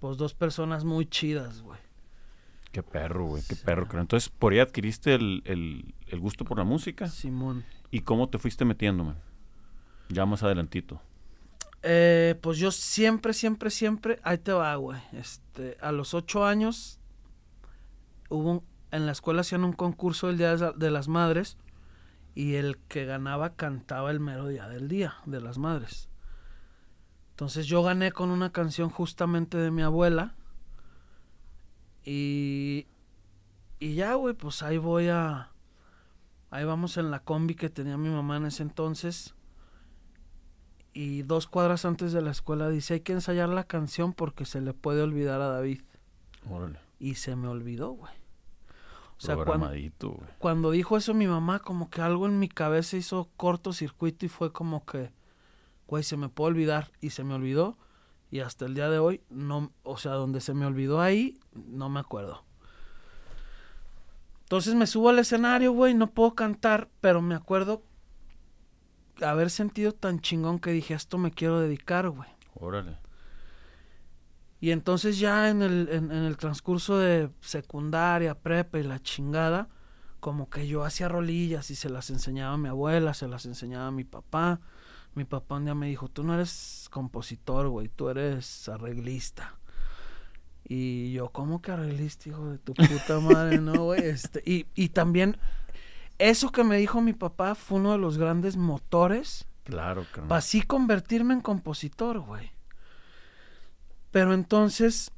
pues 0.00 0.16
dos 0.16 0.32
personas 0.32 0.84
muy 0.84 1.04
chidas, 1.04 1.60
güey. 1.60 1.78
Qué 2.72 2.82
perro, 2.82 3.24
güey, 3.26 3.42
qué 3.48 3.56
perro. 3.56 4.00
Entonces, 4.00 4.28
por 4.28 4.52
ahí 4.52 4.58
adquiriste 4.58 5.14
el, 5.14 5.42
el- 5.46 5.94
el 6.08 6.20
gusto 6.20 6.44
por 6.44 6.58
la 6.58 6.64
música. 6.64 7.08
Simón. 7.08 7.64
¿Y 7.90 8.00
cómo 8.00 8.28
te 8.28 8.38
fuiste 8.38 8.64
metiendo, 8.64 9.04
man? 9.04 9.16
Ya 10.08 10.26
más 10.26 10.42
adelantito. 10.42 11.00
Eh, 11.82 12.36
pues 12.42 12.58
yo 12.58 12.70
siempre, 12.70 13.32
siempre, 13.32 13.70
siempre, 13.70 14.18
ahí 14.24 14.38
te 14.38 14.52
va, 14.52 14.74
güey. 14.76 15.00
Este, 15.12 15.76
a 15.80 15.92
los 15.92 16.14
ocho 16.14 16.44
años 16.44 16.98
hubo 18.28 18.50
un- 18.50 18.62
en 18.90 19.06
la 19.06 19.12
escuela 19.12 19.40
hacían 19.42 19.64
un 19.64 19.72
concurso 19.72 20.26
del 20.26 20.38
Día 20.38 20.56
de 20.56 20.72
de 20.76 20.90
las 20.90 21.08
Madres 21.08 21.56
y 22.34 22.54
el 22.54 22.78
que 22.88 23.04
ganaba 23.04 23.54
cantaba 23.54 24.10
el 24.10 24.20
mero 24.20 24.48
día 24.48 24.68
del 24.68 24.88
Día 24.88 25.14
de 25.26 25.40
las 25.40 25.58
Madres. 25.58 26.08
Entonces 27.30 27.66
yo 27.66 27.82
gané 27.82 28.12
con 28.12 28.30
una 28.30 28.50
canción 28.52 28.90
justamente 28.90 29.56
de 29.58 29.70
mi 29.70 29.82
abuela 29.82 30.34
y 32.06 32.86
y 33.78 33.94
ya, 33.94 34.14
güey, 34.14 34.34
pues 34.34 34.62
ahí 34.62 34.78
voy 34.78 35.08
a 35.08 35.50
ahí 36.50 36.64
vamos 36.64 36.96
en 36.96 37.10
la 37.10 37.18
combi 37.18 37.54
que 37.54 37.68
tenía 37.68 37.98
mi 37.98 38.08
mamá 38.08 38.38
en 38.38 38.46
ese 38.46 38.62
entonces 38.62 39.34
y 40.94 41.22
dos 41.22 41.46
cuadras 41.46 41.84
antes 41.84 42.12
de 42.12 42.22
la 42.22 42.30
escuela 42.30 42.70
dice 42.70 42.94
hay 42.94 43.00
que 43.00 43.12
ensayar 43.12 43.50
la 43.50 43.64
canción 43.64 44.14
porque 44.14 44.46
se 44.46 44.62
le 44.62 44.72
puede 44.72 45.02
olvidar 45.02 45.42
a 45.42 45.48
David. 45.48 45.82
Órale. 46.48 46.78
Y 46.98 47.16
se 47.16 47.36
me 47.36 47.48
olvidó, 47.48 47.90
güey. 47.90 48.14
O 49.18 49.20
sea, 49.20 49.36
cuando, 49.36 49.70
cuando 50.38 50.70
dijo 50.70 50.96
eso 50.96 51.12
mi 51.12 51.26
mamá, 51.26 51.58
como 51.58 51.90
que 51.90 52.00
algo 52.00 52.26
en 52.26 52.38
mi 52.38 52.48
cabeza 52.48 52.96
hizo 52.96 53.30
cortocircuito 53.36 54.24
y 54.24 54.28
fue 54.28 54.52
como 54.52 54.84
que, 54.86 55.10
güey, 55.86 56.02
se 56.02 56.16
me 56.16 56.28
puede 56.28 56.52
olvidar. 56.52 56.90
Y 57.00 57.10
se 57.10 57.24
me 57.24 57.34
olvidó. 57.34 57.76
Y 58.30 58.40
hasta 58.40 58.64
el 58.66 58.74
día 58.74 58.90
de 58.90 58.98
hoy, 58.98 59.22
no, 59.30 59.72
o 59.82 59.96
sea, 59.98 60.12
donde 60.12 60.40
se 60.40 60.52
me 60.54 60.66
olvidó 60.66 61.00
ahí, 61.00 61.38
no 61.54 61.88
me 61.88 62.00
acuerdo. 62.00 62.44
Entonces 64.42 64.74
me 64.74 64.86
subo 64.86 65.08
al 65.08 65.18
escenario, 65.18 65.72
güey, 65.72 65.94
no 65.94 66.10
puedo 66.10 66.34
cantar, 66.34 66.88
pero 67.00 67.20
me 67.22 67.34
acuerdo 67.34 67.82
haber 69.22 69.50
sentido 69.50 69.92
tan 69.92 70.20
chingón 70.20 70.58
que 70.58 70.70
dije, 70.72 70.94
esto 70.94 71.18
me 71.18 71.30
quiero 71.30 71.60
dedicar, 71.60 72.08
güey. 72.10 72.28
Órale. 72.54 72.98
Y 74.60 74.70
entonces 74.70 75.18
ya 75.18 75.48
en 75.48 75.62
el, 75.62 75.88
en, 75.90 76.10
en 76.10 76.24
el 76.24 76.36
transcurso 76.36 76.98
de 76.98 77.30
secundaria, 77.40 78.34
prepa 78.34 78.78
y 78.78 78.82
la 78.82 79.00
chingada, 79.00 79.68
como 80.20 80.48
que 80.48 80.66
yo 80.66 80.84
hacía 80.84 81.08
rolillas 81.08 81.70
y 81.70 81.74
se 81.74 81.88
las 81.88 82.10
enseñaba 82.10 82.54
a 82.54 82.58
mi 82.58 82.68
abuela, 82.68 83.14
se 83.14 83.28
las 83.28 83.46
enseñaba 83.46 83.88
a 83.88 83.92
mi 83.92 84.04
papá. 84.04 84.60
Mi 85.16 85.24
papá 85.24 85.56
un 85.56 85.64
día 85.64 85.74
me 85.74 85.88
dijo, 85.88 86.08
tú 86.08 86.22
no 86.22 86.34
eres 86.34 86.88
compositor, 86.90 87.68
güey, 87.70 87.88
tú 87.88 88.10
eres 88.10 88.68
arreglista. 88.68 89.56
Y 90.68 91.12
yo, 91.12 91.30
¿cómo 91.30 91.62
que 91.62 91.72
arreglista, 91.72 92.28
hijo 92.28 92.50
de 92.50 92.58
tu 92.58 92.74
puta 92.74 93.18
madre? 93.20 93.58
No, 93.58 93.84
güey. 93.84 94.00
Este, 94.04 94.42
y, 94.44 94.66
y 94.74 94.90
también, 94.90 95.38
eso 96.18 96.52
que 96.52 96.64
me 96.64 96.76
dijo 96.76 97.00
mi 97.00 97.14
papá 97.14 97.54
fue 97.54 97.78
uno 97.78 97.92
de 97.92 97.98
los 97.98 98.18
grandes 98.18 98.58
motores 98.58 99.46
Claro, 99.64 100.04
carnal. 100.12 100.28
para 100.28 100.38
así 100.40 100.60
convertirme 100.60 101.32
en 101.32 101.40
compositor, 101.40 102.20
güey. 102.20 102.52
Pero 104.10 104.34
entonces, 104.34 105.12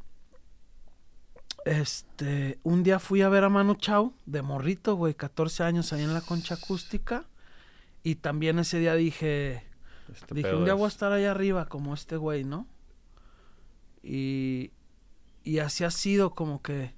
este, 1.65 2.61
un 2.63 2.85
día 2.85 3.01
fui 3.01 3.23
a 3.23 3.29
ver 3.29 3.43
a 3.43 3.49
Manu 3.49 3.75
Chao, 3.75 4.15
de 4.27 4.43
morrito, 4.43 4.95
güey, 4.95 5.15
14 5.15 5.65
años 5.65 5.93
ahí 5.93 6.05
en 6.05 6.15
la 6.15 6.21
concha 6.21 6.55
acústica. 6.55 7.25
Y 8.05 8.15
también 8.15 8.61
ese 8.61 8.79
día 8.79 8.95
dije, 8.95 9.68
Este 10.13 10.35
dije, 10.35 10.55
un 10.55 10.65
día 10.65 10.75
es- 10.75 10.79
voy 10.79 10.87
a 10.87 10.89
estar 10.89 11.13
allá 11.13 11.31
arriba 11.31 11.67
como 11.67 11.95
este 11.95 12.17
güey, 12.17 12.45
¿no? 12.45 12.67
Y, 14.03 14.71
y 15.45 15.59
así 15.59 15.85
ha 15.85 15.91
sido 15.91 16.31
como 16.35 16.63
que 16.63 16.95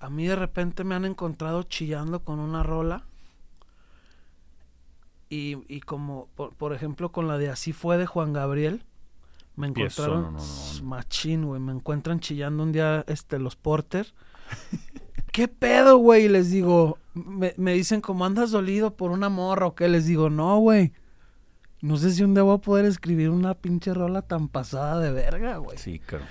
a 0.00 0.10
mí 0.10 0.26
de 0.26 0.36
repente 0.36 0.84
me 0.84 0.94
han 0.94 1.04
encontrado 1.04 1.62
chillando 1.62 2.24
con 2.24 2.38
una 2.40 2.62
rola. 2.62 3.04
Y, 5.30 5.56
y 5.72 5.80
como, 5.80 6.28
por, 6.34 6.54
por 6.54 6.72
ejemplo, 6.74 7.10
con 7.12 7.26
la 7.26 7.38
de 7.38 7.48
Así 7.48 7.72
fue 7.72 7.96
de 7.96 8.04
Juan 8.06 8.32
Gabriel, 8.34 8.84
me 9.56 9.68
encontraron 9.68 10.22
no, 10.22 10.30
no, 10.32 10.38
no, 10.38 10.44
no. 10.78 10.82
machín, 10.84 11.46
güey. 11.46 11.60
Me 11.60 11.72
encuentran 11.72 12.20
chillando 12.20 12.62
un 12.62 12.72
día 12.72 13.04
este, 13.08 13.38
los 13.38 13.56
Porter. 13.56 14.12
¿Qué 15.32 15.48
pedo, 15.48 15.96
güey? 15.96 16.28
Les 16.28 16.50
digo, 16.50 16.98
me, 17.14 17.54
me 17.56 17.72
dicen, 17.72 18.02
como 18.02 18.26
andas 18.26 18.50
dolido 18.50 18.94
por 18.96 19.10
una 19.10 19.30
morra 19.30 19.66
o 19.66 19.74
qué? 19.74 19.88
Les 19.88 20.04
digo, 20.06 20.28
no, 20.28 20.58
güey. 20.58 20.92
No 21.82 21.98
sé 21.98 22.12
si 22.12 22.22
un 22.22 22.32
día 22.32 22.42
voy 22.42 22.56
a 22.56 22.60
poder 22.60 22.86
escribir 22.86 23.28
una 23.28 23.54
pinche 23.54 23.92
rola 23.92 24.22
tan 24.22 24.48
pasada 24.48 24.98
de 25.00 25.12
verga, 25.12 25.58
güey. 25.58 25.76
Sí, 25.76 25.98
claro. 25.98 26.24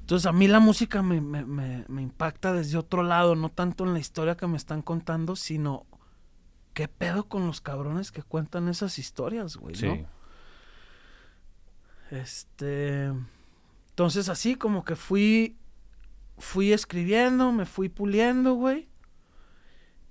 Entonces 0.00 0.26
a 0.26 0.32
mí 0.32 0.48
la 0.48 0.60
música 0.60 1.02
me, 1.02 1.20
me, 1.20 1.44
me, 1.44 1.84
me 1.88 2.02
impacta 2.02 2.54
desde 2.54 2.78
otro 2.78 3.02
lado, 3.02 3.34
no 3.34 3.50
tanto 3.50 3.84
en 3.84 3.92
la 3.92 3.98
historia 3.98 4.36
que 4.36 4.46
me 4.46 4.56
están 4.56 4.80
contando, 4.80 5.36
sino 5.36 5.86
¿qué 6.74 6.88
pedo 6.88 7.28
con 7.28 7.46
los 7.46 7.60
cabrones 7.60 8.12
que 8.12 8.22
cuentan 8.22 8.68
esas 8.68 8.98
historias, 8.98 9.56
güey? 9.56 9.74
Sí. 9.74 9.86
¿no? 9.86 10.06
Este. 12.10 13.10
Entonces, 13.90 14.28
así 14.28 14.54
como 14.56 14.84
que 14.84 14.96
fui. 14.96 15.58
Fui 16.38 16.72
escribiendo, 16.72 17.52
me 17.52 17.66
fui 17.66 17.88
puliendo, 17.88 18.54
güey. 18.54 18.88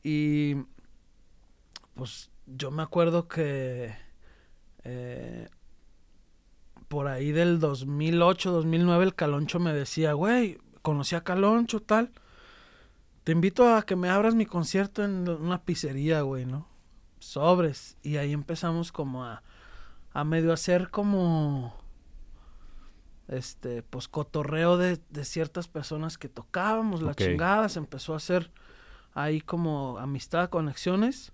Y. 0.04 0.56
Pues 1.96 2.32
yo 2.46 2.72
me 2.72 2.84
acuerdo 2.84 3.28
que. 3.28 3.96
Eh, 4.84 5.50
por 6.88 7.08
ahí 7.08 7.32
del 7.32 7.60
2008, 7.60 8.52
2009, 8.52 9.06
el 9.06 9.16
Caloncho 9.16 9.60
me 9.60 9.74
decía, 9.74 10.14
güey, 10.14 10.58
conocí 10.82 11.16
a 11.16 11.24
Caloncho, 11.24 11.82
tal. 11.82 12.12
Te 13.24 13.32
invito 13.32 13.74
a 13.74 13.84
que 13.84 13.96
me 13.96 14.10
abras 14.10 14.36
mi 14.36 14.46
concierto 14.46 15.04
en 15.04 15.30
una 15.30 15.64
pizzería, 15.64 16.22
güey, 16.22 16.46
¿no? 16.46 16.68
Sobres. 17.20 17.98
Y 18.02 18.18
ahí 18.18 18.34
empezamos 18.34 18.92
como 18.92 19.24
a, 19.26 19.44
a 20.12 20.24
medio 20.24 20.52
hacer 20.52 20.90
como 20.90 21.76
este, 23.28 23.84
pues 23.84 24.08
cotorreo 24.08 24.78
de, 24.78 25.00
de 25.10 25.24
ciertas 25.26 25.68
personas 25.68 26.18
que 26.18 26.28
tocábamos, 26.30 27.02
la 27.02 27.12
Ok. 27.12 27.18
chingada, 27.20 27.70
se 27.70 27.80
empezó 27.80 28.14
a 28.14 28.18
hacer 28.18 28.52
ahí 29.14 29.40
como 29.40 29.98
amistad, 30.00 30.50
conexiones, 30.50 31.32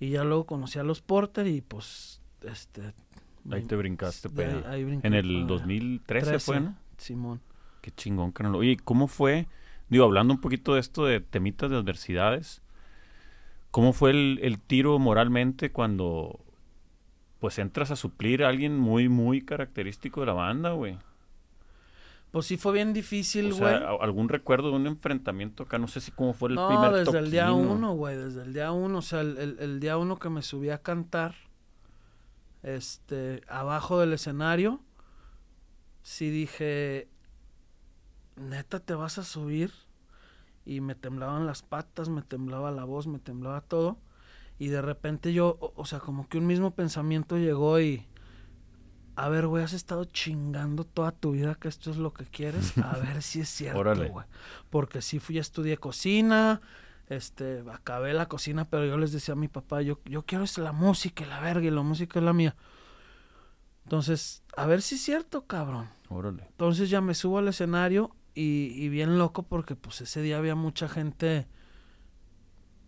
y 0.00 0.10
ya 0.10 0.24
luego 0.24 0.46
conocí 0.46 0.78
a 0.78 0.84
los 0.84 1.02
Porter 1.02 1.46
y 1.46 1.60
pues, 1.60 2.17
este... 2.42 2.92
Ahí 3.50 3.62
te 3.62 3.76
brincaste, 3.76 4.28
pero 4.28 4.60
brinqué 4.62 5.06
en 5.06 5.14
el 5.14 5.26
para- 5.42 5.46
2013 5.46 6.38
fue, 6.38 6.54
13, 6.56 6.60
¿no? 6.60 6.76
Simón. 6.98 7.40
Qué 7.80 7.90
chingón, 7.92 8.32
carnal. 8.32 8.56
Oye, 8.56 8.76
¿cómo 8.82 9.08
fue? 9.08 9.46
Digo, 9.88 10.04
hablando 10.04 10.34
un 10.34 10.40
poquito 10.40 10.74
de 10.74 10.80
esto 10.80 11.06
de 11.06 11.20
temitas 11.20 11.70
de 11.70 11.76
adversidades, 11.76 12.60
¿cómo 13.70 13.92
fue 13.94 14.10
el, 14.10 14.38
el 14.42 14.58
tiro 14.58 14.98
moralmente 14.98 15.72
cuando 15.72 16.40
pues 17.38 17.58
entras 17.58 17.90
a 17.90 17.96
suplir 17.96 18.42
a 18.44 18.48
alguien 18.48 18.76
muy, 18.76 19.08
muy 19.08 19.40
característico 19.40 20.20
de 20.20 20.26
la 20.26 20.32
banda, 20.34 20.72
güey? 20.72 20.98
Pues 22.32 22.44
sí 22.44 22.58
fue 22.58 22.74
bien 22.74 22.92
difícil, 22.92 23.52
O 23.52 23.56
güey. 23.56 23.70
sea, 23.78 23.88
a- 23.88 23.96
algún 24.02 24.28
recuerdo 24.28 24.70
de 24.70 24.76
un 24.76 24.86
enfrentamiento 24.86 25.62
acá, 25.62 25.78
no 25.78 25.88
sé 25.88 26.00
si 26.02 26.10
cómo 26.10 26.34
fue 26.34 26.50
el 26.50 26.56
No, 26.56 26.68
primer 26.68 26.92
desde 26.92 27.18
el 27.18 27.30
día 27.30 27.50
o- 27.52 27.56
uno, 27.56 27.94
güey, 27.94 28.16
desde 28.16 28.42
el 28.42 28.52
día 28.52 28.72
uno, 28.72 28.98
o 28.98 29.02
sea, 29.02 29.22
el, 29.22 29.38
el- 29.38 29.56
el 29.60 29.80
día 29.80 29.96
uno 29.96 30.18
que 30.18 30.28
me 30.28 30.42
subí 30.42 30.68
a 30.68 30.82
cantar, 30.82 31.34
este, 32.76 33.42
abajo 33.48 34.00
del 34.00 34.12
escenario, 34.12 34.80
sí 36.02 36.30
dije, 36.30 37.08
neta, 38.36 38.80
te 38.80 38.94
vas 38.94 39.18
a 39.18 39.24
subir, 39.24 39.72
y 40.64 40.80
me 40.80 40.94
temblaban 40.94 41.46
las 41.46 41.62
patas, 41.62 42.08
me 42.08 42.22
temblaba 42.22 42.70
la 42.70 42.84
voz, 42.84 43.06
me 43.06 43.18
temblaba 43.18 43.60
todo, 43.60 43.98
y 44.58 44.68
de 44.68 44.82
repente 44.82 45.32
yo, 45.32 45.56
o, 45.60 45.72
o 45.76 45.86
sea, 45.86 46.00
como 46.00 46.28
que 46.28 46.38
un 46.38 46.46
mismo 46.46 46.74
pensamiento 46.74 47.38
llegó 47.38 47.80
y, 47.80 48.06
a 49.16 49.28
ver, 49.28 49.46
güey, 49.46 49.64
has 49.64 49.72
estado 49.72 50.04
chingando 50.04 50.84
toda 50.84 51.12
tu 51.12 51.32
vida 51.32 51.54
que 51.54 51.68
esto 51.68 51.90
es 51.90 51.96
lo 51.96 52.12
que 52.12 52.24
quieres, 52.24 52.76
a 52.78 52.98
ver 52.98 53.22
si 53.22 53.40
es 53.40 53.48
cierto, 53.48 53.82
güey 54.10 54.26
porque 54.70 55.02
sí 55.02 55.18
fui, 55.18 55.38
estudié 55.38 55.76
cocina, 55.78 56.60
este, 57.08 57.64
acabé 57.72 58.12
la 58.12 58.26
cocina, 58.26 58.64
pero 58.64 58.84
yo 58.86 58.98
les 58.98 59.12
decía 59.12 59.32
a 59.32 59.36
mi 59.36 59.48
papá, 59.48 59.82
yo, 59.82 60.00
yo 60.04 60.24
quiero 60.24 60.44
es 60.44 60.58
la 60.58 60.72
música 60.72 61.26
la 61.26 61.40
verga, 61.40 61.66
y 61.66 61.70
la 61.70 61.82
música 61.82 62.18
es 62.18 62.24
la 62.24 62.32
mía. 62.32 62.54
Entonces, 63.84 64.42
a 64.56 64.66
ver 64.66 64.82
si 64.82 64.96
es 64.96 65.02
cierto, 65.02 65.46
cabrón. 65.46 65.88
Órale. 66.10 66.44
Entonces 66.50 66.90
ya 66.90 67.00
me 67.00 67.14
subo 67.14 67.38
al 67.38 67.48
escenario 67.48 68.14
y, 68.34 68.72
y 68.74 68.88
bien 68.88 69.18
loco 69.18 69.42
porque 69.42 69.76
pues 69.76 70.00
ese 70.02 70.20
día 70.20 70.38
había 70.38 70.54
mucha 70.54 70.88
gente 70.88 71.46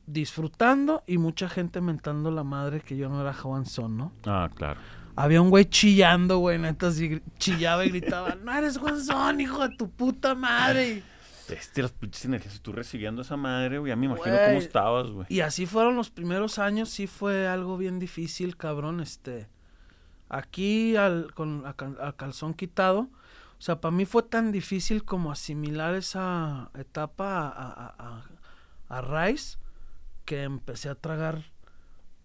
disfrutando 0.06 1.02
y 1.06 1.18
mucha 1.18 1.48
gente 1.48 1.80
mentando 1.80 2.30
la 2.30 2.44
madre 2.44 2.80
que 2.80 2.96
yo 2.96 3.08
no 3.08 3.20
era 3.20 3.32
Juanzón, 3.32 3.96
¿no? 3.96 4.12
Ah, 4.26 4.50
claro. 4.54 4.80
Había 5.16 5.40
un 5.40 5.50
güey 5.50 5.66
chillando, 5.66 6.38
güey, 6.38 6.58
neta, 6.58 6.88
así 6.88 7.20
chillaba 7.38 7.84
y 7.84 7.90
gritaba, 7.90 8.36
no 8.36 8.52
eres 8.52 8.78
Juanzón, 8.78 9.40
hijo 9.40 9.66
de 9.66 9.76
tu 9.76 9.90
puta 9.90 10.34
madre. 10.34 11.02
Este, 11.52 11.82
las 11.82 11.92
pinches 11.92 12.24
energías, 12.24 12.60
tú 12.60 12.72
recibiendo 12.72 13.22
esa 13.22 13.36
madre, 13.36 13.78
güey, 13.78 13.90
ya 13.90 13.96
me 13.96 14.06
imagino 14.06 14.34
Güey. 14.34 14.46
cómo 14.46 14.58
estabas, 14.58 15.10
güey. 15.10 15.26
Y 15.28 15.40
así 15.40 15.66
fueron 15.66 15.96
los 15.96 16.10
primeros 16.10 16.58
años, 16.58 16.88
sí 16.90 17.06
fue 17.06 17.46
algo 17.48 17.76
bien 17.76 17.98
difícil, 17.98 18.56
cabrón, 18.56 19.00
este... 19.00 19.48
Aquí 20.32 20.94
al, 20.94 21.34
con 21.34 21.66
a 21.66 21.74
cal- 21.74 21.98
a 22.00 22.12
calzón 22.12 22.54
quitado, 22.54 23.00
o 23.58 23.60
sea, 23.62 23.80
para 23.80 23.90
mí 23.90 24.04
fue 24.06 24.22
tan 24.22 24.52
difícil 24.52 25.04
como 25.04 25.32
asimilar 25.32 25.94
esa 25.94 26.70
etapa 26.78 27.48
a, 27.48 27.48
a, 27.48 27.94
a, 27.98 28.24
a 28.96 29.00
raíz 29.00 29.58
que 30.24 30.44
empecé 30.44 30.88
a 30.88 30.94
tragar 30.94 31.42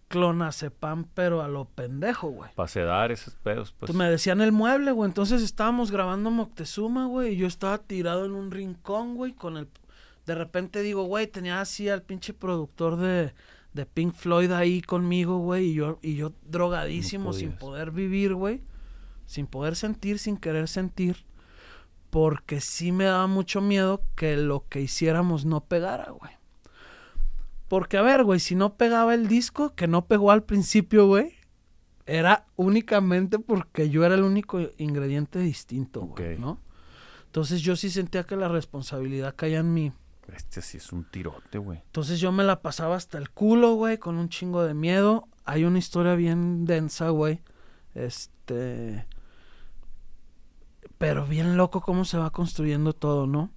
clonazepam, 0.08 1.04
pero 1.14 1.42
a 1.42 1.48
lo 1.48 1.66
pendejo, 1.66 2.28
güey. 2.28 2.50
Para 2.54 2.68
sedar 2.68 3.12
esos 3.12 3.34
pedos, 3.36 3.72
pues. 3.72 3.92
Me 3.94 4.08
decían 4.08 4.40
el 4.40 4.52
mueble, 4.52 4.92
güey. 4.92 5.08
Entonces 5.08 5.42
estábamos 5.42 5.90
grabando 5.90 6.30
Moctezuma, 6.30 7.06
güey. 7.06 7.34
Y 7.34 7.36
yo 7.36 7.46
estaba 7.46 7.78
tirado 7.78 8.24
en 8.24 8.32
un 8.32 8.50
rincón, 8.50 9.14
güey. 9.16 9.32
Con 9.32 9.56
el. 9.56 9.68
De 10.26 10.34
repente 10.34 10.82
digo, 10.82 11.04
güey, 11.04 11.26
tenía 11.26 11.60
así 11.60 11.88
al 11.88 12.02
pinche 12.02 12.34
productor 12.34 12.96
de, 12.96 13.32
de 13.74 13.86
Pink 13.86 14.14
Floyd 14.14 14.50
ahí 14.52 14.82
conmigo, 14.82 15.38
güey. 15.38 15.66
Y 15.66 15.74
yo, 15.74 15.98
y 16.02 16.16
yo 16.16 16.32
drogadísimo, 16.44 17.32
sin 17.32 17.52
poder 17.52 17.90
vivir, 17.90 18.34
güey. 18.34 18.62
Sin 19.26 19.46
poder 19.46 19.76
sentir, 19.76 20.18
sin 20.18 20.36
querer 20.36 20.68
sentir. 20.68 21.24
Porque 22.10 22.60
sí 22.60 22.92
me 22.92 23.04
daba 23.04 23.26
mucho 23.26 23.60
miedo 23.60 24.02
que 24.14 24.36
lo 24.36 24.66
que 24.68 24.80
hiciéramos 24.80 25.44
no 25.44 25.64
pegara, 25.64 26.10
güey. 26.10 26.32
Porque, 27.68 27.96
a 27.96 28.02
ver, 28.02 28.24
güey, 28.24 28.40
si 28.40 28.54
no 28.54 28.76
pegaba 28.76 29.14
el 29.14 29.28
disco, 29.28 29.74
que 29.74 29.88
no 29.88 30.06
pegó 30.06 30.30
al 30.30 30.44
principio, 30.44 31.06
güey, 31.06 31.34
era 32.06 32.46
únicamente 32.54 33.38
porque 33.38 33.90
yo 33.90 34.04
era 34.04 34.14
el 34.14 34.22
único 34.22 34.60
ingrediente 34.78 35.40
distinto, 35.40 36.02
güey. 36.02 36.38
¿no? 36.38 36.60
Entonces 37.26 37.60
yo 37.60 37.76
sí 37.76 37.90
sentía 37.90 38.24
que 38.24 38.36
la 38.36 38.48
responsabilidad 38.48 39.34
caía 39.36 39.58
en 39.58 39.74
mí. 39.74 39.92
Este 40.32 40.62
sí 40.62 40.78
es 40.78 40.92
un 40.92 41.04
tirote, 41.04 41.58
güey. 41.58 41.80
Entonces 41.86 42.18
yo 42.20 42.32
me 42.32 42.44
la 42.44 42.62
pasaba 42.62 42.96
hasta 42.96 43.18
el 43.18 43.30
culo, 43.30 43.74
güey, 43.74 43.98
con 43.98 44.16
un 44.16 44.28
chingo 44.28 44.62
de 44.64 44.74
miedo. 44.74 45.28
Hay 45.44 45.64
una 45.64 45.78
historia 45.78 46.14
bien 46.14 46.64
densa, 46.64 47.10
güey. 47.10 47.42
Este. 47.94 49.06
Pero 50.98 51.26
bien 51.26 51.56
loco 51.56 51.80
cómo 51.80 52.04
se 52.04 52.18
va 52.18 52.30
construyendo 52.30 52.92
todo, 52.92 53.26
¿no? 53.26 53.50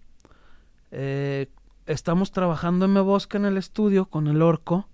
Eh, 0.91 1.51
estamos 1.89 2.31
trabajando 2.31 2.85
en 2.85 2.93
Me 2.93 3.01
Bosque 3.01 3.37
en 3.37 3.45
el 3.45 3.57
estudio 3.57 4.05
con 4.05 4.27
el 4.27 4.41
orco. 4.41 4.87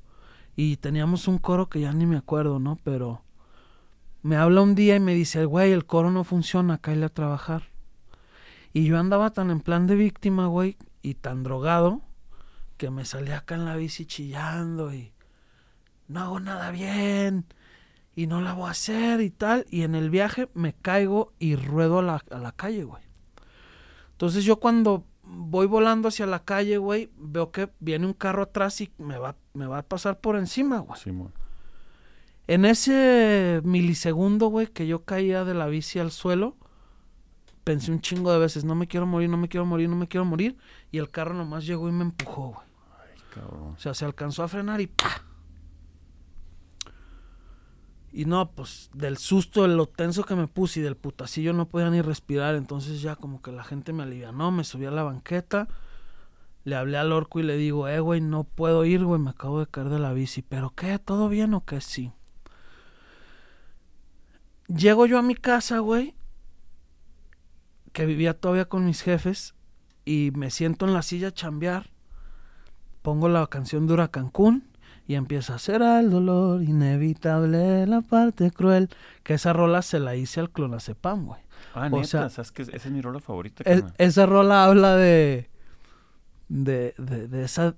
Y 0.55 0.77
teníamos 0.77 1.27
un 1.27 1.37
coro 1.37 1.67
que 1.67 1.81
ya 1.81 1.91
ni 1.91 2.05
me 2.05 2.15
acuerdo, 2.15 2.59
¿no? 2.59 2.79
Pero 2.83 3.21
me 4.21 4.37
habla 4.37 4.61
un 4.61 4.75
día 4.75 4.95
y 4.95 5.01
me 5.01 5.13
dice, 5.13 5.43
güey, 5.43 5.73
el 5.73 5.85
coro 5.85 6.09
no 6.09 6.23
funciona, 6.23 6.77
cállate 6.77 7.05
a 7.05 7.09
trabajar. 7.09 7.63
Y 8.71 8.85
yo 8.85 8.97
andaba 8.97 9.31
tan 9.31 9.51
en 9.51 9.59
plan 9.59 9.87
de 9.87 9.95
víctima, 9.95 10.47
güey, 10.47 10.77
y 11.01 11.15
tan 11.15 11.43
drogado, 11.43 12.01
que 12.77 12.89
me 12.89 13.03
salía 13.03 13.39
acá 13.39 13.55
en 13.55 13.65
la 13.65 13.75
bici 13.75 14.05
chillando 14.05 14.93
y 14.93 15.11
no 16.07 16.21
hago 16.21 16.39
nada 16.39 16.71
bien 16.71 17.45
y 18.15 18.27
no 18.27 18.39
la 18.39 18.53
voy 18.53 18.69
a 18.69 18.71
hacer 18.71 19.19
y 19.19 19.31
tal. 19.31 19.65
Y 19.69 19.83
en 19.83 19.95
el 19.95 20.09
viaje 20.09 20.49
me 20.53 20.73
caigo 20.73 21.33
y 21.39 21.57
ruedo 21.57 21.99
a 21.99 22.03
la, 22.03 22.23
a 22.31 22.39
la 22.39 22.53
calle, 22.53 22.85
güey. 22.85 23.03
Entonces 24.11 24.45
yo 24.45 24.61
cuando 24.61 25.03
voy 25.25 25.67
volando 25.67 26.07
hacia 26.07 26.25
la 26.25 26.43
calle, 26.43 26.77
güey, 26.77 27.09
veo 27.17 27.51
que 27.51 27.69
viene 27.79 28.05
un 28.05 28.13
carro 28.13 28.43
atrás 28.43 28.79
y 28.81 28.91
me 28.97 29.17
va, 29.17 29.35
me 29.53 29.67
va 29.67 29.79
a 29.79 29.83
pasar 29.83 30.19
por 30.19 30.35
encima, 30.35 30.79
güey. 30.79 30.99
En 32.47 32.65
ese 32.65 33.61
milisegundo, 33.63 34.47
güey, 34.47 34.67
que 34.67 34.87
yo 34.87 35.03
caía 35.03 35.43
de 35.45 35.55
la 35.55 35.67
bici 35.67 35.99
al 35.99 36.11
suelo, 36.11 36.55
pensé 37.63 37.91
un 37.91 38.01
chingo 38.01 38.31
de 38.31 38.39
veces, 38.39 38.63
no 38.63 38.75
me 38.75 38.87
quiero 38.87 39.07
morir, 39.07 39.29
no 39.29 39.37
me 39.37 39.49
quiero 39.49 39.65
morir, 39.65 39.89
no 39.89 39.95
me 39.95 40.07
quiero 40.07 40.25
morir. 40.25 40.57
Y 40.91 40.99
el 40.99 41.09
carro 41.09 41.33
nomás 41.33 41.65
llegó 41.65 41.89
y 41.89 41.91
me 41.91 42.03
empujó, 42.03 42.51
güey. 42.51 42.67
Ay, 42.99 43.19
cabrón. 43.33 43.73
O 43.75 43.79
sea, 43.79 43.93
se 43.93 44.05
alcanzó 44.05 44.43
a 44.43 44.47
frenar 44.47 44.79
y 44.79 44.87
¡pa! 44.87 45.24
Y 48.17 48.23
no, 48.23 48.49
pues 48.51 48.89
del 48.93 49.17
susto, 49.17 49.63
de 49.63 49.75
lo 49.75 49.89
tenso 49.89 50.23
que 50.23 50.37
me 50.37 50.47
puse 50.47 50.79
y 50.79 50.83
del 50.83 50.95
putacillo 50.95 51.51
no 51.51 51.67
podía 51.67 51.89
ni 51.89 52.01
respirar. 52.01 52.55
Entonces 52.55 53.01
ya 53.01 53.17
como 53.17 53.41
que 53.41 53.51
la 53.51 53.65
gente 53.65 53.91
me 53.91 54.03
alivianó, 54.03 54.51
me 54.51 54.63
subí 54.63 54.85
a 54.85 54.91
la 54.91 55.03
banqueta. 55.03 55.67
Le 56.63 56.77
hablé 56.77 56.97
al 56.97 57.11
orco 57.11 57.41
y 57.41 57.43
le 57.43 57.57
digo, 57.57 57.89
eh, 57.89 57.99
güey, 57.99 58.21
no 58.21 58.45
puedo 58.45 58.85
ir, 58.85 59.03
güey, 59.03 59.19
me 59.19 59.31
acabo 59.31 59.59
de 59.59 59.67
caer 59.67 59.89
de 59.89 59.99
la 59.99 60.13
bici. 60.13 60.41
¿Pero 60.43 60.69
qué? 60.73 60.97
¿Todo 60.97 61.27
bien 61.27 61.53
o 61.53 61.65
qué? 61.65 61.81
Sí. 61.81 62.13
Llego 64.69 65.05
yo 65.07 65.19
a 65.19 65.21
mi 65.21 65.35
casa, 65.35 65.79
güey, 65.79 66.15
que 67.91 68.05
vivía 68.05 68.39
todavía 68.39 68.69
con 68.69 68.85
mis 68.85 69.01
jefes, 69.01 69.55
y 70.05 70.31
me 70.35 70.51
siento 70.51 70.85
en 70.85 70.93
la 70.93 71.01
silla 71.01 71.27
a 71.27 71.33
chambear. 71.33 71.89
Pongo 73.01 73.27
la 73.27 73.45
canción 73.47 73.87
de 73.87 73.93
Huracán 73.93 74.27
Cancún 74.27 74.74
y 75.07 75.15
empieza 75.15 75.55
a 75.55 75.59
ser 75.59 75.81
el 75.81 76.09
dolor 76.09 76.63
inevitable, 76.63 77.85
la 77.87 78.01
parte 78.01 78.51
cruel. 78.51 78.89
Que 79.23 79.35
esa 79.35 79.53
rola 79.53 79.81
se 79.81 79.99
la 79.99 80.15
hice 80.15 80.39
al 80.39 80.49
clonazepam, 80.51 81.25
güey. 81.27 81.41
Ah, 81.73 81.87
O 81.91 81.97
neta, 81.97 82.05
sea, 82.07 82.29
¿sabes 82.29 82.51
qué? 82.51 82.61
Esa 82.63 82.75
es 82.75 82.91
mi 82.91 83.01
rola 83.01 83.19
favorita, 83.19 83.63
Es- 83.65 83.83
esa 83.97 84.25
rola 84.25 84.65
habla 84.65 84.95
de, 84.95 85.49
de, 86.47 86.93
de, 86.97 87.27
de 87.27 87.43
esa 87.43 87.75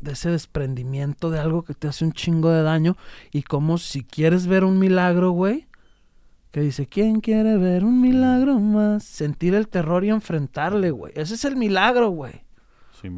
de 0.00 0.12
ese 0.12 0.28
desprendimiento 0.30 1.30
de 1.30 1.38
algo 1.38 1.62
que 1.64 1.72
te 1.72 1.88
hace 1.88 2.04
un 2.04 2.12
chingo 2.12 2.50
de 2.50 2.62
daño 2.62 2.94
y 3.32 3.42
como 3.42 3.78
si 3.78 4.02
quieres 4.04 4.46
ver 4.46 4.62
un 4.64 4.78
milagro, 4.78 5.30
güey, 5.30 5.66
que 6.50 6.60
dice, 6.60 6.86
¿quién 6.86 7.20
quiere 7.20 7.56
ver 7.56 7.84
un 7.84 8.02
milagro 8.02 8.58
más? 8.60 9.02
Sentir 9.04 9.54
el 9.54 9.66
terror 9.68 10.04
y 10.04 10.10
enfrentarle, 10.10 10.90
güey. 10.90 11.12
Ese 11.16 11.34
es 11.36 11.44
el 11.46 11.56
milagro, 11.56 12.10
güey. 12.10 12.44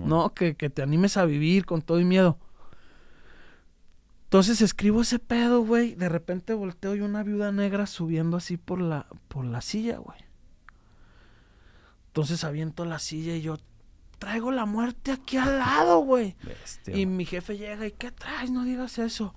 no, 0.07 0.33
que, 0.33 0.55
que 0.55 0.71
te 0.71 0.83
animes 0.83 1.17
a 1.17 1.25
vivir 1.25 1.67
con 1.67 1.83
todo 1.83 1.99
y 1.99 2.05
miedo. 2.05 2.39
Entonces 4.27 4.61
escribo 4.61 5.03
ese 5.03 5.21
pedo, 5.21 5.63
güey. 5.63 5.95
De 5.95 6.09
repente 6.09 6.53
volteo 6.53 6.97
y 6.97 7.01
una 7.01 7.23
viuda 7.23 7.53
negra 7.53 7.87
subiendo 7.87 8.37
así 8.37 8.57
por 8.57 8.81
la, 8.81 9.07
por 9.29 9.45
la 9.45 9.61
silla, 9.61 9.99
güey. 9.99 10.19
Entonces 12.09 12.43
aviento 12.43 12.85
la 12.85 12.99
silla 12.99 13.37
y 13.37 13.43
yo, 13.43 13.59
traigo 14.19 14.51
la 14.51 14.67
muerte 14.67 15.13
aquí 15.13 15.37
al 15.37 15.61
lado, 15.61 16.01
güey. 16.01 16.35
Y 16.87 17.07
mi 17.07 17.25
jefe 17.25 17.57
llega 17.57 17.87
y, 17.87 17.93
¿qué 17.93 18.11
traes? 18.11 18.51
No 18.51 18.65
digas 18.65 18.99
eso. 18.99 19.37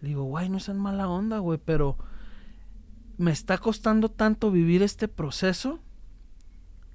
Le 0.00 0.08
digo, 0.08 0.24
güey, 0.24 0.48
no 0.48 0.56
es 0.56 0.68
en 0.70 0.78
mala 0.78 1.08
onda, 1.08 1.38
güey, 1.38 1.58
pero 1.62 1.98
me 3.18 3.32
está 3.32 3.58
costando 3.58 4.10
tanto 4.10 4.50
vivir 4.50 4.82
este 4.82 5.08
proceso 5.08 5.78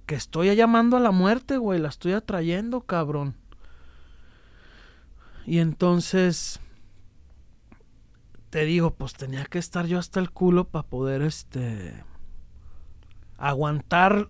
que 0.07 0.15
estoy 0.15 0.55
llamando 0.55 0.97
a 0.97 1.01
la 1.01 1.11
muerte, 1.11 1.57
güey. 1.57 1.79
La 1.79 1.89
estoy 1.89 2.13
atrayendo, 2.13 2.81
cabrón. 2.81 3.35
Y 5.45 5.59
entonces 5.59 6.59
te 8.57 8.65
digo, 8.65 8.95
pues 8.95 9.13
tenía 9.13 9.45
que 9.45 9.59
estar 9.59 9.85
yo 9.85 9.99
hasta 9.99 10.19
el 10.19 10.31
culo 10.31 10.67
para 10.67 10.87
poder, 10.87 11.21
este, 11.21 12.03
aguantar 13.37 14.29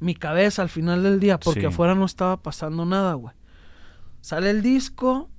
mi 0.00 0.16
cabeza 0.16 0.62
al 0.62 0.68
final 0.68 1.04
del 1.04 1.20
día, 1.20 1.38
porque 1.38 1.66
afuera 1.66 1.94
no 1.94 2.04
estaba 2.04 2.42
pasando 2.42 2.84
nada, 2.84 3.14
güey. 3.14 3.32
Sale 4.22 4.50
el 4.50 4.60
disco, 4.60 5.30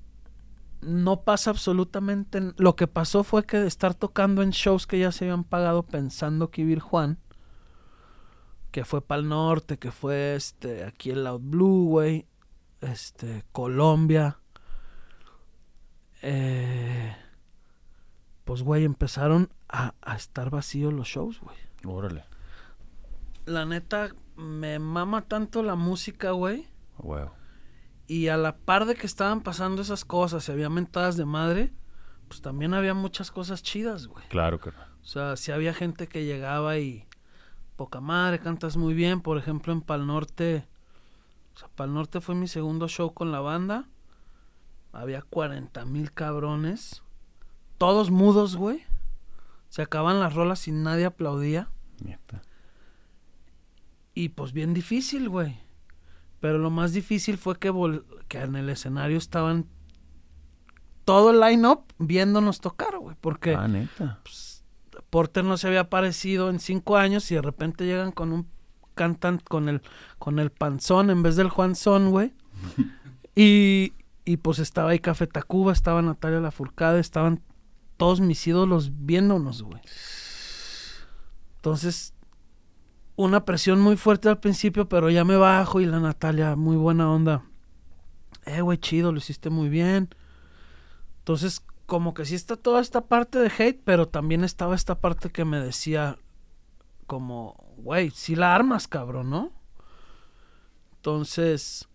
no 0.80 1.24
pasa 1.24 1.50
absolutamente. 1.50 2.54
Lo 2.56 2.78
que 2.78 2.88
pasó 2.88 3.26
fue 3.26 3.44
que 3.44 3.60
de 3.60 3.68
estar 3.68 3.96
tocando 3.96 4.44
en 4.44 4.52
shows 4.52 4.88
que 4.88 4.98
ya 4.98 5.12
se 5.12 5.26
habían 5.26 5.44
pagado 5.44 5.84
pensando 5.84 6.52
que 6.52 6.62
iba 6.62 6.70
a 6.70 6.72
ir 6.72 6.80
Juan, 6.80 7.20
que 8.72 8.86
fue 8.86 9.06
para 9.06 9.20
el 9.20 9.28
norte, 9.28 9.78
que 9.78 9.92
fue 9.92 10.36
este 10.36 10.86
aquí 10.86 11.12
en 11.12 11.26
Loud 11.26 11.42
Blue, 11.44 11.90
güey, 11.90 12.28
este 12.80 13.44
Colombia, 13.52 14.40
eh, 16.22 17.14
pues 18.52 18.64
güey 18.64 18.84
empezaron 18.84 19.50
a, 19.70 19.94
a 20.02 20.18
estar 20.18 20.50
vacíos 20.50 20.92
los 20.92 21.08
shows, 21.08 21.40
güey. 21.40 21.56
Órale. 21.86 22.26
La 23.46 23.64
neta, 23.64 24.10
me 24.36 24.78
mama 24.78 25.22
tanto 25.22 25.64
la 25.64 25.76
música, 25.76 26.32
güey. 26.32 26.68
Y 28.08 28.28
a 28.28 28.36
la 28.36 28.58
par 28.58 28.88
de 28.88 28.96
que 28.96 29.08
estaban 29.08 29.40
pasando 29.40 29.82
esas 29.82 30.04
cosas 30.04 30.50
y 30.50 30.52
había 30.52 30.70
mentadas 30.70 31.16
de 31.16 31.24
madre, 31.24 31.72
pues 32.28 32.42
también 32.42 32.74
había 32.74 32.94
muchas 32.94 33.32
cosas 33.32 33.64
chidas, 33.64 34.08
güey. 34.08 34.28
Claro 34.28 34.60
que 34.60 34.72
O 34.72 34.74
sea, 35.06 35.38
si 35.38 35.54
había 35.54 35.74
gente 35.74 36.08
que 36.08 36.26
llegaba 36.26 36.78
y 36.78 37.08
poca 37.78 38.02
madre, 38.02 38.40
cantas 38.40 38.76
muy 38.76 38.94
bien. 38.94 39.22
Por 39.22 39.38
ejemplo, 39.38 39.72
en 39.72 39.80
Pal 39.80 40.06
Norte, 40.06 40.68
o 41.56 41.58
sea, 41.58 41.70
Pal 41.70 41.94
Norte 41.94 42.20
fue 42.20 42.36
mi 42.36 42.50
segundo 42.50 42.90
show 42.90 43.14
con 43.14 43.32
la 43.32 43.40
banda. 43.40 43.88
Había 44.92 45.22
40 45.22 45.86
mil 45.86 46.12
cabrones. 46.12 47.02
Todos 47.82 48.12
mudos, 48.12 48.58
güey. 48.58 48.84
Se 49.70 49.82
acaban 49.82 50.20
las 50.20 50.36
rolas 50.36 50.68
y 50.68 50.72
nadie 50.72 51.06
aplaudía. 51.06 51.72
Y 54.14 54.30
pues 54.30 54.54
bien 54.54 54.76
difícil, 54.76 55.30
güey. 55.30 55.58
Pero 56.40 56.60
lo 56.60 56.70
más 56.70 56.94
difícil 56.94 57.40
fue 57.40 57.58
que, 57.58 57.74
que 58.28 58.38
en 58.38 58.56
el 58.56 58.70
escenario 58.70 59.18
estaban 59.18 59.66
todo 61.06 61.32
el 61.32 61.40
line-up 61.40 61.86
viéndonos 61.98 62.62
tocar, 62.62 63.00
güey. 63.00 63.16
Porque 63.20 63.56
ah, 63.56 63.68
neta. 63.68 64.20
Pues, 64.22 64.64
Porter 65.10 65.44
no 65.44 65.58
se 65.58 65.66
había 65.66 65.80
aparecido 65.80 66.52
en 66.52 66.60
cinco 66.60 66.98
años 66.98 67.32
y 67.32 67.36
de 67.36 67.42
repente 67.42 67.88
llegan 67.88 68.12
con 68.12 68.32
un 68.32 68.48
cantan 68.94 69.40
con 69.40 69.68
el 69.70 69.82
con 70.20 70.38
el 70.38 70.52
panzón 70.52 71.10
en 71.10 71.24
vez 71.24 71.36
del 71.36 71.50
Juanzón, 71.50 72.12
güey. 72.12 72.32
y, 73.36 73.94
y 74.24 74.38
pues 74.38 74.60
estaba 74.60 74.92
ahí 74.92 75.00
Café 75.00 75.26
Tacuba, 75.26 75.74
estaba 75.74 76.04
Natalia 76.04 76.42
Lafourcade, 76.42 77.00
estaban 77.00 77.42
todos 78.02 78.20
mis 78.20 78.48
ídolos 78.48 78.90
viéndonos, 79.06 79.62
güey. 79.62 79.80
Entonces, 81.58 82.16
una 83.16 83.46
presión 83.46 83.80
muy 83.80 83.96
fuerte 83.96 84.28
al 84.28 84.40
principio, 84.40 84.90
pero 84.90 85.12
ya 85.12 85.24
me 85.24 85.36
bajo 85.36 85.80
y 85.80 85.86
la 85.86 86.00
Natalia, 86.00 86.56
muy 86.56 86.78
buena 86.78 87.12
onda. 87.12 87.46
Eh, 88.48 88.62
güey, 88.62 88.80
chido, 88.80 89.12
lo 89.12 89.20
hiciste 89.20 89.52
muy 89.52 89.70
bien. 89.70 90.10
Entonces, 91.20 91.62
como 91.86 92.16
que 92.16 92.26
sí 92.26 92.34
está 92.34 92.56
toda 92.56 92.82
esta 92.82 93.02
parte 93.02 93.38
de 93.38 93.52
hate, 93.56 93.80
pero 93.86 94.08
también 94.08 94.44
estaba 94.44 94.74
esta 94.74 95.00
parte 95.00 95.30
que 95.30 95.46
me 95.46 95.60
decía, 95.60 96.18
como, 97.06 97.56
güey, 97.78 98.10
sí 98.10 98.36
la 98.36 98.56
armas, 98.56 98.88
cabrón, 98.88 99.30
¿no? 99.30 99.52
Entonces, 100.96 101.88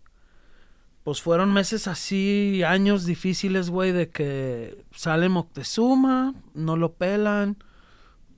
pues 1.06 1.22
fueron 1.22 1.52
meses 1.52 1.86
así, 1.86 2.64
años 2.64 3.04
difíciles, 3.04 3.70
güey, 3.70 3.92
de 3.92 4.08
que 4.08 4.84
sale 4.90 5.28
Moctezuma, 5.28 6.34
no 6.52 6.76
lo 6.76 6.94
pelan, 6.94 7.58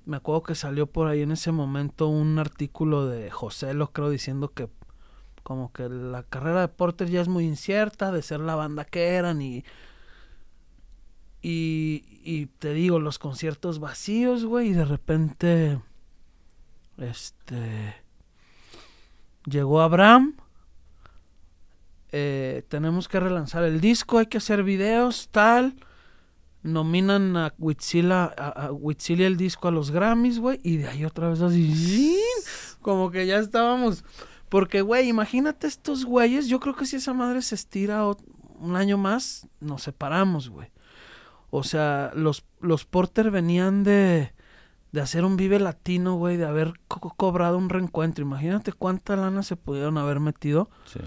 me 0.05 0.19
acuerdo 0.19 0.43
que 0.43 0.55
salió 0.55 0.87
por 0.87 1.07
ahí 1.09 1.23
en 1.23 1.33
ese 1.33 1.51
momento 1.51 2.09
un 2.09 2.39
artículo 2.39 3.07
de 3.07 3.31
José, 3.31 3.73
lo 3.73 3.91
creo, 3.93 4.11
diciendo 4.11 4.53
que 4.53 4.69
como 5.43 5.73
que 5.73 5.89
la 5.89 6.25
carrera 6.25 6.61
de 6.61 6.69
Porter 6.69 7.09
ya 7.09 7.23
es 7.23 7.29
muy 7.29 7.47
incierta, 7.47 8.13
de 8.13 8.21
ser 8.21 8.41
la 8.41 8.55
banda 8.55 8.85
que 8.85 9.15
eran 9.15 9.41
y... 9.41 9.65
Y, 11.41 12.05
y 12.23 12.47
te 12.59 12.75
digo, 12.75 13.01
los 13.01 13.19
conciertos 13.19 13.79
vacíos, 13.79 14.45
güey, 14.45 14.69
y 14.69 14.73
de 14.75 14.85
repente... 14.85 15.81
Este... 16.99 17.95
Llegó 19.47 19.81
Abraham. 19.81 20.37
Eh, 22.13 22.63
tenemos 22.69 23.09
que 23.09 23.21
relanzar 23.21 23.65
el 23.65 23.81
disco, 23.81 24.19
hay 24.19 24.27
que 24.27 24.39
hacer 24.39 24.63
videos, 24.63 25.29
tal 25.31 25.75
nominan 26.63 27.37
a 27.37 27.55
Huitzila, 27.59 28.35
a, 28.37 28.71
el 29.09 29.37
disco 29.37 29.69
a 29.69 29.71
los 29.71 29.91
Grammys, 29.91 30.39
güey, 30.39 30.61
y 30.63 30.79
de 30.79 30.89
ahí 30.89 31.05
otra 31.05 31.29
vez 31.29 31.41
así, 31.41 32.21
como 32.83 33.11
que 33.11 33.27
ya 33.27 33.39
estábamos. 33.39 34.05
Porque, 34.49 34.81
güey, 34.81 35.09
imagínate 35.09 35.67
estos 35.67 36.05
güeyes, 36.05 36.49
yo 36.49 36.59
creo 36.61 36.75
que 36.75 36.87
si 36.87 36.97
esa 36.97 37.13
madre 37.13 37.43
se 37.43 37.55
estira 37.55 38.05
un 38.07 38.77
año 38.77 38.97
más, 38.97 39.47
nos 39.61 39.83
separamos, 39.83 40.49
güey. 40.49 40.71
O 41.51 41.63
sea, 41.63 42.13
los, 42.15 42.45
los 42.61 42.85
Porter 42.85 43.31
venían 43.31 43.83
de, 43.85 44.33
de 44.93 45.01
hacer 45.01 45.25
un 45.25 45.37
Vive 45.37 45.59
Latino, 45.59 46.17
güey, 46.17 46.37
de 46.37 46.47
haber 46.47 46.75
cobrado 46.89 47.57
un 47.59 47.69
reencuentro. 47.69 48.23
Imagínate 48.23 48.73
cuánta 48.73 49.17
lana 49.17 49.43
se 49.43 49.57
pudieron 49.57 49.97
haber 49.99 50.21
metido. 50.21 50.71
Sí. 50.87 51.01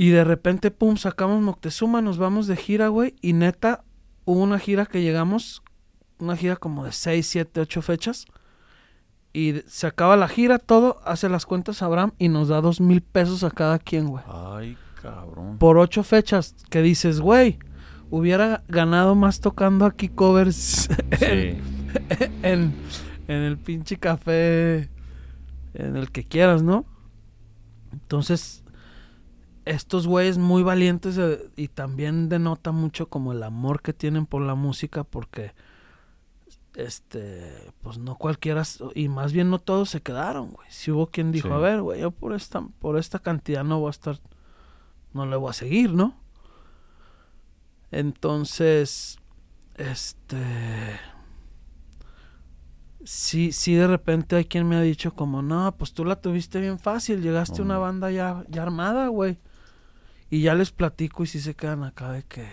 Y 0.00 0.08
de 0.08 0.24
repente, 0.24 0.70
pum, 0.70 0.96
sacamos 0.96 1.42
Moctezuma, 1.42 2.00
nos 2.00 2.16
vamos 2.16 2.46
de 2.46 2.56
gira, 2.56 2.88
güey, 2.88 3.16
y 3.20 3.34
neta, 3.34 3.84
hubo 4.24 4.40
una 4.40 4.58
gira 4.58 4.86
que 4.86 5.02
llegamos, 5.02 5.62
una 6.18 6.38
gira 6.38 6.56
como 6.56 6.86
de 6.86 6.92
6, 6.92 7.26
7, 7.26 7.60
8 7.60 7.82
fechas. 7.82 8.24
Y 9.34 9.56
se 9.66 9.86
acaba 9.86 10.16
la 10.16 10.26
gira, 10.26 10.58
todo, 10.58 11.02
hace 11.04 11.28
las 11.28 11.44
cuentas 11.44 11.82
Abraham 11.82 12.12
y 12.16 12.28
nos 12.28 12.48
da 12.48 12.62
dos 12.62 12.80
mil 12.80 13.02
pesos 13.02 13.44
a 13.44 13.50
cada 13.50 13.78
quien, 13.78 14.06
güey. 14.06 14.24
Ay, 14.26 14.78
cabrón. 15.02 15.58
Por 15.58 15.76
ocho 15.76 16.02
fechas, 16.02 16.54
que 16.70 16.80
dices, 16.80 17.20
güey, 17.20 17.58
hubiera 18.08 18.64
ganado 18.68 19.14
más 19.14 19.40
tocando 19.40 19.84
aquí 19.84 20.08
covers 20.08 20.88
en, 21.20 21.60
en, 22.42 22.72
el 23.28 23.58
pinche 23.58 23.98
café, 23.98 24.88
en 25.74 25.96
el 25.96 26.10
que 26.10 26.24
quieras, 26.24 26.62
¿no? 26.62 26.86
Entonces, 27.92 28.64
estos 29.70 30.08
güeyes 30.08 30.36
muy 30.36 30.64
valientes 30.64 31.18
y 31.56 31.68
también 31.68 32.28
denota 32.28 32.72
mucho 32.72 33.08
como 33.08 33.32
el 33.32 33.42
amor 33.44 33.82
que 33.82 33.92
tienen 33.92 34.26
por 34.26 34.42
la 34.42 34.56
música 34.56 35.04
porque 35.04 35.52
este 36.74 37.72
pues 37.80 37.98
no 37.98 38.16
cualquiera 38.16 38.64
y 38.96 39.08
más 39.08 39.32
bien 39.32 39.48
no 39.48 39.60
todos 39.60 39.90
se 39.90 40.02
quedaron 40.02 40.50
güey. 40.50 40.66
Si 40.70 40.90
hubo 40.90 41.06
quien 41.06 41.30
dijo 41.30 41.54
a 41.54 41.58
ver 41.58 41.82
güey 41.82 42.00
yo 42.00 42.10
por 42.10 42.32
esta 42.32 42.62
por 42.80 42.98
esta 42.98 43.20
cantidad 43.20 43.62
no 43.62 43.78
voy 43.78 43.88
a 43.88 43.90
estar 43.90 44.18
no 45.12 45.24
le 45.24 45.36
voy 45.36 45.50
a 45.50 45.54
seguir 45.54 45.92
no 45.92 46.16
entonces 47.92 49.18
este 49.76 50.98
sí 53.04 53.52
sí 53.52 53.74
de 53.74 53.86
repente 53.86 54.34
hay 54.34 54.46
quien 54.46 54.68
me 54.68 54.74
ha 54.74 54.80
dicho 54.80 55.14
como 55.14 55.42
no 55.42 55.76
pues 55.76 55.92
tú 55.92 56.04
la 56.04 56.16
tuviste 56.16 56.60
bien 56.60 56.80
fácil 56.80 57.22
llegaste 57.22 57.62
a 57.62 57.64
una 57.64 57.78
banda 57.78 58.10
ya 58.10 58.44
ya 58.48 58.62
armada 58.62 59.06
güey 59.06 59.38
y 60.30 60.42
ya 60.42 60.54
les 60.54 60.70
platico 60.70 61.24
y 61.24 61.26
si 61.26 61.40
se 61.40 61.54
quedan 61.54 61.84
acá 61.84 62.12
de 62.12 62.22
que... 62.22 62.48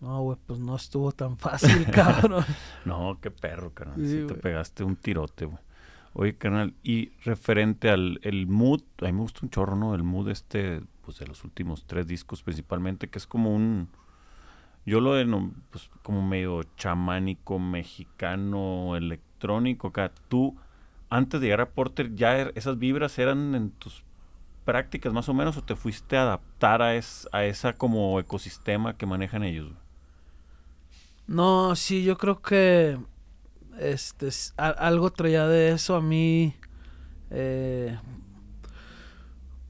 No, 0.00 0.22
güey, 0.22 0.38
pues 0.46 0.58
no 0.58 0.76
estuvo 0.76 1.12
tan 1.12 1.36
fácil, 1.36 1.86
cabrón. 1.92 2.44
no, 2.84 3.18
qué 3.20 3.30
perro, 3.30 3.72
carnal. 3.72 4.04
Sí, 4.04 4.24
te 4.26 4.34
pegaste 4.34 4.82
un 4.82 4.96
tirote, 4.96 5.44
güey. 5.44 5.58
Oye, 6.12 6.36
carnal, 6.36 6.74
y 6.82 7.10
referente 7.22 7.88
al 7.90 8.18
el 8.22 8.46
mood, 8.46 8.82
a 9.00 9.04
mí 9.06 9.12
me 9.12 9.20
gusta 9.20 9.40
un 9.42 9.50
chorro, 9.50 9.76
¿no? 9.76 9.94
El 9.94 10.02
mood 10.02 10.28
este, 10.30 10.82
pues 11.02 11.18
de 11.18 11.26
los 11.26 11.44
últimos 11.44 11.84
tres 11.86 12.06
discos 12.06 12.42
principalmente, 12.42 13.08
que 13.08 13.18
es 13.18 13.26
como 13.26 13.54
un, 13.54 13.88
yo 14.84 15.00
lo 15.00 15.14
denomino 15.14 15.54
pues, 15.70 15.88
como 16.02 16.26
medio 16.26 16.62
chamánico, 16.76 17.58
mexicano, 17.58 18.96
electrónico, 18.96 19.88
acá. 19.88 20.12
Tú, 20.28 20.56
antes 21.10 21.40
de 21.40 21.46
llegar 21.46 21.60
a 21.60 21.70
Porter, 21.70 22.14
¿ya 22.14 22.36
er, 22.38 22.52
esas 22.56 22.78
vibras 22.78 23.18
eran 23.18 23.54
en 23.54 23.70
tus 23.70 24.02
prácticas 24.64 25.12
más 25.12 25.28
o 25.28 25.34
menos 25.34 25.56
o 25.56 25.62
te 25.62 25.76
fuiste 25.76 26.16
a 26.16 26.22
adaptar 26.22 26.82
a, 26.82 26.94
es, 26.94 27.28
a 27.32 27.44
esa 27.44 27.74
como 27.74 28.18
ecosistema 28.20 28.96
que 28.96 29.06
manejan 29.06 29.42
ellos? 29.42 29.72
No, 31.26 31.76
sí, 31.76 32.02
yo 32.02 32.18
creo 32.18 32.42
que 32.42 32.98
este 33.78 34.28
algo 34.56 35.10
traía 35.10 35.46
de 35.46 35.72
eso 35.72 35.96
a 35.96 36.02
mí 36.02 36.54
eh, 37.30 37.98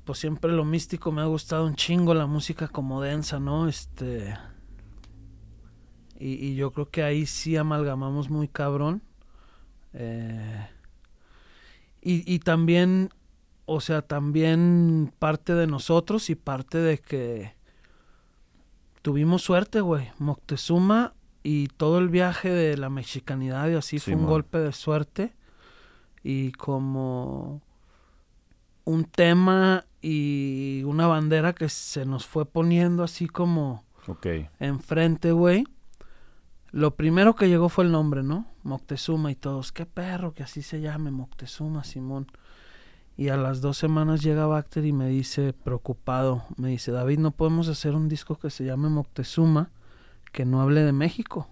pues 0.05 0.19
siempre 0.19 0.51
lo 0.51 0.65
místico 0.65 1.13
me 1.13 1.21
ha 1.23 1.27
gustado 1.27 1.67
un 1.67 1.77
chingo 1.77 2.15
la 2.15 2.27
música 2.27 2.67
como 2.67 3.03
densa 3.03 3.39
no 3.39 3.69
este 3.69 4.37
y, 6.19 6.55
yo 6.55 6.71
creo 6.73 6.91
que 6.91 7.03
ahí 7.03 7.25
sí 7.25 7.57
amalgamamos 7.57 8.29
muy 8.29 8.49
cabrón 8.49 9.03
eh, 9.95 10.69
y, 12.03 12.31
y 12.31 12.41
también 12.41 13.11
o 13.73 13.81
sea 13.81 14.03
también 14.03 15.13
parte 15.21 15.55
de 15.55 15.69
nosotros 15.69 16.29
y 16.29 16.35
parte 16.35 16.79
de 16.79 16.99
que 16.99 17.55
tuvimos 19.01 19.43
suerte 19.43 19.81
güey 19.81 20.11
Moctezuma 20.19 21.15
y 21.45 21.69
todo 21.69 22.01
el 22.01 22.09
viaje 22.09 22.51
de 22.51 22.77
la 22.77 22.91
mexicanidad 22.91 23.69
y 23.69 23.75
así 23.75 24.01
fue 24.01 24.15
un 24.15 24.27
golpe 24.27 24.59
de 24.59 24.73
suerte 24.73 25.35
y 26.25 26.51
como 26.53 27.63
un 28.85 29.05
tema 29.05 29.85
y 30.03 30.83
una 30.85 31.07
bandera 31.07 31.53
que 31.53 31.69
se 31.69 32.05
nos 32.05 32.27
fue 32.27 32.47
poniendo 32.47 33.05
así 33.05 33.29
como 33.29 33.85
enfrente, 34.59 35.31
güey. 35.31 35.65
Lo 36.73 36.97
primero 36.97 37.37
que 37.37 37.49
llegó 37.49 37.69
fue 37.69 37.85
el 37.85 37.93
nombre, 37.93 38.23
¿no? 38.23 38.47
Moctezuma 38.65 39.31
y 39.31 39.37
todos, 39.37 39.71
qué 39.71 39.87
perro 39.87 40.35
que 40.35 40.43
así 40.43 40.63
se 40.63 40.81
llame 40.81 41.11
Moctezuma, 41.11 41.85
Simón. 41.85 42.27
Y 43.21 43.29
a 43.29 43.37
las 43.37 43.61
dos 43.61 43.77
semanas 43.77 44.23
llega 44.23 44.47
Bacter 44.47 44.87
y 44.87 44.95
me 44.95 45.07
dice, 45.07 45.53
preocupado, 45.53 46.43
me 46.57 46.71
dice, 46.71 46.91
David, 46.91 47.19
no 47.19 47.33
podemos 47.33 47.69
hacer 47.69 47.95
un 47.95 48.09
disco 48.09 48.39
que 48.39 48.49
se 48.49 48.65
llame 48.65 48.89
Moctezuma 48.89 49.69
que 50.33 50.47
no 50.47 50.63
hable 50.63 50.83
de 50.85 50.93
México. 50.93 51.47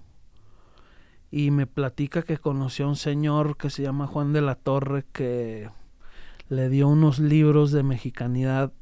Y 1.31 1.51
me 1.51 1.67
platica 1.67 2.23
que 2.23 2.39
conoció 2.39 2.87
a 2.87 2.89
un 2.89 2.97
señor 2.97 3.59
que 3.59 3.69
se 3.69 3.83
llama 3.83 4.07
Juan 4.07 4.33
de 4.33 4.41
la 4.41 4.55
Torre 4.55 5.05
que 5.13 5.69
le 6.49 6.71
dio 6.71 6.89
unos 6.89 7.19
libros 7.19 7.71
de 7.71 7.83
mexicanidad 7.83 8.73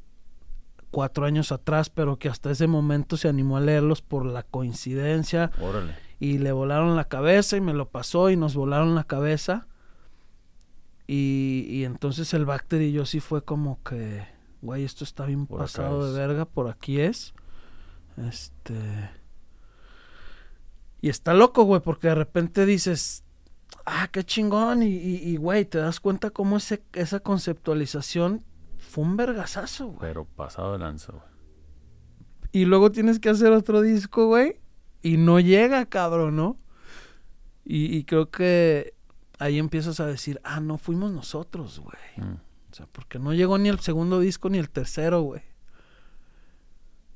cuatro 0.89 1.25
años 1.25 1.51
atrás, 1.51 1.89
pero 1.89 2.15
que 2.15 2.29
hasta 2.29 2.51
ese 2.51 2.67
momento 2.67 3.17
se 3.17 3.27
animó 3.27 3.57
a 3.57 3.59
leerlos 3.59 4.01
por 4.01 4.25
la 4.25 4.43
coincidencia. 4.43 5.51
Y 6.21 6.37
le 6.37 6.53
volaron 6.53 6.95
la 6.95 7.09
cabeza 7.09 7.57
y 7.57 7.59
me 7.59 7.73
lo 7.73 7.89
pasó 7.89 8.29
y 8.29 8.37
nos 8.37 8.55
volaron 8.55 8.95
la 8.95 9.03
cabeza. 9.03 9.67
Y, 11.07 11.65
y 11.69 11.85
entonces 11.85 12.33
el 12.33 12.45
Bacter 12.45 12.81
y 12.81 12.91
yo 12.91 13.05
sí 13.05 13.19
fue 13.21 13.43
como 13.43 13.81
que, 13.83 14.27
güey, 14.61 14.83
esto 14.83 15.03
está 15.03 15.25
bien 15.25 15.47
pasado 15.47 16.11
de 16.11 16.19
verga, 16.19 16.45
por 16.45 16.69
aquí 16.69 16.99
es. 16.99 17.33
Este. 18.17 19.09
Y 21.01 21.09
está 21.09 21.33
loco, 21.33 21.63
güey, 21.63 21.81
porque 21.81 22.07
de 22.07 22.15
repente 22.15 22.65
dices, 22.65 23.23
ah, 23.85 24.09
qué 24.11 24.23
chingón. 24.23 24.83
Y, 24.83 25.37
güey, 25.37 25.65
te 25.65 25.77
das 25.77 25.99
cuenta 25.99 26.29
cómo 26.29 26.57
ese, 26.57 26.83
esa 26.93 27.19
conceptualización 27.19 28.43
fue 28.77 29.03
un 29.03 29.17
vergazazo, 29.17 29.87
güey. 29.87 29.99
Pero 29.99 30.25
pasado 30.25 30.73
de 30.73 30.79
lanza, 30.79 31.13
güey. 31.13 31.23
Y 32.51 32.65
luego 32.65 32.91
tienes 32.91 33.19
que 33.19 33.29
hacer 33.29 33.51
otro 33.51 33.81
disco, 33.81 34.27
güey. 34.27 34.59
Y 35.01 35.17
no 35.17 35.39
llega, 35.39 35.85
cabrón, 35.85 36.35
¿no? 36.35 36.57
Y, 37.69 38.05
creo 38.05 38.31
que 38.31 38.93
ahí 39.39 39.59
empiezas 39.59 39.99
a 39.99 40.05
decir, 40.05 40.39
ah, 40.43 40.59
no 40.59 40.77
fuimos 40.77 41.11
nosotros, 41.11 41.79
güey. 41.79 42.27
Mm. 42.27 42.37
O 42.71 42.75
sea, 42.75 42.87
porque 42.91 43.19
no 43.19 43.33
llegó 43.33 43.57
ni 43.57 43.69
el 43.69 43.79
segundo 43.79 44.19
disco 44.19 44.49
ni 44.49 44.57
el 44.57 44.69
tercero, 44.69 45.21
güey. 45.21 45.41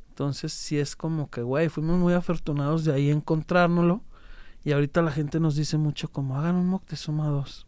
Entonces, 0.10 0.54
sí 0.54 0.78
es 0.78 0.96
como 0.96 1.30
que, 1.30 1.42
güey, 1.42 1.70
fuimos 1.70 1.98
muy 1.98 2.14
afortunados 2.14 2.86
de 2.86 2.94
ahí 2.94 3.10
encontrárnoslo. 3.10 4.04
Y 4.64 4.72
ahorita 4.72 5.02
la 5.02 5.12
gente 5.12 5.40
nos 5.40 5.56
dice 5.56 5.78
mucho 5.78 6.10
como, 6.10 6.38
hagan 6.38 6.56
un 6.56 6.68
Moctezuma 6.68 7.28
2. 7.28 7.68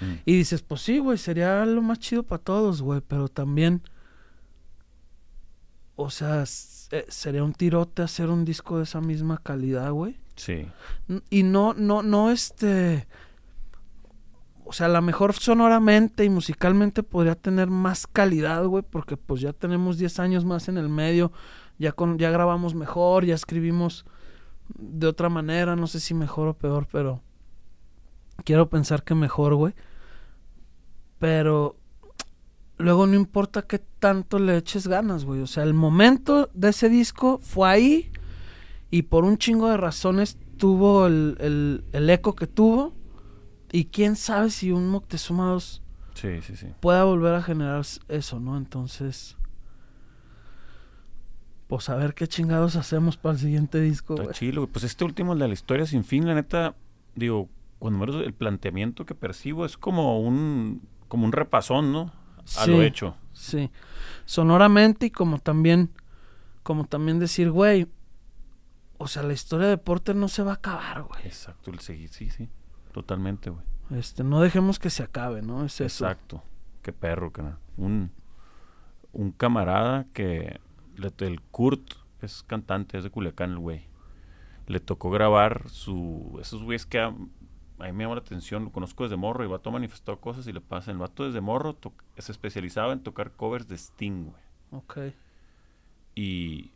Mm. 0.00 0.04
Y 0.24 0.36
dices, 0.36 0.62
pues 0.62 0.80
sí, 0.80 0.98
güey, 0.98 1.18
sería 1.18 1.64
lo 1.66 1.82
más 1.82 1.98
chido 1.98 2.22
para 2.22 2.42
todos, 2.42 2.80
güey, 2.80 3.02
pero 3.06 3.28
también, 3.28 3.82
o 5.96 6.08
sea, 6.08 6.44
eh, 6.90 7.06
sería 7.08 7.44
un 7.44 7.52
tirote 7.52 8.02
hacer 8.02 8.30
un 8.30 8.44
disco 8.44 8.78
de 8.78 8.84
esa 8.84 9.00
misma 9.00 9.38
calidad, 9.38 9.92
güey. 9.92 10.18
Sí. 10.36 10.66
Y 11.28 11.42
no, 11.42 11.74
no, 11.74 12.02
no, 12.02 12.30
este, 12.30 13.06
o 14.70 14.72
sea, 14.72 14.86
a 14.86 14.88
lo 14.88 15.02
mejor 15.02 15.32
sonoramente 15.32 16.24
y 16.24 16.30
musicalmente 16.30 17.02
podría 17.02 17.34
tener 17.34 17.70
más 17.70 18.06
calidad, 18.06 18.64
güey, 18.66 18.84
porque 18.88 19.16
pues 19.16 19.40
ya 19.40 19.52
tenemos 19.52 19.98
10 19.98 20.20
años 20.20 20.44
más 20.44 20.68
en 20.68 20.78
el 20.78 20.88
medio, 20.88 21.32
ya, 21.76 21.90
con, 21.90 22.18
ya 22.18 22.30
grabamos 22.30 22.76
mejor, 22.76 23.24
ya 23.24 23.34
escribimos 23.34 24.04
de 24.78 25.08
otra 25.08 25.28
manera, 25.28 25.74
no 25.74 25.88
sé 25.88 25.98
si 25.98 26.14
mejor 26.14 26.46
o 26.46 26.54
peor, 26.54 26.86
pero 26.92 27.20
quiero 28.44 28.70
pensar 28.70 29.02
que 29.02 29.16
mejor, 29.16 29.56
güey. 29.56 29.74
Pero 31.18 31.74
luego 32.78 33.08
no 33.08 33.16
importa 33.16 33.62
qué 33.62 33.80
tanto 33.80 34.38
le 34.38 34.56
eches 34.56 34.86
ganas, 34.86 35.24
güey. 35.24 35.40
O 35.40 35.48
sea, 35.48 35.64
el 35.64 35.74
momento 35.74 36.48
de 36.54 36.68
ese 36.68 36.88
disco 36.88 37.40
fue 37.42 37.68
ahí 37.68 38.12
y 38.88 39.02
por 39.02 39.24
un 39.24 39.36
chingo 39.36 39.68
de 39.68 39.78
razones 39.78 40.38
tuvo 40.58 41.08
el, 41.08 41.82
el, 41.92 42.08
eco 42.08 42.36
que 42.36 42.46
tuvo. 42.46 42.99
Y 43.72 43.86
quién 43.86 44.16
sabe 44.16 44.50
si 44.50 44.72
un 44.72 44.88
Moctezuma 44.88 45.46
2 45.46 45.82
sí, 46.14 46.42
sí, 46.42 46.56
sí. 46.56 46.66
pueda 46.80 47.04
volver 47.04 47.34
a 47.34 47.42
generar 47.42 47.84
eso, 48.08 48.40
¿no? 48.40 48.56
Entonces 48.56 49.36
pues 51.70 51.88
a 51.88 51.94
ver 51.94 52.14
qué 52.14 52.26
chingados 52.26 52.74
hacemos 52.74 53.16
para 53.16 53.34
el 53.34 53.38
siguiente 53.38 53.80
disco. 53.80 54.20
Está 54.20 54.32
chilo, 54.32 54.66
Pues 54.66 54.84
este 54.84 55.04
último, 55.04 55.36
de 55.36 55.46
la 55.46 55.54
historia 55.54 55.86
sin 55.86 56.02
fin, 56.02 56.26
la 56.26 56.34
neta, 56.34 56.74
digo, 57.14 57.48
cuando 57.78 58.00
menos 58.00 58.16
el 58.16 58.34
planteamiento 58.34 59.06
que 59.06 59.14
percibo 59.14 59.64
es 59.64 59.76
como 59.76 60.20
un, 60.20 60.82
como 61.06 61.26
un 61.26 61.30
repasón, 61.30 61.92
¿no? 61.92 62.12
A 62.58 62.66
lo 62.66 62.82
hecho. 62.82 63.14
Sí. 63.32 63.70
Sonoramente 64.24 65.06
y 65.06 65.10
como 65.10 65.38
también, 65.38 65.92
como 66.64 66.86
también 66.86 67.20
decir, 67.20 67.52
güey, 67.52 67.86
o 68.98 69.06
sea, 69.06 69.22
la 69.22 69.32
historia 69.32 69.68
de 69.68 69.78
Porter 69.78 70.16
no 70.16 70.26
se 70.26 70.42
va 70.42 70.50
a 70.50 70.54
acabar, 70.54 71.04
güey. 71.04 71.24
Exacto, 71.24 71.70
el 71.70 71.78
seguir, 71.78 72.08
sí, 72.08 72.30
sí. 72.30 72.48
Totalmente, 72.92 73.50
güey. 73.50 73.62
Este, 73.90 74.22
no 74.22 74.40
dejemos 74.40 74.78
que 74.78 74.90
se 74.90 75.02
acabe, 75.02 75.42
¿no? 75.42 75.64
Es 75.64 75.80
Exacto. 75.80 76.42
Qué 76.82 76.92
perro, 76.92 77.32
cara. 77.32 77.58
Un, 77.76 78.10
un 79.12 79.32
camarada 79.32 80.06
que 80.12 80.60
el 81.18 81.40
Kurt 81.50 81.94
es 82.22 82.42
cantante, 82.42 82.98
es 82.98 83.04
de 83.04 83.10
Culiacán 83.10 83.50
el 83.50 83.58
güey. 83.58 83.84
Le 84.66 84.80
tocó 84.80 85.10
grabar 85.10 85.68
su 85.68 86.38
esos 86.40 86.62
güeyes 86.62 86.86
que 86.86 87.00
a, 87.00 87.10
mí 87.10 87.28
me 87.78 88.04
llama 88.04 88.14
la 88.14 88.20
atención, 88.20 88.64
lo 88.64 88.72
conozco 88.72 89.04
desde 89.04 89.16
morro 89.16 89.42
y 89.42 89.46
el 89.46 89.50
vato 89.50 89.70
manifestó 89.70 90.20
cosas 90.20 90.46
y 90.46 90.52
le 90.52 90.60
pasa. 90.60 90.90
El 90.90 90.98
vato 90.98 91.24
desde 91.24 91.40
morro 91.40 91.76
se 92.18 92.32
especializaba 92.32 92.92
en 92.92 93.02
tocar 93.02 93.32
covers 93.32 93.66
de 93.68 93.76
Sting, 93.76 94.26
güey. 94.26 94.42
Ok. 94.70 94.98
Y 96.14 96.70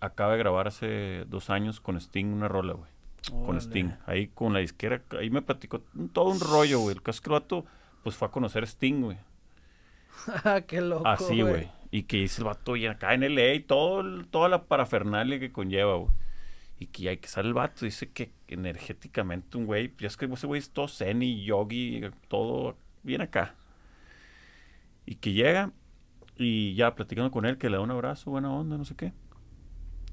acaba 0.00 0.32
de 0.32 0.38
grabar 0.38 0.68
hace 0.68 1.24
dos 1.28 1.50
años 1.50 1.80
con 1.80 1.96
Sting 1.96 2.26
una 2.26 2.48
rola, 2.48 2.74
güey. 2.74 2.95
Con 3.44 3.60
Sting. 3.60 3.90
Ahí 4.06 4.28
con 4.28 4.52
la 4.52 4.60
disquera, 4.60 5.02
ahí 5.18 5.30
me 5.30 5.42
platicó 5.42 5.80
todo 6.12 6.30
un 6.30 6.40
rollo, 6.40 6.80
güey. 6.80 6.94
El 6.96 7.02
caso 7.02 7.16
es 7.16 7.20
que 7.20 7.30
el 7.30 7.32
vato, 7.32 7.64
pues 8.02 8.16
fue 8.16 8.28
a 8.28 8.30
conocer 8.30 8.64
Sting, 8.64 9.02
güey. 9.02 9.18
Qué 10.66 10.80
loco. 10.80 11.06
Así, 11.06 11.42
güey. 11.42 11.68
Y 11.90 12.04
que 12.04 12.18
dice 12.18 12.40
el 12.40 12.46
vato, 12.46 12.76
y 12.76 12.86
acá 12.86 13.14
en 13.14 13.22
LA, 13.22 13.54
y 13.54 13.60
todo, 13.60 14.24
toda 14.26 14.48
la 14.48 14.64
parafernalia 14.64 15.38
que 15.38 15.52
conlleva, 15.52 15.96
güey. 15.96 16.10
Y 16.78 16.86
que 16.86 17.08
hay 17.08 17.16
que 17.16 17.28
sale 17.28 17.48
el 17.48 17.54
vato, 17.54 17.84
dice 17.84 18.10
que 18.10 18.32
energéticamente 18.48 19.56
un 19.56 19.66
güey, 19.66 19.92
ya 19.98 20.08
es 20.08 20.16
que 20.16 20.26
ese 20.26 20.46
güey 20.46 20.58
es 20.58 20.70
todo 20.70 20.88
zen 20.88 21.22
y 21.22 21.44
yogi, 21.44 22.02
todo 22.28 22.76
bien 23.02 23.22
acá. 23.22 23.54
Y 25.06 25.14
que 25.14 25.32
llega, 25.32 25.72
y 26.36 26.74
ya 26.74 26.94
platicando 26.94 27.30
con 27.30 27.46
él, 27.46 27.56
que 27.56 27.70
le 27.70 27.76
da 27.76 27.82
un 27.82 27.90
abrazo, 27.90 28.30
buena 28.30 28.52
onda, 28.52 28.76
no 28.76 28.84
sé 28.84 28.94
qué. 28.94 29.12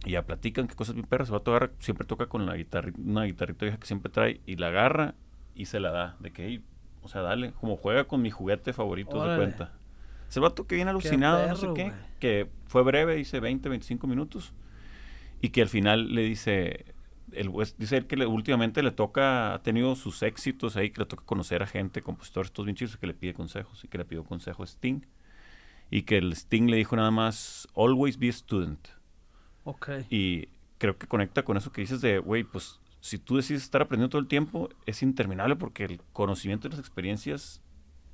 Y 0.06 0.12
ya 0.12 0.26
platican 0.26 0.68
qué 0.68 0.76
cosas 0.76 0.95
bien 0.95 1.08
perras. 1.08 1.30
El 1.30 1.34
vato 1.34 1.51
agarra, 1.51 1.72
siempre 1.80 2.06
toca 2.06 2.28
con 2.28 2.45
la 2.45 2.56
guitarra, 2.56 2.91
una 2.97 3.24
guitarrita 3.24 3.66
vieja 3.66 3.80
que 3.80 3.88
siempre 3.88 4.12
trae, 4.12 4.41
y 4.45 4.58
la 4.58 4.68
agarra 4.68 5.16
y 5.56 5.66
se 5.66 5.80
la 5.80 5.91
da. 5.91 6.18
De 6.20 6.32
que, 6.32 6.62
o 7.01 7.08
sea, 7.08 7.22
dale, 7.22 7.51
como 7.54 7.78
juega 7.78 8.06
con 8.06 8.22
mi 8.22 8.30
juguete 8.30 8.74
favorito, 8.74 9.24
de 9.26 9.38
cuenta. 9.38 9.72
Es 10.30 10.38
el 10.38 10.41
vato 10.41 10.66
que 10.66 10.76
viene 10.76 10.89
alucinado, 10.89 11.47
no 11.47 11.56
sé 11.56 11.68
qué, 11.76 11.93
que 12.20 12.49
fue 12.66 12.82
breve, 12.82 13.16
dice 13.16 13.39
20, 13.39 13.70
25 13.70 14.08
minutos, 14.08 14.51
y 15.41 15.49
que 15.49 15.62
al 15.62 15.70
final 15.70 16.16
le 16.16 16.24
dice, 16.24 16.86
el, 17.34 17.51
dice 17.78 17.97
él 17.97 18.08
que 18.08 18.16
últimamente 18.26 18.82
le 18.82 18.89
toca, 18.89 19.54
ha 19.54 19.62
tenido 19.62 19.95
sus 19.95 20.24
éxitos 20.24 20.76
ahí, 20.76 20.89
que 20.89 21.01
le 21.01 21.06
toca 21.06 21.24
conocer 21.24 21.62
a 21.62 21.68
gente, 21.68 22.01
compositores, 22.01 22.47
estos 22.47 22.66
bien 22.66 22.76
chidos, 22.76 22.97
que 22.97 23.06
le 23.06 23.14
pide 23.14 23.36
consejos, 23.36 23.84
y 23.84 23.88
que 23.88 23.99
le 23.99 24.06
pidió 24.06 24.24
consejo 24.24 24.64
a 24.64 24.66
Sting. 24.66 25.01
y 25.91 26.01
que 26.01 26.18
el 26.18 26.34
Sting 26.34 26.68
le 26.68 26.78
dijo 26.78 26.95
nada 26.95 27.12
más, 27.12 27.68
always 27.76 28.18
be 28.18 28.30
a 28.30 28.34
student. 28.34 28.88
Ok. 29.64 29.89
Y 30.09 30.47
creo 30.78 30.97
que 30.97 31.07
conecta 31.07 31.43
con 31.43 31.57
eso 31.57 31.72
que 31.72 31.82
dices 31.82 32.01
de, 32.01 32.20
güey, 32.20 32.43
pues 32.43 32.80
si 32.99 33.18
tú 33.18 33.36
decides 33.38 33.64
estar 33.64 33.82
aprendiendo 33.82 34.09
todo 34.11 34.22
el 34.22 34.28
tiempo, 34.28 34.70
es 34.86 35.01
interminable 35.03 35.55
porque 35.55 35.86
el 35.86 36.01
conocimiento 36.14 36.68
y 36.68 36.72
las 36.72 36.80
experiencias 36.80 37.61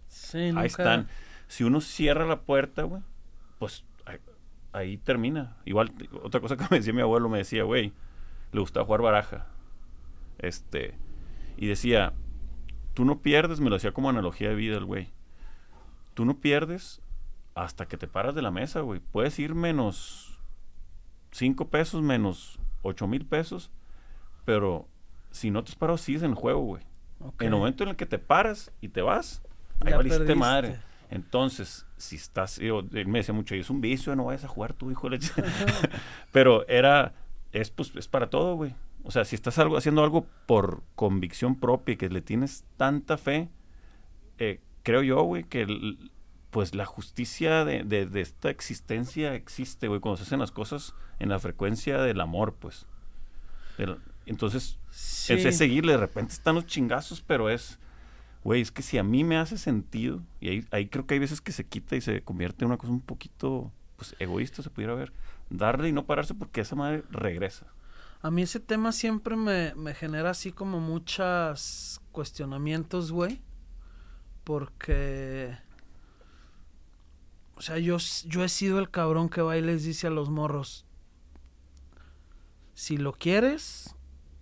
Sí, 0.08 0.48
nunca- 0.48 0.62
ahí 0.62 0.68
están. 0.68 1.08
Si 1.48 1.64
uno 1.64 1.82
cierra 1.82 2.26
la 2.26 2.42
puerta, 2.42 2.84
güey, 2.84 3.02
pues 3.60 3.84
ahí, 4.06 4.18
ahí 4.72 4.98
termina. 4.98 5.58
Igual, 5.66 5.92
otra 6.24 6.42
cosa 6.42 6.58
que 6.58 6.66
me 6.72 6.78
decía 6.78 6.94
mi 6.94 7.02
abuelo, 7.02 7.30
me 7.30 7.40
decía, 7.40 7.64
güey, 7.64 7.94
le 8.52 8.60
gustaba 8.60 8.86
jugar 8.86 9.02
baraja. 9.02 9.48
Este, 10.40 10.96
y 11.58 11.68
decía, 11.68 12.14
tú 12.94 13.06
no 13.06 13.20
pierdes, 13.20 13.60
me 13.60 13.70
lo 13.70 13.76
hacía 13.76 13.92
como 13.92 14.10
analogía 14.10 14.50
de 14.50 14.56
vida 14.56 14.78
el 14.78 14.86
güey. 14.86 15.10
Tú 16.14 16.26
no 16.26 16.38
pierdes 16.40 17.02
hasta 17.56 17.88
que 17.88 17.98
te 17.98 18.08
paras 18.08 18.36
de 18.36 18.42
la 18.42 18.52
mesa, 18.52 18.82
güey. 18.82 19.00
Puedes 19.00 19.38
ir 19.40 19.54
menos 19.56 20.29
5 21.32 21.70
pesos, 21.70 22.02
menos 22.02 22.60
8 22.82 23.08
mil 23.08 23.26
pesos, 23.26 23.70
pero 24.46 24.88
si 25.32 25.52
no 25.52 25.64
te 25.64 25.72
has 25.72 25.76
parado, 25.76 25.98
sigues 25.98 26.24
en 26.24 26.32
el 26.32 26.36
juego, 26.36 26.62
güey. 26.62 26.84
Ok. 27.20 27.42
En 27.42 27.48
el 27.54 27.54
momento 27.60 27.84
en 27.84 27.90
el 27.90 27.96
que 27.96 28.06
te 28.06 28.18
paras 28.20 28.72
y 28.82 28.90
te 28.90 29.02
vas, 29.02 29.42
ahí 29.82 29.92
Ya 29.92 29.98
valiste 29.98 30.20
perdiste. 30.20 30.40
madre. 30.40 30.80
Entonces, 31.12 31.86
si 31.98 32.16
estás, 32.16 32.58
yo- 32.58 32.84
él 32.94 33.08
me 33.08 33.20
decía 33.20 33.34
mucho, 33.34 33.56
es 33.56 33.70
un 33.70 33.82
vicio, 33.82 34.16
no 34.16 34.26
vayas 34.26 34.44
a 34.46 34.48
jugar 34.48 34.74
tu 34.74 34.90
hijo 34.92 35.10
de 35.10 35.18
leche". 35.18 35.32
Pero 36.32 36.68
era, 36.68 37.14
es 37.52 37.70
pues, 37.72 37.96
es 37.96 38.08
para 38.08 38.30
todo, 38.30 38.56
güey. 38.56 38.76
O 39.04 39.12
sea, 39.12 39.26
si 39.26 39.36
estás 39.36 39.58
algo, 39.60 39.78
haciendo 39.78 40.04
algo 40.04 40.26
por 40.46 40.84
convicción 40.96 41.60
propia 41.60 41.94
y 41.94 41.98
que 41.98 42.10
le 42.10 42.22
tienes 42.22 42.64
tanta 42.78 43.18
fe, 43.18 43.50
eh, 44.38 44.60
creo 44.84 45.02
yo, 45.04 45.22
güey, 45.24 45.44
que 45.46 45.62
el- 45.62 46.12
pues 46.52 46.74
la 46.76 46.86
justicia 46.86 47.64
de, 47.66 47.84
de- 47.84 48.06
de 48.06 48.22
esta 48.22 48.50
existencia 48.50 49.36
existe, 49.36 49.88
güey, 49.88 50.00
cuando 50.00 50.18
se 50.18 50.24
hacen 50.24 50.40
las 50.40 50.52
cosas 50.52 50.94
en 51.20 51.30
la 51.30 51.40
frecuencia 51.40 52.00
del 52.02 52.20
amor, 52.22 52.56
pues. 52.56 52.86
Entonces, 54.26 54.78
Sí. 54.92 55.34
es, 55.34 55.46
es 55.46 55.58
seguirle, 55.58 55.94
de 55.94 55.98
repente 56.00 56.34
están 56.34 56.56
los 56.56 56.66
chingazos, 56.66 57.22
pero 57.22 57.50
es, 57.50 57.80
güey, 58.44 58.62
es 58.62 58.72
que 58.72 58.82
si 58.82 58.98
a 58.98 59.04
mí 59.04 59.24
me 59.24 59.38
hace 59.38 59.58
sentido, 59.58 60.22
y 60.42 60.50
ahí, 60.50 60.66
ahí 60.72 60.88
creo 60.88 61.06
que 61.06 61.14
hay 61.16 61.20
veces 61.20 61.40
que 61.42 61.52
se 61.52 61.66
quita 61.66 61.96
y 61.96 62.02
se 62.02 62.22
convierte 62.22 62.64
en 62.66 62.68
una 62.68 62.78
cosa 62.78 62.92
un 62.92 63.02
poquito, 63.02 63.72
pues, 63.96 64.16
egoísta, 64.20 64.62
se 64.64 64.70
pudiera 64.70 64.94
ver, 64.96 65.14
darle 65.50 65.90
y 65.90 65.92
no 65.92 66.06
pararse 66.06 66.34
porque 66.34 66.62
esa 66.62 66.76
madre 66.76 67.04
regresa. 67.12 67.68
A 68.22 68.30
mí 68.32 68.42
ese 68.42 68.60
tema 68.60 68.92
siempre 68.92 69.36
me, 69.38 69.74
me 69.76 69.94
genera 69.94 70.32
así 70.32 70.52
como 70.52 70.80
muchos 70.82 72.02
cuestionamientos, 72.12 73.12
güey. 73.14 73.42
Porque... 74.44 75.58
O 77.60 77.62
sea, 77.62 77.78
yo, 77.78 77.98
yo 78.26 78.46
he 78.46 78.48
sido 78.48 78.80
el 78.80 78.90
cabrón 78.90 79.28
que 79.28 79.42
va 79.42 79.58
y 79.58 79.62
les 79.62 79.84
dice 79.84 80.08
a 80.08 80.12
los 80.12 80.30
morros, 80.30 80.86
si 82.74 82.96
lo 82.96 83.12
quieres, 83.12 83.98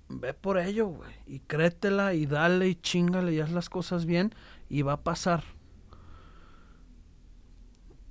ve 0.07 0.35
por 0.35 0.59
ello, 0.59 0.85
güey. 0.85 1.09
Y 1.25 1.39
créetela 1.39 2.13
y 2.13 2.27
dale 2.27 2.67
y 2.67 2.75
chingale 2.75 3.33
y 3.33 3.39
haz 3.39 3.51
las 3.51 3.69
cosas 3.69 4.05
bien 4.05 4.35
y 4.69 4.83
va 4.83 4.93
a 4.93 5.01
pasar. 5.01 5.43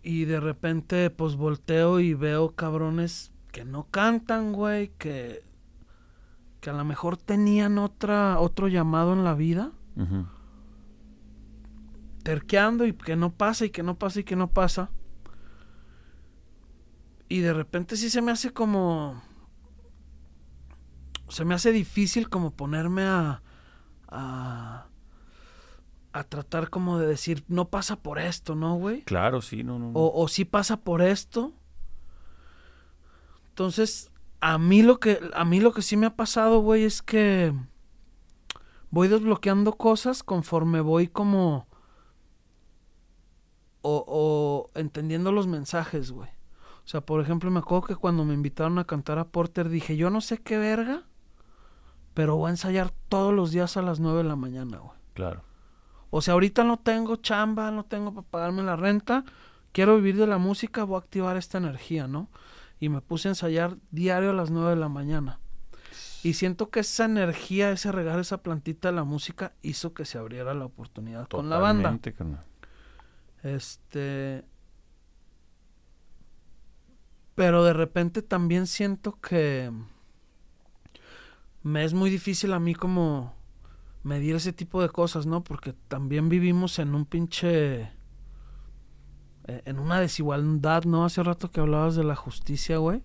Y 0.03 0.25
de 0.25 0.41
repente, 0.41 1.09
pues 1.11 1.37
volteo 1.37 2.01
y 2.01 2.15
veo 2.15 2.57
cabrones 2.57 3.31
que 3.53 3.65
no 3.65 3.87
cantan, 3.93 4.53
güey, 4.53 4.91
que, 4.99 5.45
que 6.61 6.71
a 6.71 6.73
lo 6.73 6.85
mejor 6.85 7.17
tenían 7.17 7.79
otra, 7.79 8.41
otro 8.41 8.67
llamado 8.67 9.13
en 9.13 9.23
la 9.23 9.35
vida. 9.35 9.71
Terqueando 12.27 12.85
y 12.85 12.93
que 12.93 13.15
no 13.15 13.33
pasa 13.33 13.67
y 13.67 13.71
que 13.71 13.85
no 13.85 14.01
pasa 14.01 14.19
y 14.19 14.25
que 14.25 14.35
no 14.35 14.51
pasa. 14.51 14.91
Y 17.29 17.39
de 17.39 17.53
repente 17.53 17.97
sí 17.97 18.11
se 18.11 18.21
me 18.21 18.33
hace 18.33 18.51
como... 18.51 19.23
Se 21.29 21.45
me 21.45 21.55
hace 21.55 21.71
difícil 21.71 22.29
como 22.29 22.51
ponerme 22.51 23.05
a... 23.05 23.43
a 24.09 24.89
a 26.13 26.25
tratar 26.25 26.71
como 26.71 26.99
de 26.99 27.07
decir, 27.07 27.45
no 27.47 27.69
pasa 27.69 27.97
por 27.97 28.19
esto, 28.19 28.55
¿no, 28.55 28.77
güey? 28.77 29.03
Claro, 29.03 29.43
sí, 29.43 29.63
no, 29.63 29.79
no. 29.79 29.91
no. 29.91 29.99
o, 29.99 30.23
o 30.23 30.29
si 30.29 30.47
pasa 30.47 30.79
por 30.79 31.03
esto. 31.03 31.53
Entonces, 33.51 34.11
a 34.41 34.57
mí 34.57 34.81
lo 34.83 34.99
que 34.99 35.21
a 35.35 35.45
mí 35.45 35.61
lo 35.61 35.75
que 35.75 35.83
sí 35.83 35.99
me 35.99 36.07
ha 36.07 36.17
pasado, 36.17 36.61
güey, 36.61 36.85
es 36.85 37.03
que 37.03 37.53
voy 38.91 39.09
desbloqueando 39.09 39.75
cosas 39.75 40.23
conforme 40.23 40.81
voy 40.81 41.07
como 41.07 41.67
o, 43.87 44.05
o 44.09 44.79
entendiendo 44.79 45.31
los 45.31 45.47
mensajes, 45.47 46.11
güey. 46.11 46.29
O 46.85 46.89
sea, 46.89 47.01
por 47.01 47.21
ejemplo, 47.21 47.51
me 47.51 47.61
acuerdo 47.61 47.87
que 47.87 47.97
cuando 47.97 48.25
me 48.25 48.35
invitaron 48.35 48.79
a 48.79 48.85
cantar 48.85 49.19
a 49.19 49.29
Porter 49.29 49.69
dije, 49.69 49.97
yo 49.97 50.11
no 50.11 50.21
sé 50.21 50.39
qué 50.39 50.59
verga, 50.59 51.05
pero 52.15 52.37
voy 52.37 52.49
a 52.49 52.51
ensayar 52.51 52.91
todos 53.09 53.33
los 53.33 53.51
días 53.53 53.77
a 53.77 53.83
las 53.83 54.01
9 54.01 54.19
de 54.19 54.25
la 54.25 54.37
mañana, 54.37 54.79
güey. 54.79 54.97
Claro. 55.15 55.43
O 56.11 56.21
sea, 56.21 56.35
ahorita 56.35 56.65
no 56.65 56.79
tengo 56.79 57.17
chamba, 57.17 57.71
no 57.71 57.85
tengo 57.85 58.13
para 58.13 58.27
pagarme 58.27 58.63
la 58.63 58.77
renta, 58.77 59.25
quiero 59.73 59.97
vivir 59.97 60.17
de 60.17 60.27
la 60.27 60.39
música, 60.39 60.85
voy 60.85 60.97
a 60.97 60.99
activar 61.01 61.37
esta 61.37 61.59
energía, 61.59 62.09
¿no? 62.09 62.29
Y 62.81 62.89
me 62.89 63.01
puse 63.01 63.29
a 63.29 63.33
ensayar 63.33 63.77
diario 63.91 64.31
a 64.31 64.35
las 64.35 64.51
9 64.51 64.71
de 64.71 64.77
la 64.77 64.89
mañana. 64.89 65.41
Y 66.23 66.35
siento 66.35 66.71
que 66.71 66.81
esa 66.81 67.05
energía, 67.05 67.71
ese 67.71 67.93
regar 67.93 68.19
esa 68.19 68.43
plantita 68.43 68.89
de 68.89 68.95
la 68.95 69.05
música 69.05 69.53
hizo 69.63 69.93
que 69.95 70.05
se 70.05 70.19
abriera 70.19 70.55
la 70.55 70.65
oportunidad 70.65 71.29
con 71.29 71.51
la 71.51 71.59
banda. 71.59 71.97
Carnal. 72.01 72.41
Este. 73.47 74.45
Pero 77.35 77.65
de 77.65 77.73
repente 77.73 78.23
también 78.23 78.67
siento 78.67 79.21
que 79.21 79.71
me 81.63 81.85
es 81.85 81.93
muy 81.95 82.11
difícil 82.11 82.53
a 82.53 82.61
mí 82.61 82.75
como 82.75 83.35
medir 84.03 84.37
ese 84.37 84.53
tipo 84.53 84.81
de 84.81 84.89
cosas, 84.89 85.27
¿no? 85.27 85.43
Porque 85.45 85.73
también 85.89 86.29
vivimos 86.29 86.79
en 86.79 86.95
un 86.95 87.05
pinche... 87.05 87.83
eh, 89.45 89.63
En 89.65 89.79
una 89.79 90.01
desigualdad, 90.01 90.85
¿no? 90.85 91.05
Hace 91.05 91.23
rato 91.23 91.51
que 91.51 91.61
hablabas 91.61 91.97
de 91.97 92.05
la 92.05 92.17
justicia, 92.17 92.79
güey. 92.79 93.03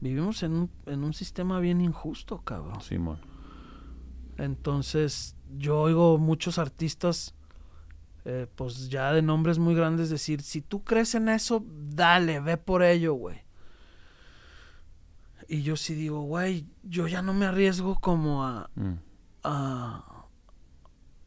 Vivimos 0.00 0.42
en 0.42 0.52
un, 0.52 0.70
en 0.86 1.04
un 1.04 1.12
sistema 1.12 1.60
bien 1.60 1.80
injusto, 1.80 2.42
cabrón. 2.44 2.80
Simón. 2.80 3.20
Entonces, 4.38 5.36
yo 5.56 5.80
oigo 5.80 6.18
muchos 6.18 6.58
artistas, 6.58 7.34
eh, 8.30 8.46
pues 8.56 8.90
ya 8.90 9.12
de 9.14 9.22
nombres 9.22 9.58
muy 9.58 9.74
grandes, 9.74 10.10
decir, 10.10 10.42
si 10.42 10.60
tú 10.60 10.84
crees 10.84 11.14
en 11.14 11.30
eso, 11.30 11.64
dale, 11.66 12.40
ve 12.40 12.58
por 12.58 12.82
ello, 12.82 13.14
güey. 13.14 13.40
Y 15.48 15.62
yo 15.62 15.76
sí 15.76 15.94
digo, 15.94 16.20
güey, 16.22 16.66
yo 16.82 17.06
ya 17.06 17.22
no 17.22 17.32
me 17.32 17.46
arriesgo 17.46 17.94
como 17.96 18.44
a, 18.44 18.68
Mm. 18.74 18.92
a, 19.44 20.26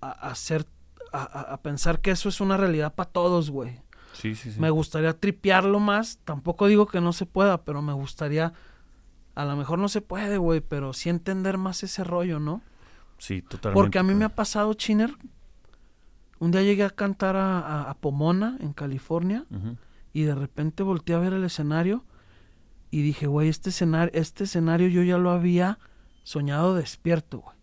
a, 0.01 0.09
hacer, 0.29 0.65
a, 1.11 1.23
a- 1.53 1.61
pensar 1.61 2.01
que 2.01 2.11
eso 2.11 2.29
es 2.29 2.39
una 2.39 2.55
realidad 2.57 2.93
para 2.93 3.09
todos, 3.09 3.49
güey. 3.49 3.79
Sí, 4.13 4.35
sí, 4.35 4.51
sí. 4.51 4.59
Me 4.59 4.69
gustaría 4.69 5.17
tripearlo 5.17 5.79
más. 5.79 6.19
Tampoco 6.23 6.67
digo 6.67 6.85
que 6.85 7.01
no 7.01 7.13
se 7.13 7.25
pueda, 7.25 7.63
pero 7.63 7.81
me 7.81 7.93
gustaría. 7.93 8.53
A 9.33 9.45
lo 9.45 9.55
mejor 9.55 9.79
no 9.79 9.87
se 9.89 10.01
puede, 10.01 10.37
güey, 10.37 10.59
pero 10.61 10.93
sí 10.93 11.09
entender 11.09 11.57
más 11.57 11.81
ese 11.81 12.03
rollo, 12.03 12.39
¿no? 12.39 12.61
Sí, 13.17 13.41
totalmente. 13.41 13.73
Porque 13.81 13.97
a 13.99 14.03
mí 14.03 14.13
me 14.13 14.25
ha 14.25 14.35
pasado, 14.35 14.73
Chiner. 14.75 15.15
Un 16.41 16.51
día 16.51 16.63
llegué 16.63 16.83
a 16.83 16.89
cantar 16.89 17.35
a, 17.35 17.59
a- 17.59 17.89
a 17.91 17.93
Pomona, 17.93 18.57
en 18.59 18.73
California, 18.73 19.45
y 20.11 20.23
de 20.23 20.35
repente 20.35 20.83
volteé 20.83 21.15
a 21.15 21.19
ver 21.19 21.33
el 21.33 21.43
escenario 21.45 22.03
y 22.89 23.01
dije, 23.03 23.27
güey, 23.27 23.47
este 23.47 23.69
escenario, 23.69 24.11
este 24.13 24.43
escenario 24.43 24.87
yo 24.89 25.03
ya 25.03 25.17
lo 25.17 25.29
había 25.31 25.79
soñado 26.23 26.75
despierto, 26.75 27.39
güey. 27.39 27.55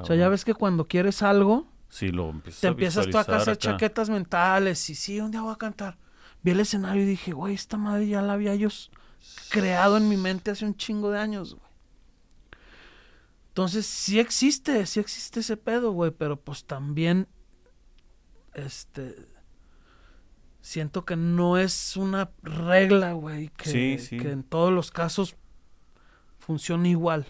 O 0.00 0.04
sea, 0.04 0.16
ya 0.16 0.28
ves 0.28 0.44
que 0.44 0.54
cuando 0.54 0.86
quieres 0.86 1.22
algo, 1.22 1.66
Sí, 1.88 2.08
lo 2.10 2.32
te 2.60 2.66
a 2.66 2.70
empiezas 2.70 3.08
tú 3.08 3.16
a 3.16 3.20
hacer 3.22 3.40
acá. 3.54 3.56
chaquetas 3.56 4.10
mentales 4.10 4.90
y 4.90 4.94
sí, 4.94 5.20
un 5.20 5.30
día 5.30 5.40
voy 5.42 5.52
a 5.52 5.56
cantar. 5.56 5.96
Vi 6.42 6.50
el 6.50 6.60
escenario 6.60 7.02
y 7.02 7.06
dije, 7.06 7.32
güey, 7.32 7.54
esta 7.54 7.76
madre 7.78 8.06
ya 8.08 8.20
la 8.20 8.34
había 8.34 8.54
yo 8.54 8.68
s- 8.68 8.90
creado 9.50 9.96
en 9.96 10.08
mi 10.08 10.16
mente 10.16 10.50
hace 10.50 10.66
un 10.66 10.76
chingo 10.76 11.10
de 11.10 11.18
años, 11.20 11.54
güey. 11.54 11.64
Entonces, 13.48 13.86
sí 13.86 14.18
existe, 14.18 14.84
sí 14.86 14.98
existe 15.00 15.40
ese 15.40 15.56
pedo, 15.56 15.92
güey, 15.92 16.10
pero 16.10 16.36
pues 16.40 16.64
también, 16.64 17.28
este, 18.54 19.14
siento 20.60 21.04
que 21.04 21.16
no 21.16 21.58
es 21.58 21.96
una 21.96 22.30
regla, 22.42 23.12
güey, 23.12 23.48
que, 23.56 23.68
Sí, 23.68 23.98
sí. 23.98 24.16
que 24.18 24.30
en 24.30 24.42
todos 24.42 24.72
los 24.72 24.90
casos 24.90 25.36
funcione 26.38 26.90
igual. 26.90 27.26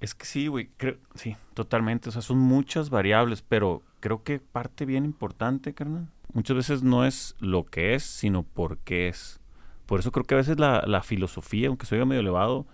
Es 0.00 0.14
que 0.14 0.26
sí, 0.26 0.46
güey, 0.46 0.70
creo, 0.76 0.96
sí, 1.14 1.36
totalmente. 1.54 2.08
O 2.08 2.12
sea, 2.12 2.22
son 2.22 2.38
muchas 2.38 2.88
variables, 2.90 3.42
pero 3.42 3.82
creo 4.00 4.22
que 4.22 4.38
parte 4.38 4.84
bien 4.84 5.04
importante, 5.04 5.74
carnal. 5.74 6.08
Muchas 6.32 6.56
veces 6.56 6.82
no 6.82 7.04
es 7.04 7.34
lo 7.40 7.64
que 7.64 7.94
es, 7.94 8.04
sino 8.04 8.42
por 8.42 8.78
qué 8.78 9.08
es. 9.08 9.40
Por 9.86 10.00
eso 10.00 10.12
creo 10.12 10.24
que 10.24 10.34
a 10.34 10.38
veces 10.38 10.58
la, 10.58 10.84
la 10.86 11.02
filosofía, 11.02 11.68
aunque 11.68 11.86
se 11.86 11.94
oiga 11.94 12.04
medio 12.04 12.20
elevado, 12.20 12.66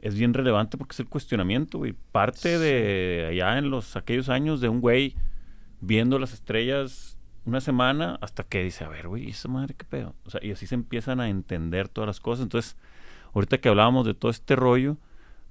es 0.00 0.16
bien 0.16 0.34
relevante 0.34 0.76
porque 0.76 0.92
es 0.92 1.00
el 1.00 1.08
cuestionamiento, 1.08 1.78
güey. 1.78 1.94
Parte 2.10 2.58
de 2.58 3.28
allá 3.30 3.56
en 3.58 3.70
los 3.70 3.96
aquellos 3.96 4.28
años 4.28 4.60
de 4.60 4.68
un 4.68 4.80
güey 4.80 5.16
viendo 5.80 6.18
las 6.18 6.32
estrellas 6.32 7.16
una 7.44 7.60
semana 7.60 8.18
hasta 8.20 8.44
que 8.44 8.62
dice, 8.62 8.84
a 8.84 8.88
ver, 8.88 9.08
güey, 9.08 9.28
esa 9.30 9.48
madre 9.48 9.74
qué 9.74 9.84
pedo. 9.84 10.14
O 10.24 10.30
sea, 10.30 10.40
y 10.44 10.52
así 10.52 10.66
se 10.66 10.74
empiezan 10.74 11.20
a 11.20 11.28
entender 11.28 11.88
todas 11.88 12.06
las 12.06 12.20
cosas. 12.20 12.44
Entonces, 12.44 12.76
ahorita 13.34 13.58
que 13.58 13.68
hablábamos 13.68 14.06
de 14.06 14.14
todo 14.14 14.30
este 14.30 14.56
rollo, 14.56 14.96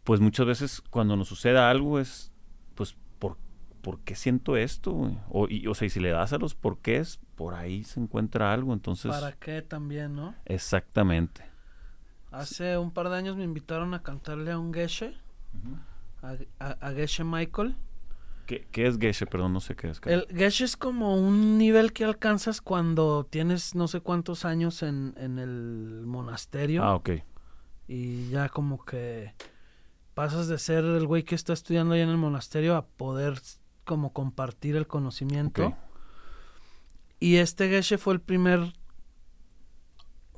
pues 0.04 0.20
muchas 0.20 0.46
veces 0.46 0.82
cuando 0.90 1.16
nos 1.18 1.28
sucede 1.28 1.60
algo 1.60 2.00
es, 2.00 2.32
pues, 2.76 2.96
¿por, 3.20 3.38
¿por 3.82 4.00
qué 4.00 4.16
siento 4.16 4.56
esto? 4.58 4.92
güey? 4.92 5.18
O, 5.30 5.48
y, 5.50 5.68
o 5.68 5.74
sea, 5.76 5.86
y 5.88 5.90
si 5.90 6.00
le 6.00 6.10
das 6.10 6.34
a 6.34 6.38
los 6.38 6.56
porqués, 6.56 7.20
por 7.36 7.54
ahí 7.56 7.84
se 7.84 8.00
encuentra 8.00 8.54
algo. 8.54 8.74
Entonces, 8.74 9.12
¿Para 9.12 9.34
qué 9.34 9.62
también, 9.62 10.16
no? 10.16 10.34
exactamente. 10.46 11.44
Hace 12.32 12.78
un 12.78 12.92
par 12.92 13.10
de 13.10 13.18
años 13.18 13.36
me 13.36 13.44
invitaron 13.44 13.94
a 13.94 14.02
cantarle 14.04 14.52
a 14.52 14.58
un 14.58 14.74
Geshe, 14.74 15.14
a, 16.24 16.36
a- 16.60 16.78
a 16.88 16.92
Geshe 16.94 17.24
Michael. 17.26 17.76
¿Qué, 18.46 18.68
qué 18.72 18.88
es 18.88 18.98
Geshe? 18.98 19.26
Perdón, 19.26 19.54
no 19.54 19.60
sé 19.60 19.76
qué 19.76 19.90
es. 19.90 20.02
El 20.06 20.26
Geshe 20.36 20.66
es 20.66 20.76
como 20.78 21.16
un 21.16 21.58
nivel 21.58 21.94
que 21.94 22.04
alcanzas 22.04 22.62
cuando 22.62 23.26
tienes 23.30 23.76
no 23.76 23.88
sé 23.88 24.02
cuántos 24.02 24.46
años 24.46 24.84
en, 24.84 25.14
en 25.18 25.40
el 25.40 26.04
monasterio 26.06 26.84
Ah, 26.84 26.96
ok. 26.96 27.10
y 27.88 28.30
ya 28.30 28.50
como 28.50 28.84
que 28.86 29.34
pasas 30.14 30.48
de 30.48 30.58
ser 30.60 30.84
el 30.84 31.08
güey 31.08 31.24
que 31.24 31.36
está 31.36 31.54
estudiando 31.54 31.94
ahí 31.94 32.02
en 32.02 32.10
el 32.10 32.18
monasterio 32.18 32.76
a 32.76 32.86
poder 32.86 33.40
como 33.86 34.14
compartir 34.14 34.76
el 34.76 34.88
conocimiento. 34.88 35.76
Y 37.20 37.36
este 37.38 37.70
Geshe 37.70 37.98
fue 37.98 38.14
el 38.14 38.22
primer 38.22 38.74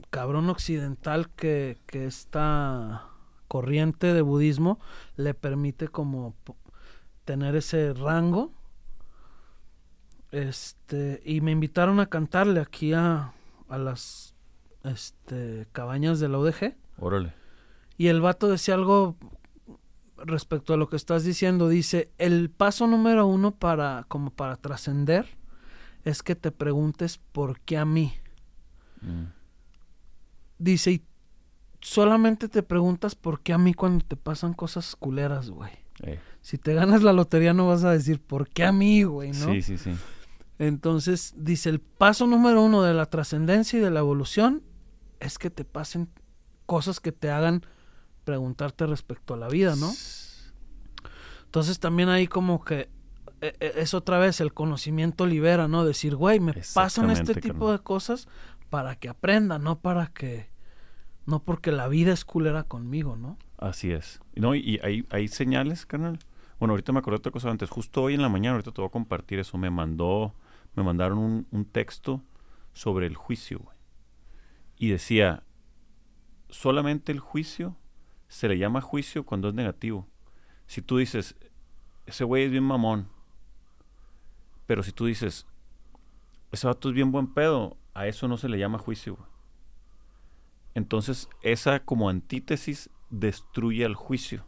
cabrón 0.10 0.50
occidental 0.50 1.30
que, 1.32 1.78
que 1.88 2.06
esta 2.06 3.08
corriente 3.48 4.14
de 4.14 4.22
budismo 4.22 4.80
le 5.16 5.34
permite 5.34 5.88
como 5.88 6.36
tener 7.26 7.56
ese 7.56 7.94
rango. 7.94 8.52
Este, 10.32 11.22
y 11.26 11.42
me 11.42 11.52
invitaron 11.52 12.00
a 12.00 12.08
cantarle 12.08 12.60
aquí 12.60 12.94
a, 12.94 13.34
a 13.70 13.78
las 13.78 14.34
este, 14.84 15.68
cabañas 15.72 16.20
de 16.20 16.30
la 16.30 16.40
UDG. 16.40 16.76
Órale. 17.00 17.34
Y 17.98 18.08
el 18.08 18.22
vato 18.22 18.50
decía 18.50 18.74
algo 18.74 19.16
respecto 20.18 20.74
a 20.74 20.78
lo 20.78 20.90
que 20.90 20.96
estás 20.96 21.24
diciendo. 21.24 21.70
Dice, 21.70 22.12
el 22.18 22.50
paso 22.50 22.88
número 22.88 23.28
uno 23.28 23.52
para, 23.52 24.06
como 24.08 24.32
para 24.32 24.56
trascender, 24.58 25.28
es 26.04 26.24
que 26.24 26.36
te 26.36 26.52
preguntes 26.52 27.18
por 27.18 27.60
qué 27.62 27.78
a 27.78 27.86
mí. 27.86 28.14
Mm. 29.02 29.26
Dice, 30.58 30.92
y 30.92 31.06
solamente 31.82 32.48
te 32.50 32.64
preguntas 32.64 33.16
por 33.16 33.42
qué 33.42 33.54
a 33.54 33.58
mí 33.58 33.74
cuando 33.74 34.06
te 34.06 34.16
pasan 34.16 34.54
cosas 34.54 34.96
culeras, 34.96 35.50
güey. 35.50 35.83
Eh, 36.04 36.20
Si 36.42 36.58
te 36.58 36.74
ganas 36.74 37.04
la 37.04 37.14
lotería 37.14 37.54
no 37.54 37.68
vas 37.68 37.84
a 37.84 37.92
decir 37.92 38.22
por 38.22 38.50
qué 38.50 38.66
a 38.66 38.72
mí, 38.72 39.04
güey, 39.04 39.32
¿no? 39.32 39.52
Sí, 39.54 39.62
sí, 39.62 39.78
sí. 39.78 39.92
Entonces, 40.60 41.34
dice, 41.38 41.70
el 41.70 41.80
paso 41.80 42.28
número 42.28 42.62
uno 42.62 42.84
de 42.84 42.94
la 42.94 43.06
trascendencia 43.08 43.80
y 43.80 43.82
de 43.82 43.92
la 43.92 44.00
evolución 44.00 44.64
es 45.20 45.38
que 45.38 45.50
te 45.50 45.66
pasen 45.66 46.10
cosas 46.66 47.00
que 47.00 47.12
te 47.12 47.32
hagan 47.32 47.66
preguntarte 48.24 48.86
respecto 48.86 49.34
a 49.34 49.38
la 49.38 49.48
vida, 49.48 49.76
¿no? 49.76 49.92
Entonces 51.46 51.80
también 51.80 52.10
ahí 52.10 52.28
como 52.28 52.64
que 52.64 52.90
eh, 53.42 53.54
eh, 53.60 53.74
es 53.78 53.94
otra 53.94 54.18
vez 54.20 54.40
el 54.42 54.54
conocimiento 54.54 55.26
libera, 55.26 55.68
¿no? 55.68 55.86
Decir, 55.86 56.16
güey, 56.16 56.40
me 56.40 56.54
pasan 56.74 57.10
este 57.10 57.36
tipo 57.36 57.72
de 57.72 57.80
cosas 57.80 58.28
para 58.70 58.96
que 58.96 59.10
aprenda, 59.10 59.60
no 59.60 59.80
para 59.80 60.08
que... 60.08 60.50
No 61.26 61.44
porque 61.44 61.72
la 61.72 61.88
vida 61.88 62.12
es 62.12 62.26
culera 62.26 62.64
conmigo, 62.64 63.16
¿no? 63.16 63.38
Así 63.58 63.92
es. 63.92 64.20
No, 64.36 64.56
y, 64.56 64.80
hay, 64.84 65.28
señales, 65.28 65.86
carnal. 65.86 66.20
Bueno, 66.60 66.74
ahorita 66.74 66.92
me 66.92 67.00
acordé 67.00 67.16
de 67.16 67.20
otra 67.20 67.32
cosa 67.32 67.50
antes. 67.50 67.70
Justo 67.70 68.04
hoy 68.04 68.14
en 68.14 68.22
la 68.22 68.30
mañana, 68.30 68.56
ahorita 68.56 68.72
te 68.72 68.82
voy 68.82 68.88
a 68.88 68.92
compartir 68.92 69.40
eso. 69.40 69.58
Me 69.58 69.70
mandó, 69.70 70.34
me 70.76 70.84
mandaron 70.84 71.18
un, 71.18 71.48
un 71.52 71.66
texto 71.66 72.22
sobre 72.74 73.08
el 73.08 73.16
juicio, 73.16 73.60
güey. 73.60 73.78
Y 74.78 74.90
decía, 74.90 75.44
solamente 76.50 77.12
el 77.12 77.20
juicio 77.20 77.78
se 78.28 78.48
le 78.48 78.58
llama 78.58 78.82
juicio 78.82 79.26
cuando 79.26 79.48
es 79.48 79.54
negativo. 79.54 80.08
Si 80.68 80.82
tú 80.82 80.98
dices, 80.98 81.36
ese 82.06 82.24
güey 82.24 82.44
es 82.44 82.52
bien 82.52 82.64
mamón. 82.64 83.08
Pero 84.66 84.84
si 84.84 84.92
tú 84.92 85.06
dices, 85.06 85.46
ese 86.52 86.68
vato 86.68 86.90
es 86.90 86.96
bien 86.96 87.12
buen 87.12 87.34
pedo, 87.34 87.78
a 87.94 88.08
eso 88.08 88.28
no 88.28 88.38
se 88.38 88.50
le 88.50 88.58
llama 88.58 88.78
juicio, 88.78 89.16
güey. 89.16 89.33
Entonces, 90.76 91.30
esa 91.42 91.80
como 91.80 92.10
antítesis 92.10 92.90
destruye 93.10 93.86
al 93.86 93.96
juicio. 93.96 94.44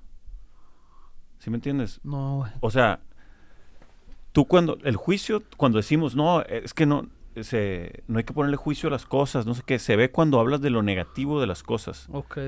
¿Sí 1.40 1.50
me 1.50 1.58
entiendes? 1.58 2.00
No, 2.04 2.38
güey. 2.38 2.52
O 2.62 2.72
sea, 2.72 3.02
tú 4.32 4.46
cuando, 4.46 4.78
el 4.84 4.96
juicio, 4.96 5.44
cuando 5.58 5.78
decimos, 5.78 6.16
no, 6.16 6.42
es 6.42 6.74
que 6.74 6.86
no, 6.86 7.08
se, 7.42 8.04
no 8.08 8.18
hay 8.18 8.24
que 8.24 8.34
ponerle 8.34 8.58
juicio 8.58 8.88
a 8.88 8.92
las 8.92 9.06
cosas, 9.06 9.46
no 9.46 9.54
sé 9.54 9.62
qué, 9.66 9.80
se 9.80 9.96
ve 9.96 10.12
cuando 10.12 10.40
hablas 10.40 10.62
de 10.62 10.70
lo 10.70 10.82
negativo 10.82 11.40
de 11.40 11.48
las 11.48 11.64
cosas. 11.64 12.08
Ok. 12.12 12.40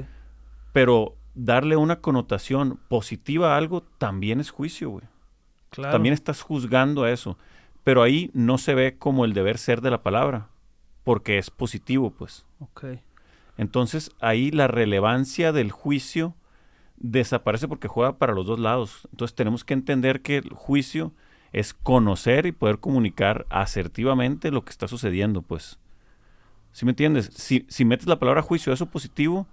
Pero 0.73 1.15
darle 1.35 1.75
una 1.75 1.97
connotación 1.97 2.79
positiva 2.87 3.53
a 3.53 3.57
algo 3.57 3.83
también 3.99 4.39
es 4.39 4.49
juicio, 4.49 4.89
güey. 4.89 5.05
Claro. 5.69 5.91
También 5.91 6.13
estás 6.13 6.41
juzgando 6.41 7.03
a 7.03 7.11
eso. 7.11 7.37
Pero 7.83 8.01
ahí 8.01 8.31
no 8.33 8.57
se 8.57 8.75
ve 8.75 8.97
como 8.97 9.23
el 9.23 9.33
deber 9.33 9.57
ser 9.57 9.81
de 9.81 9.91
la 9.91 10.01
palabra, 10.01 10.49
porque 11.03 11.37
es 11.37 11.49
positivo, 11.51 12.11
pues. 12.11 12.45
Ok. 12.59 12.85
Entonces 13.57 14.11
ahí 14.19 14.51
la 14.51 14.67
relevancia 14.67 15.51
del 15.51 15.71
juicio 15.71 16.35
desaparece 16.97 17.67
porque 17.67 17.87
juega 17.87 18.17
para 18.17 18.33
los 18.33 18.45
dos 18.45 18.59
lados. 18.59 19.07
Entonces 19.11 19.35
tenemos 19.35 19.63
que 19.63 19.73
entender 19.73 20.21
que 20.21 20.37
el 20.37 20.49
juicio 20.49 21.13
es 21.53 21.73
conocer 21.73 22.45
y 22.45 22.51
poder 22.51 22.79
comunicar 22.79 23.45
asertivamente 23.49 24.51
lo 24.51 24.63
que 24.63 24.71
está 24.71 24.87
sucediendo, 24.87 25.41
pues. 25.41 25.79
¿Sí 26.71 26.85
me 26.85 26.91
entiendes? 26.91 27.31
Si, 27.33 27.65
si 27.69 27.85
metes 27.85 28.07
la 28.07 28.19
palabra 28.19 28.41
juicio 28.41 28.71
a 28.71 28.75
eso 28.75 28.87
positivo, 28.87 29.47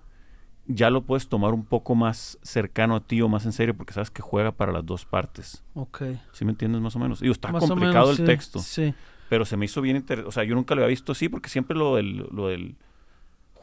ya 0.66 0.90
lo 0.90 1.02
puedes 1.02 1.28
tomar 1.28 1.54
un 1.54 1.64
poco 1.64 1.94
más 1.94 2.38
cercano 2.42 2.96
a 2.96 3.00
ti 3.00 3.20
o 3.22 3.28
más 3.28 3.44
en 3.46 3.52
serio 3.52 3.74
porque 3.76 3.92
sabes 3.92 4.10
que 4.10 4.22
juega 4.22 4.52
para 4.52 4.72
las 4.72 4.84
dos 4.84 5.04
partes. 5.04 5.62
Ok. 5.74 6.02
¿Sí 6.32 6.44
me 6.44 6.52
entiendes 6.52 6.80
más 6.80 6.96
o 6.96 6.98
menos? 6.98 7.20
Digo, 7.20 7.32
está 7.32 7.52
Más 7.52 7.66
complicado 7.66 8.06
menos, 8.06 8.18
el 8.20 8.26
sí, 8.26 8.32
texto, 8.32 8.58
Sí. 8.58 8.94
pero 9.28 9.44
se 9.44 9.56
me 9.56 9.66
hizo 9.66 9.80
bien 9.80 9.96
interesante. 9.96 10.28
O 10.28 10.32
sea, 10.32 10.44
yo 10.44 10.54
nunca 10.54 10.74
lo 10.74 10.80
había 10.82 10.90
visto 10.90 11.12
así 11.12 11.28
porque 11.28 11.48
siempre 11.48 11.76
lo 11.76 11.96
del, 11.96 12.26
lo 12.32 12.48
del 12.48 12.76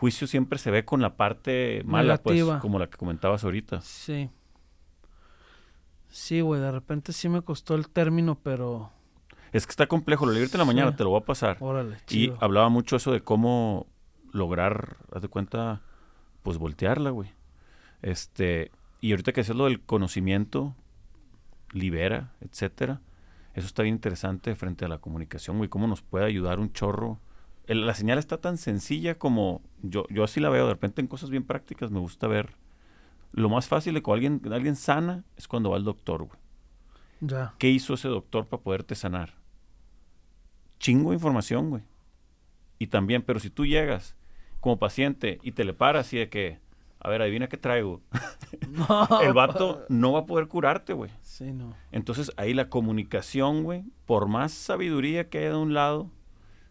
juicio 0.01 0.25
siempre 0.25 0.57
se 0.57 0.71
ve 0.71 0.83
con 0.83 0.99
la 0.99 1.15
parte 1.15 1.83
mala, 1.85 2.17
pues, 2.17 2.43
como 2.59 2.79
la 2.79 2.87
que 2.89 2.97
comentabas 2.97 3.43
ahorita. 3.43 3.81
Sí. 3.81 4.31
Sí, 6.09 6.41
güey, 6.41 6.59
de 6.59 6.71
repente 6.71 7.13
sí 7.13 7.29
me 7.29 7.43
costó 7.43 7.75
el 7.75 7.87
término, 7.87 8.35
pero 8.41 8.89
Es 9.53 9.67
que 9.67 9.71
está 9.71 9.85
complejo, 9.85 10.25
lo 10.25 10.31
librete 10.31 10.55
en 10.55 10.59
la 10.59 10.65
mañana, 10.65 10.89
Sí. 10.91 10.97
te 10.97 11.03
lo 11.03 11.11
voy 11.11 11.21
a 11.21 11.25
pasar. 11.25 11.57
órale, 11.59 11.97
Y 11.97 12.05
chido. 12.07 12.37
hablaba 12.41 12.69
mucho 12.69 12.95
eso 12.95 13.11
de 13.11 13.21
cómo 13.21 13.85
lograr, 14.31 14.97
haz 15.13 15.21
de 15.21 15.27
cuenta, 15.27 15.81
pues 16.41 16.57
voltearla, 16.57 17.11
güey. 17.11 17.29
Este, 18.01 18.71
y 19.01 19.11
ahorita 19.11 19.33
que 19.33 19.41
decías 19.41 19.55
lo 19.57 19.65
del 19.65 19.81
conocimiento, 19.81 20.73
libera, 21.73 22.33
etcétera. 22.41 23.01
Eso 23.53 23.67
está 23.67 23.83
bien 23.83 23.93
interesante 23.95 24.55
frente 24.55 24.85
a 24.85 24.87
la 24.87 24.97
comunicación, 24.97 25.57
güey. 25.57 25.69
Cómo 25.69 25.85
nos 25.85 26.01
puede 26.01 26.25
ayudar 26.25 26.59
un 26.59 26.71
chorro. 26.73 27.19
El- 27.71 27.85
la 27.87 27.93
señal 27.93 28.17
está 28.17 28.37
tan 28.37 28.57
sencilla 28.57 29.17
como 29.17 29.61
yo, 29.81 30.05
yo 30.09 30.23
así 30.23 30.39
la 30.39 30.49
veo. 30.49 30.67
De 30.67 30.73
repente 30.73 30.99
en 31.01 31.07
cosas 31.07 31.29
bien 31.29 31.43
prácticas 31.43 31.89
me 31.91 31.99
gusta 31.99 32.27
ver. 32.27 32.55
Lo 33.31 33.47
más 33.49 33.67
fácil 33.67 33.93
de 33.93 34.01
que 34.03 34.11
alguien, 34.11 34.41
alguien 34.51 34.75
sana 34.75 35.23
es 35.37 35.47
cuando 35.47 35.69
va 35.69 35.77
al 35.77 35.85
doctor, 35.85 36.23
güey. 36.23 36.39
Ya. 37.21 37.53
¿Qué 37.59 37.69
hizo 37.69 37.93
ese 37.93 38.07
doctor 38.09 38.45
para 38.47 38.61
poderte 38.61 38.95
sanar? 38.95 39.35
Chingo 40.79 41.11
de 41.11 41.15
información, 41.15 41.69
güey. 41.69 41.83
Y 42.79 42.87
también, 42.87 43.21
pero 43.21 43.39
si 43.39 43.49
tú 43.49 43.65
llegas 43.65 44.15
como 44.59 44.77
paciente 44.79 45.39
y 45.43 45.51
te 45.53 45.63
le 45.63 45.73
paras 45.73 46.11
y 46.13 46.17
de 46.17 46.29
que, 46.29 46.59
a 46.99 47.09
ver, 47.09 47.21
adivina 47.21 47.47
qué 47.47 47.57
traigo. 47.57 48.01
No. 48.67 49.07
El 49.21 49.33
vato 49.33 49.85
no 49.89 50.11
va 50.13 50.19
a 50.19 50.25
poder 50.25 50.47
curarte, 50.47 50.93
güey. 50.93 51.09
Sí, 51.21 51.51
no. 51.53 51.73
Entonces 51.91 52.31
ahí 52.37 52.53
la 52.53 52.69
comunicación, 52.69 53.63
güey, 53.63 53.83
por 54.05 54.27
más 54.27 54.51
sabiduría 54.51 55.29
que 55.29 55.39
haya 55.39 55.49
de 55.51 55.55
un 55.57 55.73
lado, 55.73 56.09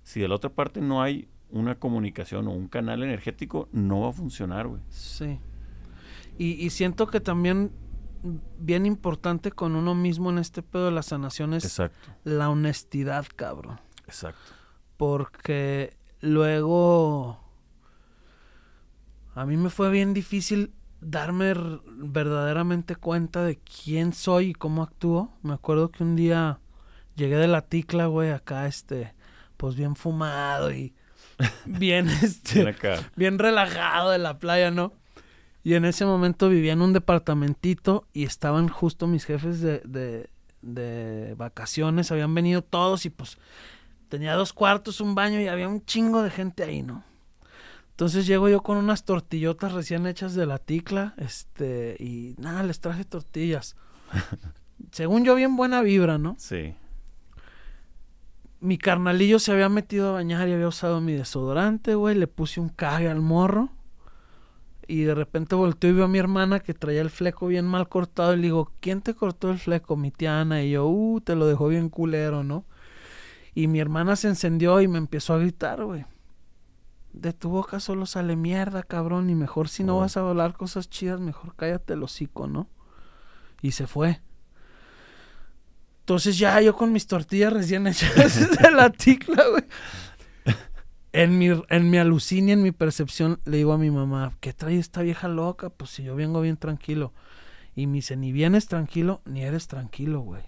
si 0.03 0.20
de 0.20 0.28
la 0.28 0.34
otra 0.36 0.51
parte 0.51 0.80
no 0.80 1.03
hay 1.03 1.28
una 1.51 1.74
comunicación 1.74 2.46
o 2.48 2.53
un 2.53 2.68
canal 2.68 3.03
energético, 3.03 3.68
no 3.72 4.01
va 4.01 4.11
a 4.11 4.12
funcionar, 4.12 4.68
güey. 4.68 4.80
Sí. 4.88 5.38
Y, 6.38 6.53
y 6.64 6.70
siento 6.70 7.07
que 7.09 7.20
también 7.20 7.72
bien 8.59 8.86
importante 8.86 9.51
con 9.51 9.74
uno 9.76 9.94
mismo 9.94 10.30
en 10.30 10.38
este 10.38 10.62
pedo 10.62 10.86
de 10.86 10.90
la 10.92 11.03
sanación 11.03 11.55
es 11.55 11.64
Exacto, 11.64 12.11
la 12.24 12.51
honestidad, 12.51 13.26
cabrón. 13.34 13.80
exacto. 14.07 14.40
Porque 14.96 15.96
luego 16.20 17.40
a 19.34 19.46
mí 19.46 19.57
me 19.57 19.70
fue 19.70 19.90
bien 19.90 20.12
difícil 20.12 20.72
darme 21.01 21.55
verdaderamente 21.86 22.94
cuenta 22.96 23.42
de 23.42 23.57
quién 23.59 24.12
soy 24.12 24.48
y 24.51 24.53
cómo 24.53 24.82
actúo. 24.82 25.32
Me 25.42 25.55
acuerdo 25.55 25.90
que 25.90 26.05
un 26.05 26.14
día 26.16 26.61
llegué 27.16 27.36
de 27.36 27.48
la 27.48 27.62
ticla, 27.62 28.07
güey, 28.07 28.30
acá 28.30 28.66
este, 28.66 29.14
pues 29.61 29.76
bien 29.76 29.94
fumado 29.94 30.72
y 30.72 30.94
bien 31.66 32.08
este 32.22 32.74
bien 33.14 33.38
relajado 33.38 34.11
de 34.11 34.18
la 34.18 34.38
playa, 34.38 34.70
¿no? 34.70 34.94
Y 35.62 35.74
en 35.74 35.84
ese 35.84 36.06
momento 36.06 36.48
vivía 36.48 36.72
en 36.72 36.80
un 36.80 36.94
departamentito 36.94 38.06
y 38.14 38.24
estaban 38.24 38.68
justo 38.68 39.06
mis 39.06 39.26
jefes 39.26 39.61
de, 39.61 39.80
de, 39.84 40.30
de 40.62 41.34
vacaciones, 41.34 42.11
habían 42.11 42.34
venido 42.34 42.62
todos 42.62 43.04
y 43.04 43.11
pues 43.11 43.36
Tenía 44.11 44.34
dos 44.34 44.52
cuartos, 44.52 45.00
un 45.00 45.14
baño 45.14 45.40
y 45.40 45.46
había 45.46 45.68
un 45.68 45.84
chingo 45.84 46.24
de 46.24 46.30
gente 46.30 46.64
ahí, 46.64 46.82
¿no? 46.82 47.04
Entonces 47.90 48.26
llego 48.26 48.48
yo 48.48 48.61
con 48.61 48.76
unas 48.76 49.04
tortillotas 49.04 49.72
recién 49.72 50.04
hechas 50.04 50.34
de 50.34 50.46
la 50.46 50.58
ticla, 50.58 51.14
este, 51.16 51.96
y 52.00 52.34
nada, 52.36 52.64
les 52.64 52.80
traje 52.80 53.04
tortillas. 53.04 53.76
Según 54.90 55.24
yo, 55.24 55.36
bien 55.36 55.54
buena 55.54 55.80
vibra, 55.80 56.18
¿no? 56.18 56.34
Sí. 56.40 56.74
Mi 58.61 58.76
carnalillo 58.76 59.38
se 59.38 59.52
había 59.52 59.68
metido 59.70 60.11
a 60.11 60.12
bañar 60.12 60.48
y 60.48 60.52
había 60.52 60.68
usado 60.68 61.00
mi 61.00 61.12
desodorante, 61.14 61.94
güey. 61.94 62.14
Le 62.14 62.26
puse 62.26 62.61
un 62.61 62.68
cague 62.68 63.08
al 63.08 63.20
morro. 63.20 63.70
Y 64.86 65.02
de 65.02 65.14
repente 65.14 65.54
volteó 65.54 65.88
y 65.88 65.92
vio 65.94 66.04
a 66.04 66.08
mi 66.08 66.18
hermana 66.18 66.61
que 66.61 66.74
traía 66.74 67.00
el 67.00 67.11
fleco 67.11 67.46
bien 67.46 67.64
mal 67.64 67.88
cortado. 67.88 68.34
Y 68.34 68.36
le 68.36 68.42
digo, 68.42 68.72
¿quién 68.80 69.00
te 69.00 69.14
cortó 69.14 69.50
el 69.50 69.58
fleco? 69.58 69.96
Mi 69.96 70.11
tía 70.11 70.40
Ana. 70.40 70.62
Y 70.62 70.72
yo, 70.72 70.86
uh, 70.88 71.20
te 71.20 71.36
lo 71.36 71.46
dejó 71.46 71.68
bien 71.68 71.88
culero, 71.88 72.42
¿no? 72.44 72.64
Y 73.54 73.66
mi 73.66 73.80
hermana 73.80 74.14
se 74.16 74.28
encendió 74.28 74.80
y 74.80 74.88
me 74.88 74.98
empezó 74.98 75.34
a 75.34 75.38
gritar, 75.38 75.84
güey. 75.84 76.04
De 77.12 77.32
tu 77.32 77.48
boca 77.50 77.80
solo 77.80 78.04
sale 78.04 78.36
mierda, 78.36 78.82
cabrón. 78.82 79.30
Y 79.30 79.34
mejor 79.34 79.68
si 79.68 79.84
no 79.84 79.96
Oh. 79.96 80.00
vas 80.00 80.16
a 80.16 80.28
hablar 80.28 80.52
cosas 80.54 80.90
chidas, 80.90 81.18
mejor 81.20 81.54
cállate 81.56 81.94
el 81.94 82.02
hocico, 82.02 82.46
¿no? 82.46 82.68
Y 83.62 83.72
se 83.72 83.86
fue. 83.86 84.20
Entonces 86.11 86.38
ya 86.38 86.61
yo 86.61 86.74
con 86.74 86.90
mis 86.90 87.06
tortillas 87.06 87.52
recién 87.52 87.86
hechas 87.86 88.58
de 88.61 88.70
la 88.72 88.90
ticla, 88.90 89.44
güey. 89.48 89.62
En 91.12 91.38
mi, 91.38 91.50
en 91.68 91.88
mi 91.88 91.98
en 91.98 92.62
mi 92.64 92.72
percepción, 92.72 93.38
le 93.44 93.58
digo 93.58 93.72
a 93.72 93.78
mi 93.78 93.92
mamá, 93.92 94.36
¿qué 94.40 94.52
trae 94.52 94.76
esta 94.76 95.02
vieja 95.02 95.28
loca? 95.28 95.70
Pues 95.70 95.90
si 95.90 96.02
yo 96.02 96.16
vengo 96.16 96.40
bien 96.40 96.56
tranquilo. 96.56 97.12
Y 97.76 97.86
me 97.86 97.98
dice, 97.98 98.16
ni 98.16 98.32
vienes 98.32 98.66
tranquilo, 98.66 99.22
ni 99.24 99.44
eres 99.44 99.68
tranquilo, 99.68 100.22
güey. 100.22 100.42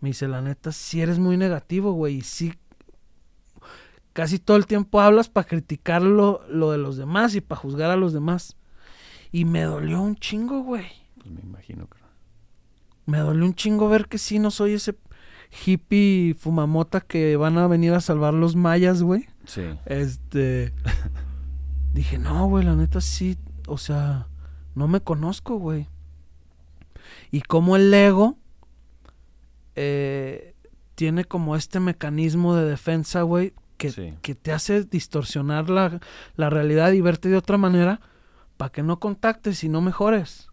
Me 0.00 0.08
dice, 0.08 0.26
la 0.26 0.42
neta, 0.42 0.72
si 0.72 1.02
eres 1.02 1.20
muy 1.20 1.36
negativo, 1.36 1.92
güey. 1.92 2.16
Y 2.16 2.22
sí, 2.22 2.52
casi 4.12 4.40
todo 4.40 4.56
el 4.56 4.66
tiempo 4.66 5.00
hablas 5.00 5.28
para 5.28 5.46
criticar 5.46 6.02
lo, 6.02 6.40
lo 6.48 6.72
de 6.72 6.78
los 6.78 6.96
demás 6.96 7.36
y 7.36 7.40
para 7.40 7.60
juzgar 7.60 7.92
a 7.92 7.96
los 7.96 8.12
demás. 8.12 8.56
Y 9.30 9.44
me 9.44 9.62
dolió 9.62 10.02
un 10.02 10.16
chingo, 10.16 10.64
güey. 10.64 10.88
Pues 11.14 11.30
me 11.30 11.42
imagino 11.42 11.86
que. 11.86 11.97
Me 13.08 13.18
dolió 13.18 13.46
un 13.46 13.54
chingo 13.54 13.88
ver 13.88 14.06
que 14.06 14.18
sí 14.18 14.38
no 14.38 14.50
soy 14.50 14.74
ese 14.74 14.94
hippie 15.64 16.34
fumamota 16.38 17.00
que 17.00 17.36
van 17.38 17.56
a 17.56 17.66
venir 17.66 17.94
a 17.94 18.02
salvar 18.02 18.34
los 18.34 18.54
mayas, 18.54 19.02
güey. 19.02 19.26
Sí. 19.46 19.62
Este. 19.86 20.74
dije, 21.94 22.18
no, 22.18 22.46
güey, 22.48 22.64
la 22.66 22.74
neta 22.74 23.00
sí. 23.00 23.38
O 23.66 23.78
sea, 23.78 24.28
no 24.74 24.88
me 24.88 25.00
conozco, 25.00 25.56
güey. 25.56 25.88
Y 27.30 27.40
como 27.40 27.76
el 27.76 27.92
ego 27.94 28.36
eh, 29.74 30.54
tiene 30.94 31.24
como 31.24 31.56
este 31.56 31.80
mecanismo 31.80 32.54
de 32.54 32.64
defensa, 32.68 33.22
güey, 33.22 33.54
que, 33.78 33.90
Sí. 33.90 34.14
que 34.20 34.34
te 34.34 34.52
hace 34.52 34.84
distorsionar 34.84 35.70
la, 35.70 36.00
la 36.36 36.50
realidad 36.50 36.92
y 36.92 37.00
verte 37.00 37.28
de 37.30 37.36
otra 37.36 37.56
manera 37.56 38.00
para 38.58 38.70
que 38.70 38.82
no 38.82 38.98
contactes 39.00 39.64
y 39.64 39.68
no 39.70 39.80
mejores. 39.80 40.47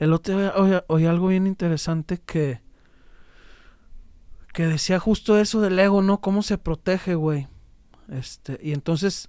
El 0.00 0.12
otro 0.12 0.36
día 0.38 0.52
oí, 0.56 0.72
oí 0.88 1.06
algo 1.06 1.28
bien 1.28 1.46
interesante 1.46 2.18
que 2.18 2.60
que 4.52 4.66
decía 4.66 4.98
justo 4.98 5.38
eso 5.38 5.60
del 5.60 5.78
ego, 5.78 6.02
¿no? 6.02 6.20
Cómo 6.20 6.42
se 6.42 6.58
protege, 6.58 7.14
güey. 7.14 7.46
Este, 8.08 8.58
y 8.60 8.72
entonces 8.72 9.28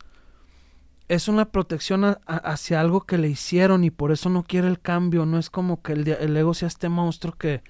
es 1.08 1.28
una 1.28 1.52
protección 1.52 2.04
a- 2.06 2.20
a- 2.26 2.38
hacia 2.38 2.82
algo 2.82 3.02
que 3.02 3.20
le 3.20 3.28
hicieron 3.30 3.84
y 3.84 3.92
por 3.92 4.12
eso 4.12 4.30
no 4.30 4.42
quiere 4.44 4.68
el 4.68 4.80
cambio. 4.80 5.26
No 5.28 5.38
es 5.38 5.52
como 5.52 5.84
que 5.84 5.94
el, 5.94 6.08
el 6.08 6.36
ego 6.36 6.56
sea 6.56 6.68
este 6.70 6.90
monstruo 6.90 7.34
que 7.38 7.62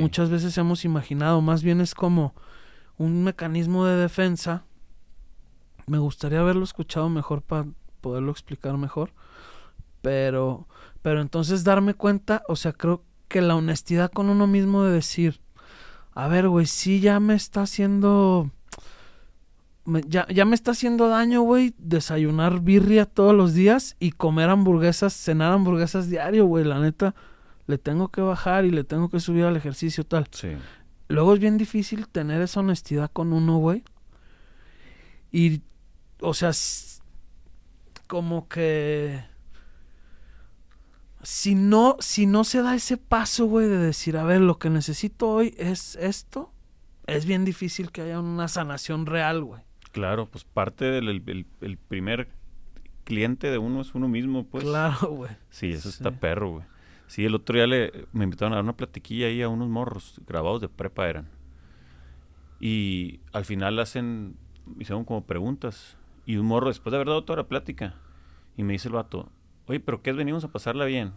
muchas 0.00 0.30
veces 0.30 0.56
hemos 0.56 0.86
imaginado. 0.86 1.42
Más 1.42 1.62
bien 1.62 1.82
es 1.82 1.94
como 1.94 2.34
un 2.96 3.24
mecanismo 3.24 3.84
de 3.84 3.96
defensa. 3.96 4.64
Me 5.86 5.98
gustaría 5.98 6.40
haberlo 6.40 6.64
escuchado 6.64 7.10
mejor 7.10 7.42
para 7.42 7.66
poderlo 8.00 8.30
explicar 8.32 8.78
mejor. 8.78 9.10
Pero, 10.00 10.66
pero 11.06 11.20
entonces 11.20 11.62
darme 11.62 11.94
cuenta, 11.94 12.42
o 12.48 12.56
sea, 12.56 12.72
creo 12.72 13.04
que 13.28 13.40
la 13.40 13.54
honestidad 13.54 14.10
con 14.10 14.28
uno 14.28 14.48
mismo 14.48 14.82
de 14.82 14.92
decir, 14.92 15.40
a 16.12 16.26
ver, 16.26 16.48
güey, 16.48 16.66
sí 16.66 16.98
ya 16.98 17.20
me 17.20 17.34
está 17.36 17.62
haciendo... 17.62 18.50
me- 19.84 20.02
ya, 20.08 20.26
ya 20.26 20.44
me 20.44 20.56
está 20.56 20.72
haciendo 20.72 21.06
daño, 21.06 21.42
güey, 21.42 21.76
desayunar 21.78 22.58
birria 22.58 23.06
todos 23.06 23.36
los 23.36 23.54
días 23.54 23.94
y 24.00 24.10
comer 24.10 24.50
hamburguesas, 24.50 25.12
cenar 25.14 25.52
hamburguesas 25.52 26.10
diario, 26.10 26.44
güey. 26.46 26.64
La 26.64 26.80
neta, 26.80 27.14
le 27.68 27.78
tengo 27.78 28.08
que 28.08 28.22
bajar 28.22 28.64
y 28.64 28.72
le 28.72 28.82
tengo 28.82 29.08
que 29.08 29.20
subir 29.20 29.44
al 29.44 29.56
ejercicio 29.56 30.02
tal. 30.02 30.26
Sí. 30.32 30.56
Luego 31.06 31.34
es 31.34 31.38
bien 31.38 31.56
difícil 31.56 32.08
tener 32.08 32.42
esa 32.42 32.58
honestidad 32.58 33.12
con 33.12 33.32
uno, 33.32 33.58
güey. 33.58 33.84
Y, 35.30 35.62
o 36.20 36.34
sea, 36.34 36.50
como 38.08 38.48
que... 38.48 39.35
Si 41.28 41.56
no, 41.56 41.96
si 41.98 42.24
no 42.26 42.44
se 42.44 42.62
da 42.62 42.76
ese 42.76 42.96
paso, 42.96 43.46
güey, 43.46 43.66
de 43.66 43.78
decir, 43.78 44.16
a 44.16 44.22
ver, 44.22 44.40
lo 44.40 44.60
que 44.60 44.70
necesito 44.70 45.28
hoy 45.28 45.56
es 45.58 45.96
esto, 45.96 46.52
es 47.08 47.26
bien 47.26 47.44
difícil 47.44 47.90
que 47.90 48.02
haya 48.02 48.20
una 48.20 48.46
sanación 48.46 49.06
real, 49.06 49.42
güey. 49.42 49.60
Claro, 49.90 50.26
pues 50.26 50.44
parte 50.44 50.84
del 50.84 51.08
el, 51.08 51.22
el- 51.26 51.46
el 51.62 51.78
primer 51.78 52.28
cliente 53.02 53.50
de 53.50 53.58
uno 53.58 53.80
es 53.80 53.92
uno 53.96 54.06
mismo, 54.06 54.46
pues. 54.46 54.62
claro, 54.62 55.08
güey. 55.10 55.32
Sí, 55.50 55.72
eso 55.72 55.90
Sí. 55.90 55.96
está 55.96 56.12
perro, 56.12 56.50
güey. 56.52 56.64
Sí, 57.08 57.24
el 57.24 57.34
otro 57.34 57.56
día 57.56 57.66
le, 57.66 58.06
me 58.12 58.22
invitaron 58.22 58.52
a 58.52 58.56
dar 58.56 58.64
una 58.64 58.76
platiquilla 58.76 59.26
ahí 59.26 59.42
a 59.42 59.48
unos 59.48 59.68
morros, 59.68 60.20
grabados 60.28 60.60
de 60.60 60.68
prepa 60.68 61.08
eran. 61.08 61.28
Y 62.60 63.18
al 63.32 63.44
final 63.44 63.78
hacen, 63.80 64.36
hicieron 64.78 65.04
como 65.04 65.24
preguntas. 65.24 65.96
Y 66.24 66.36
un 66.36 66.46
morro, 66.46 66.68
después 66.68 66.92
de 66.92 66.98
haber 66.98 67.08
dado 67.08 67.24
toda 67.24 67.38
la 67.38 67.48
plática, 67.48 67.94
y 68.56 68.62
me 68.62 68.72
dice 68.74 68.88
el 68.88 68.94
vato, 68.94 69.30
oye, 69.66 69.80
¿pero 69.80 70.02
qué 70.02 70.10
es? 70.10 70.16
Venimos 70.16 70.44
a 70.44 70.52
pasarla 70.52 70.84
bien. 70.84 71.12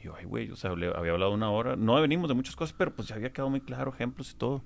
Y 0.00 0.04
yo, 0.04 0.14
ay, 0.16 0.24
güey, 0.24 0.50
o 0.50 0.56
sea, 0.56 0.70
había 0.70 0.90
hablado 0.90 1.32
una 1.32 1.50
hora. 1.50 1.76
No 1.76 2.00
venimos 2.00 2.28
de 2.28 2.34
muchas 2.34 2.56
cosas, 2.56 2.74
pero 2.76 2.94
pues 2.94 3.08
ya 3.08 3.14
había 3.14 3.32
quedado 3.32 3.50
muy 3.50 3.60
claro, 3.60 3.92
ejemplos 3.92 4.32
y 4.32 4.34
todo. 4.34 4.62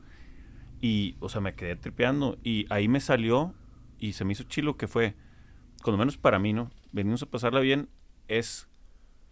Y, 0.80 1.16
o 1.20 1.28
sea, 1.28 1.41
me 1.41 1.55
quedé 1.55 1.76
tripeando. 1.76 2.39
Y 2.43 2.66
ahí 2.70 2.89
me 2.89 3.01
salió 3.01 3.55
y 3.99 4.12
se 4.12 4.24
me 4.24 4.32
hizo 4.32 4.45
chilo 4.45 4.76
que 4.76 4.89
fue, 4.89 5.14
cuando 5.82 5.99
menos 5.99 6.16
para 6.16 6.39
mí, 6.39 6.53
¿no? 6.53 6.70
Venimos 6.93 7.22
a 7.22 7.26
pasarla 7.26 7.61
bien 7.61 7.89
es 8.28 8.68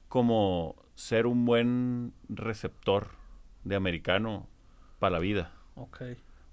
como 0.08 0.76
ser 0.94 1.26
un 1.26 1.44
buen 1.44 2.12
receptor 2.28 3.08
de 3.64 3.76
americano 3.76 4.48
para 4.98 5.14
la 5.14 5.18
vida. 5.18 5.52
Ok. 5.74 6.02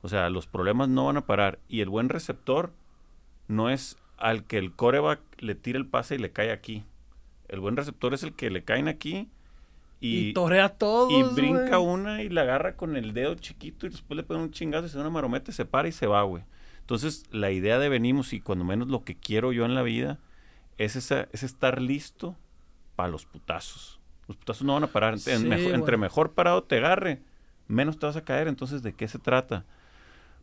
O 0.01 0.09
sea, 0.09 0.29
los 0.29 0.47
problemas 0.47 0.89
no 0.89 1.05
van 1.05 1.17
a 1.17 1.25
parar. 1.25 1.59
Y 1.67 1.81
el 1.81 1.89
buen 1.89 2.09
receptor 2.09 2.73
no 3.47 3.69
es 3.69 3.97
al 4.17 4.45
que 4.45 4.57
el 4.57 4.73
coreback 4.73 5.21
le 5.39 5.55
tira 5.55 5.77
el 5.77 5.87
pase 5.87 6.15
y 6.15 6.17
le 6.17 6.31
cae 6.31 6.51
aquí. 6.51 6.83
El 7.51 7.59
buen 7.59 7.75
receptor 7.77 8.13
es 8.15 8.23
el 8.23 8.33
que 8.33 8.49
le 8.49 8.63
caen 8.63 8.87
aquí 8.87 9.29
Y, 9.99 10.29
y, 10.29 10.33
torea 10.33 10.69
todo. 10.69 11.11
y 11.11 11.21
brinca 11.35 11.77
una 11.79 12.23
y 12.23 12.29
la 12.29 12.41
agarra 12.41 12.75
con 12.75 12.95
el 12.95 13.13
dedo 13.13 13.35
chiquito 13.35 13.85
y 13.85 13.89
después 13.89 14.17
le 14.17 14.23
pone 14.23 14.39
un 14.41 14.51
chingazo 14.51 14.87
y 14.87 14.89
se 14.89 14.95
da 14.97 15.01
una 15.01 15.11
marometa 15.11 15.51
se 15.51 15.65
para 15.65 15.87
y 15.87 15.91
se 15.91 16.07
va, 16.07 16.23
güey. 16.23 16.43
Entonces, 16.79 17.25
la 17.31 17.51
idea 17.51 17.77
de 17.77 17.89
venimos 17.89 18.33
y 18.33 18.41
cuando 18.41 18.65
menos 18.65 18.87
lo 18.87 19.03
que 19.03 19.15
quiero 19.15 19.51
yo 19.51 19.65
en 19.65 19.75
la 19.75 19.83
vida 19.83 20.17
es, 20.77 20.95
esa, 20.95 21.27
es 21.31 21.43
estar 21.43 21.81
listo 21.81 22.35
para 22.95 23.09
los 23.09 23.25
putazos. 23.25 23.99
Los 24.27 24.37
putazos 24.37 24.63
no 24.65 24.73
van 24.73 24.83
a 24.85 24.87
parar. 24.87 25.15
Entre, 25.25 25.97
mejor 25.97 26.33
parado 26.33 26.63
te 26.63 26.77
agarre, 26.77 27.21
menos 27.67 27.99
te 27.99 28.05
vas 28.07 28.15
a 28.15 28.23
caer. 28.23 28.47
Entonces, 28.47 28.81
¿de 28.81 28.93
qué 28.93 29.07
se 29.07 29.19
trata? 29.19 29.65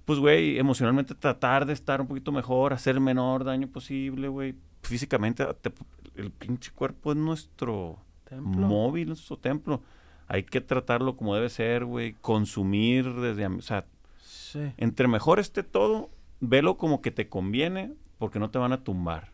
Pues, 0.05 0.19
güey, 0.19 0.59
emocionalmente 0.59 1.15
tratar 1.15 1.67
de 1.67 1.73
estar 1.73 2.01
un 2.01 2.07
poquito 2.07 2.33
mejor, 2.33 2.73
hacer 2.73 2.95
el 2.95 3.01
menor 3.01 3.45
daño 3.45 3.69
posible, 3.69 4.29
güey. 4.29 4.55
Físicamente, 4.83 5.45
te- 5.61 5.73
el 6.17 6.31
pinche 6.31 6.71
cuerpo 6.73 7.13
es 7.13 7.19
nuestro 7.19 7.99
Templo. 8.25 8.67
móvil, 8.67 9.09
nuestro 9.09 9.37
templo. 9.39 9.83
Hay 10.27 10.43
que 10.45 10.61
tratarlo 10.61 11.17
como 11.17 11.35
debe 11.35 11.49
ser, 11.49 11.85
güey. 11.85 12.15
Consumir 12.21 13.13
desde... 13.15 13.47
O 13.47 13.63
sea, 13.63 13.87
Sí. 14.21 14.73
entre 14.79 15.09
mejor 15.09 15.39
esté 15.41 15.63
todo, 15.63 16.11
velo 16.41 16.77
como 16.79 17.03
que 17.03 17.11
te 17.11 17.29
conviene 17.29 17.93
porque 18.19 18.39
no 18.39 18.51
te 18.51 18.59
van 18.59 18.73
a 18.73 18.83
tumbar. 18.83 19.33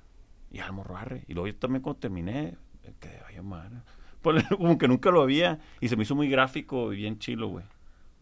Y 0.50 0.58
al 0.58 0.72
morro 0.72 0.96
arre. 0.96 1.24
Y 1.28 1.34
luego 1.34 1.46
yo 1.48 1.56
también 1.56 1.82
cuando 1.82 2.00
terminé, 2.00 2.56
quedé, 3.00 3.20
vaya 3.22 3.42
madre. 3.42 3.76
Pues, 4.22 4.44
como 4.58 4.76
que 4.78 4.88
nunca 4.88 5.10
lo 5.10 5.22
había. 5.22 5.60
Y 5.80 5.88
se 5.88 5.96
me 5.96 6.02
hizo 6.02 6.14
muy 6.14 6.28
gráfico 6.28 6.92
y 6.92 6.96
bien 6.96 7.18
chilo, 7.18 7.48
güey. 7.48 7.64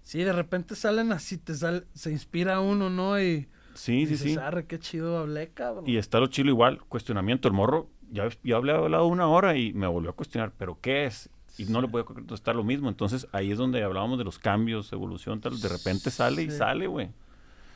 Sí, 0.03 0.23
de 0.23 0.33
repente 0.33 0.75
salen 0.75 1.13
así, 1.13 1.39
te 1.39 1.55
sale, 1.55 1.85
se 1.95 2.11
inspira 2.11 2.61
uno, 2.61 2.91
¿no? 2.91 3.21
Y 3.23 3.49
Sí, 3.75 4.07
sí, 4.07 4.17
sí. 4.17 4.37
arre, 4.37 4.67
qué 4.67 4.79
chido 4.79 5.19
hablé, 5.19 5.49
cabrón. 5.51 5.85
Y 5.87 5.97
está 5.97 6.19
lo 6.21 6.27
chilo 6.27 6.51
igual, 6.51 6.81
cuestionamiento. 6.89 7.49
El 7.49 7.55
morro, 7.55 7.89
ya, 8.11 8.29
ya 8.45 8.57
hablé 8.57 8.73
hablado 8.73 9.07
una 9.07 9.27
hora 9.29 9.57
y 9.57 9.73
me 9.73 9.87
volvió 9.87 10.11
a 10.11 10.15
cuestionar, 10.15 10.53
¿pero 10.59 10.79
qué 10.81 11.07
es? 11.07 11.31
Y 11.59 11.65
no 11.65 11.81
le 11.83 11.89
podía 11.89 12.05
contestar 12.05 12.55
lo 12.57 12.65
mismo. 12.65 12.89
Entonces 12.89 13.27
ahí 13.33 13.51
es 13.53 13.59
donde 13.59 13.83
hablábamos 13.83 14.19
de 14.19 14.25
los 14.25 14.39
cambios, 14.39 14.93
evolución, 14.93 15.41
tal. 15.41 15.61
De 15.61 15.69
repente 15.69 16.11
sale 16.11 16.43
y 16.43 16.51
sale, 16.51 16.87
güey. 16.87 17.11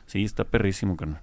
Sí, 0.07 0.25
está 0.25 0.45
perrísimo, 0.45 0.97
carnal. 0.97 1.21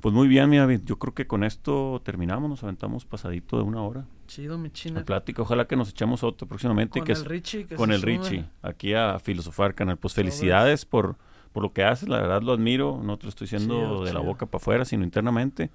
Pues 0.00 0.14
muy 0.14 0.28
bien, 0.28 0.50
mi 0.50 0.58
David. 0.58 0.80
Yo 0.84 0.98
creo 0.98 1.14
que 1.14 1.26
con 1.26 1.44
esto 1.44 2.02
terminamos. 2.04 2.50
Nos 2.50 2.62
aventamos 2.62 3.06
pasadito 3.06 3.56
de 3.56 3.62
una 3.62 3.80
hora. 3.80 4.04
Chido, 4.26 4.58
mi 4.58 4.68
La 4.68 4.72
china. 4.74 5.04
plática. 5.04 5.40
Ojalá 5.40 5.66
que 5.66 5.76
nos 5.76 5.88
echemos 5.88 6.22
otro 6.22 6.46
próximamente. 6.46 6.98
Con 6.98 7.06
que 7.06 7.12
el 7.12 7.18
es- 7.18 7.24
Richie. 7.24 7.64
que 7.66 7.76
con 7.76 7.90
el 7.90 8.00
sube. 8.00 8.18
Richie. 8.18 8.44
Aquí 8.60 8.92
a 8.92 9.18
Filosofar, 9.18 9.74
canal. 9.74 9.96
Pues 9.96 10.12
felicidades 10.12 10.84
por, 10.84 11.16
por 11.54 11.62
lo 11.62 11.72
que 11.72 11.84
haces, 11.84 12.08
la 12.10 12.20
verdad 12.20 12.42
lo 12.42 12.52
admiro, 12.52 13.00
no 13.02 13.16
te 13.16 13.22
lo 13.24 13.28
estoy 13.30 13.46
diciendo 13.46 13.74
Chido, 13.74 14.04
de 14.04 14.12
la 14.12 14.18
boca 14.26 14.44
para 14.44 14.60
afuera, 14.60 14.84
sino 14.84 15.04
internamente. 15.04 15.70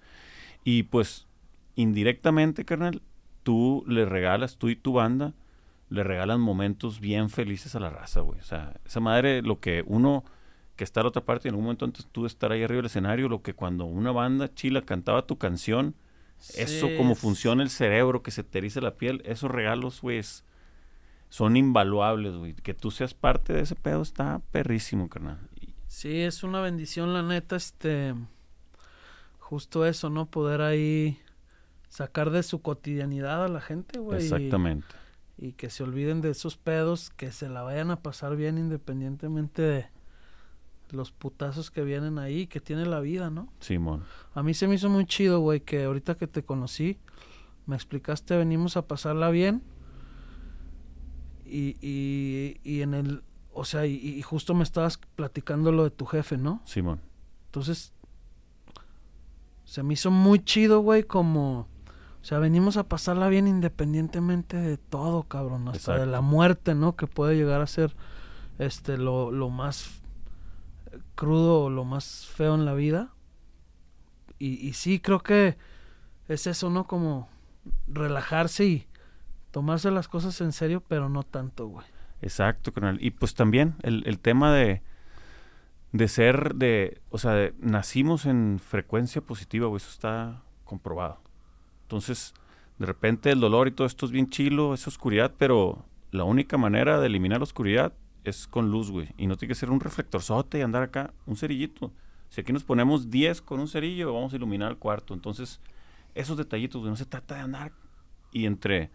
Y 0.64 0.84
pues, 0.84 1.26
indirectamente, 1.76 2.66
carnal, 2.66 3.02
tú 3.44 3.84
le 3.88 4.06
regalas, 4.06 4.58
tú 4.58 4.70
y 4.70 4.76
tu 4.76 4.94
banda, 4.94 5.34
le 5.90 6.04
regalan 6.04 6.40
momentos 6.42 7.00
bien 7.00 7.30
felices 7.30 7.76
a 7.76 7.80
la 7.80 7.90
raza, 7.90 8.20
güey. 8.20 8.40
O 8.40 8.44
sea, 8.44 8.74
esa 8.86 9.00
madre, 9.00 9.42
lo 9.42 9.60
que 9.60 9.84
uno 9.88 10.24
que 10.76 10.84
está 10.84 11.00
a 11.00 11.04
la 11.04 11.10
otra 11.10 11.24
parte 11.26 11.48
y 11.48 11.50
en 11.50 11.54
algún 11.54 11.66
momento 11.66 11.86
antes 11.86 12.06
tú 12.12 12.22
de 12.22 12.28
estar 12.28 12.52
ahí 12.52 12.62
arriba 12.64 12.78
del 12.80 12.86
escenario, 12.86 13.28
lo 13.28 13.42
que 13.42 13.54
cuando 13.54 13.86
una 13.86 14.12
banda 14.12 14.54
chila 14.54 14.82
cantaba 14.84 15.26
tu 15.26 15.38
canción, 15.38 15.96
eso 16.56 16.88
como 16.96 17.16
funciona 17.16 17.64
el 17.64 17.70
cerebro, 17.70 18.22
que 18.22 18.32
se 18.32 18.44
te 18.44 18.60
eriza 18.60 18.80
la 18.82 18.96
piel, 18.96 19.22
esos 19.26 19.50
regalos, 19.52 20.02
güey, 20.02 20.20
es- 20.20 20.44
son 21.30 21.58
invaluables, 21.58 22.34
güey. 22.36 22.54
Que 22.54 22.74
tú 22.74 22.92
seas 22.92 23.14
parte 23.14 23.52
de 23.54 23.62
ese 23.62 23.76
pedo 23.76 24.02
está 24.02 24.42
perrísimo, 24.52 25.10
carnal. 25.10 25.38
Y- 25.90 25.92
Sí, 25.92 26.20
es 26.22 26.44
una 26.44 26.62
bendición, 26.62 27.14
la 27.14 27.24
neta, 27.24 27.56
este. 27.56 28.14
Justo 29.40 29.86
eso, 29.86 30.10
¿no? 30.10 30.28
Poder 30.28 30.62
ahí 30.62 31.18
sacar 31.90 32.30
de 32.30 32.44
su 32.44 32.62
cotidianidad 32.62 33.44
a 33.44 33.48
la 33.48 33.62
gente, 33.62 34.00
güey. 34.00 34.20
y- 34.22 34.24
Exactamente. 34.24 34.88
Y, 35.38 35.54
que 35.54 35.70
se 35.70 35.84
olviden 35.84 36.22
de 36.22 36.30
esos 36.32 36.58
pedos, 36.58 37.10
que 37.12 37.32
se 37.32 37.50
la 37.50 37.62
vayan 37.64 37.92
a 37.92 38.02
pasar 38.02 38.36
bien 38.36 38.58
independientemente 38.58 39.62
de 39.62 39.90
los 40.92 41.12
putazos 41.12 41.72
que 41.72 41.84
vienen 41.84 42.20
ahí, 42.20 42.46
que 42.48 42.60
tiene 42.60 42.86
la 42.86 43.00
vida, 43.00 43.30
¿no? 43.30 43.52
Simón. 43.60 44.04
A 44.34 44.44
mí 44.44 44.54
se 44.54 44.68
me 44.68 44.76
hizo 44.76 44.90
muy 44.90 45.06
chido, 45.06 45.40
güey, 45.40 45.62
que 45.62 45.86
ahorita 45.86 46.16
que 46.16 46.28
te 46.28 46.44
conocí, 46.44 46.98
me 47.66 47.76
explicaste, 47.76 48.36
venimos 48.38 48.76
a 48.78 48.86
pasarla 48.88 49.30
bien. 49.30 49.64
Y, 51.46 51.78
y, 51.82 52.60
y 52.64 52.82
en 52.82 52.94
el, 52.94 53.24
o 53.54 53.66
sea, 53.66 53.86
y, 53.86 53.96
y 53.96 54.22
justo 54.22 54.54
me 54.54 54.64
estabas 54.64 54.98
platicando 55.16 55.72
lo 55.72 55.84
de 55.84 55.92
tu 55.92 56.06
jefe, 56.06 56.38
¿no? 56.38 56.62
Simón. 56.66 57.02
Entonces, 57.46 57.94
se 59.66 59.84
me 59.84 59.94
hizo 59.94 60.12
muy 60.12 60.44
chido, 60.44 60.80
güey, 60.82 61.04
como, 61.04 61.68
o 62.22 62.24
sea, 62.24 62.40
venimos 62.40 62.78
a 62.78 62.88
pasarla 62.88 63.28
bien 63.30 63.48
independientemente 63.48 64.58
de 64.58 64.78
todo, 64.78 65.24
cabrón, 65.24 65.68
hasta 65.68 65.94
de 65.94 65.98
Exacto. 66.00 66.12
la 66.12 66.22
muerte, 66.22 66.76
¿no? 66.76 66.96
Que 66.96 67.08
puede 67.08 67.36
llegar 67.36 67.62
a 67.62 67.68
ser, 67.68 67.96
este, 68.58 68.98
lo, 68.98 69.32
lo 69.32 69.50
más 69.50 70.02
crudo 71.16 71.64
o 71.64 71.70
lo 71.70 71.86
más 71.86 72.28
feo 72.28 72.56
en 72.56 72.66
la 72.66 72.74
vida. 72.74 73.14
Y, 74.38 74.66
y 74.68 74.74
sí, 74.74 75.00
creo 75.00 75.20
que 75.20 75.58
es 76.28 76.48
eso, 76.48 76.70
¿no? 76.70 76.86
Como 76.86 77.30
relajarse 77.88 78.66
y 78.66 78.88
tomarse 79.52 79.92
las 79.92 80.08
cosas 80.08 80.40
en 80.42 80.52
serio, 80.52 80.82
pero 80.88 81.10
no 81.10 81.24
tanto, 81.24 81.68
güey. 81.68 81.86
Exacto. 82.22 82.72
Y 83.00 83.12
pues 83.12 83.34
también 83.34 83.76
el, 83.84 84.04
el 84.06 84.20
tema 84.20 84.54
de, 84.54 84.82
de 85.92 86.08
ser 86.08 86.56
de, 86.56 87.02
o 87.10 87.18
sea, 87.18 87.32
de- 87.34 87.54
nacimos 87.60 88.26
en 88.26 88.60
frecuencia 88.60 89.22
positiva, 89.22 89.68
güey, 89.68 89.78
eso 89.78 89.90
está 89.90 90.44
comprobado. 90.66 91.20
Entonces, 91.84 92.34
de 92.78 92.86
repente 92.86 93.32
el 93.32 93.40
dolor 93.40 93.68
y 93.68 93.72
todo 93.72 93.88
esto 93.88 94.06
es 94.06 94.12
bien 94.12 94.30
chilo, 94.30 94.74
es 94.74 94.88
oscuridad, 94.88 95.34
pero 95.38 95.86
la 96.12 96.24
única 96.24 96.58
manera 96.58 97.00
de 97.00 97.08
eliminar 97.08 97.40
la 97.40 97.44
oscuridad 97.44 97.94
es 98.24 98.48
con 98.48 98.70
luz, 98.70 98.92
güey. 98.92 99.10
Y 99.18 99.28
no 99.28 99.38
tiene 99.38 99.50
que 99.54 99.56
ser 99.60 99.72
un 99.72 99.80
reflectorzote 99.80 100.60
y 100.60 100.62
andar 100.62 100.84
acá, 100.84 101.14
un 101.26 101.36
cerillito. 101.38 101.92
Si 102.30 102.42
aquí 102.42 102.54
nos 102.54 102.64
ponemos 102.64 103.10
10 103.10 103.42
con 103.42 103.60
un 103.60 103.68
cerillo, 103.68 104.14
vamos 104.14 104.34
a 104.34 104.36
iluminar 104.36 104.72
el 104.72 104.78
cuarto. 104.78 105.14
Entonces, 105.16 105.60
esos 106.14 106.38
detallitos, 106.38 106.80
güey, 106.82 106.92
no 106.92 106.96
se 106.98 107.06
trata 107.06 107.36
de 107.36 107.42
andar 107.42 107.72
y 108.32 108.46
entre 108.46 108.92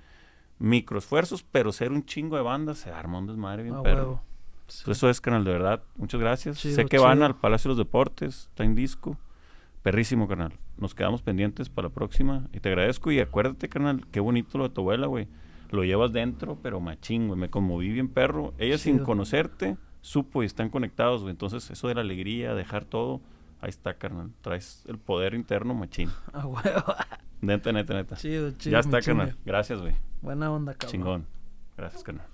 microesfuerzos, 0.59 1.43
pero 1.43 1.73
ser 1.73 1.93
un 1.93 2.05
chingo 2.05 2.37
de 2.37 2.43
banda 2.43 2.75
se 2.75 2.91
arma 2.91 3.19
un 3.19 3.27
desmadre 3.27 3.63
bien 3.63 3.77
A 3.77 3.83
perro. 3.83 4.23
Sí. 4.67 4.91
Eso 4.91 5.11
es, 5.11 5.21
canal, 5.21 5.45
de 5.45 5.53
verdad. 5.53 5.83
Muchas 5.97 6.21
gracias. 6.21 6.59
Chido, 6.59 6.77
sé 6.77 6.87
que 6.87 6.99
van 6.99 7.23
al 7.23 7.37
Palacio 7.37 7.69
de 7.69 7.77
los 7.77 7.87
Deportes, 7.87 8.49
está 8.49 8.65
en 8.65 8.75
disco. 8.75 9.19
Perrísimo, 9.83 10.27
canal. 10.27 10.55
Nos 10.79 10.95
quedamos 10.95 11.21
pendientes 11.21 11.69
para 11.69 11.89
la 11.89 11.95
próxima. 11.95 12.49
Y 12.55 12.61
te 12.61 12.71
agradezco. 12.71 13.13
Y 13.13 13.21
acuérdate, 13.21 13.69
canal, 13.69 14.07
qué 14.11 14.21
bonito 14.21 14.57
lo 14.57 14.69
de 14.69 14.75
tu 14.75 14.81
abuela, 14.81 15.07
güey. 15.07 15.29
Lo 15.71 15.85
llevas 15.85 16.13
dentro, 16.13 16.59
pero 16.63 16.81
machín, 16.81 17.29
güey. 17.29 17.39
Me 17.39 17.51
conmoví 17.51 17.91
bien, 17.91 18.09
perro. 18.09 18.55
Ella 18.57 18.79
sin 18.79 19.01
conocerte, 19.01 19.77
supo 20.01 20.43
y 20.43 20.47
están 20.47 20.71
conectados, 20.71 21.21
güey. 21.21 21.33
Entonces, 21.33 21.71
eso 21.71 21.89
de 21.89 21.97
la 21.97 22.01
alegría, 22.01 22.55
dejar 22.55 22.87
todo, 22.87 23.21
ahí 23.61 23.71
está, 23.71 23.95
carnal. 23.95 24.31
Traes 24.41 24.85
el 24.87 24.99
poder 24.99 25.35
interno, 25.35 25.75
machín. 25.75 26.11
A 26.33 26.47
huevo. 26.47 26.95
Neta, 27.41 27.73
neta, 27.73 27.95
neta. 27.95 28.17
chido, 28.17 28.53
chido. 28.53 28.73
ya 28.73 28.79
está, 28.81 29.01
carnal. 29.01 29.37
Gracias, 29.45 29.81
güey. 29.81 29.95
Buena 30.23 30.51
onda, 30.51 30.73
cabrón. 30.73 30.91
Chingón. 30.91 31.27
Gracias, 31.77 32.03
carnal. 32.03 32.27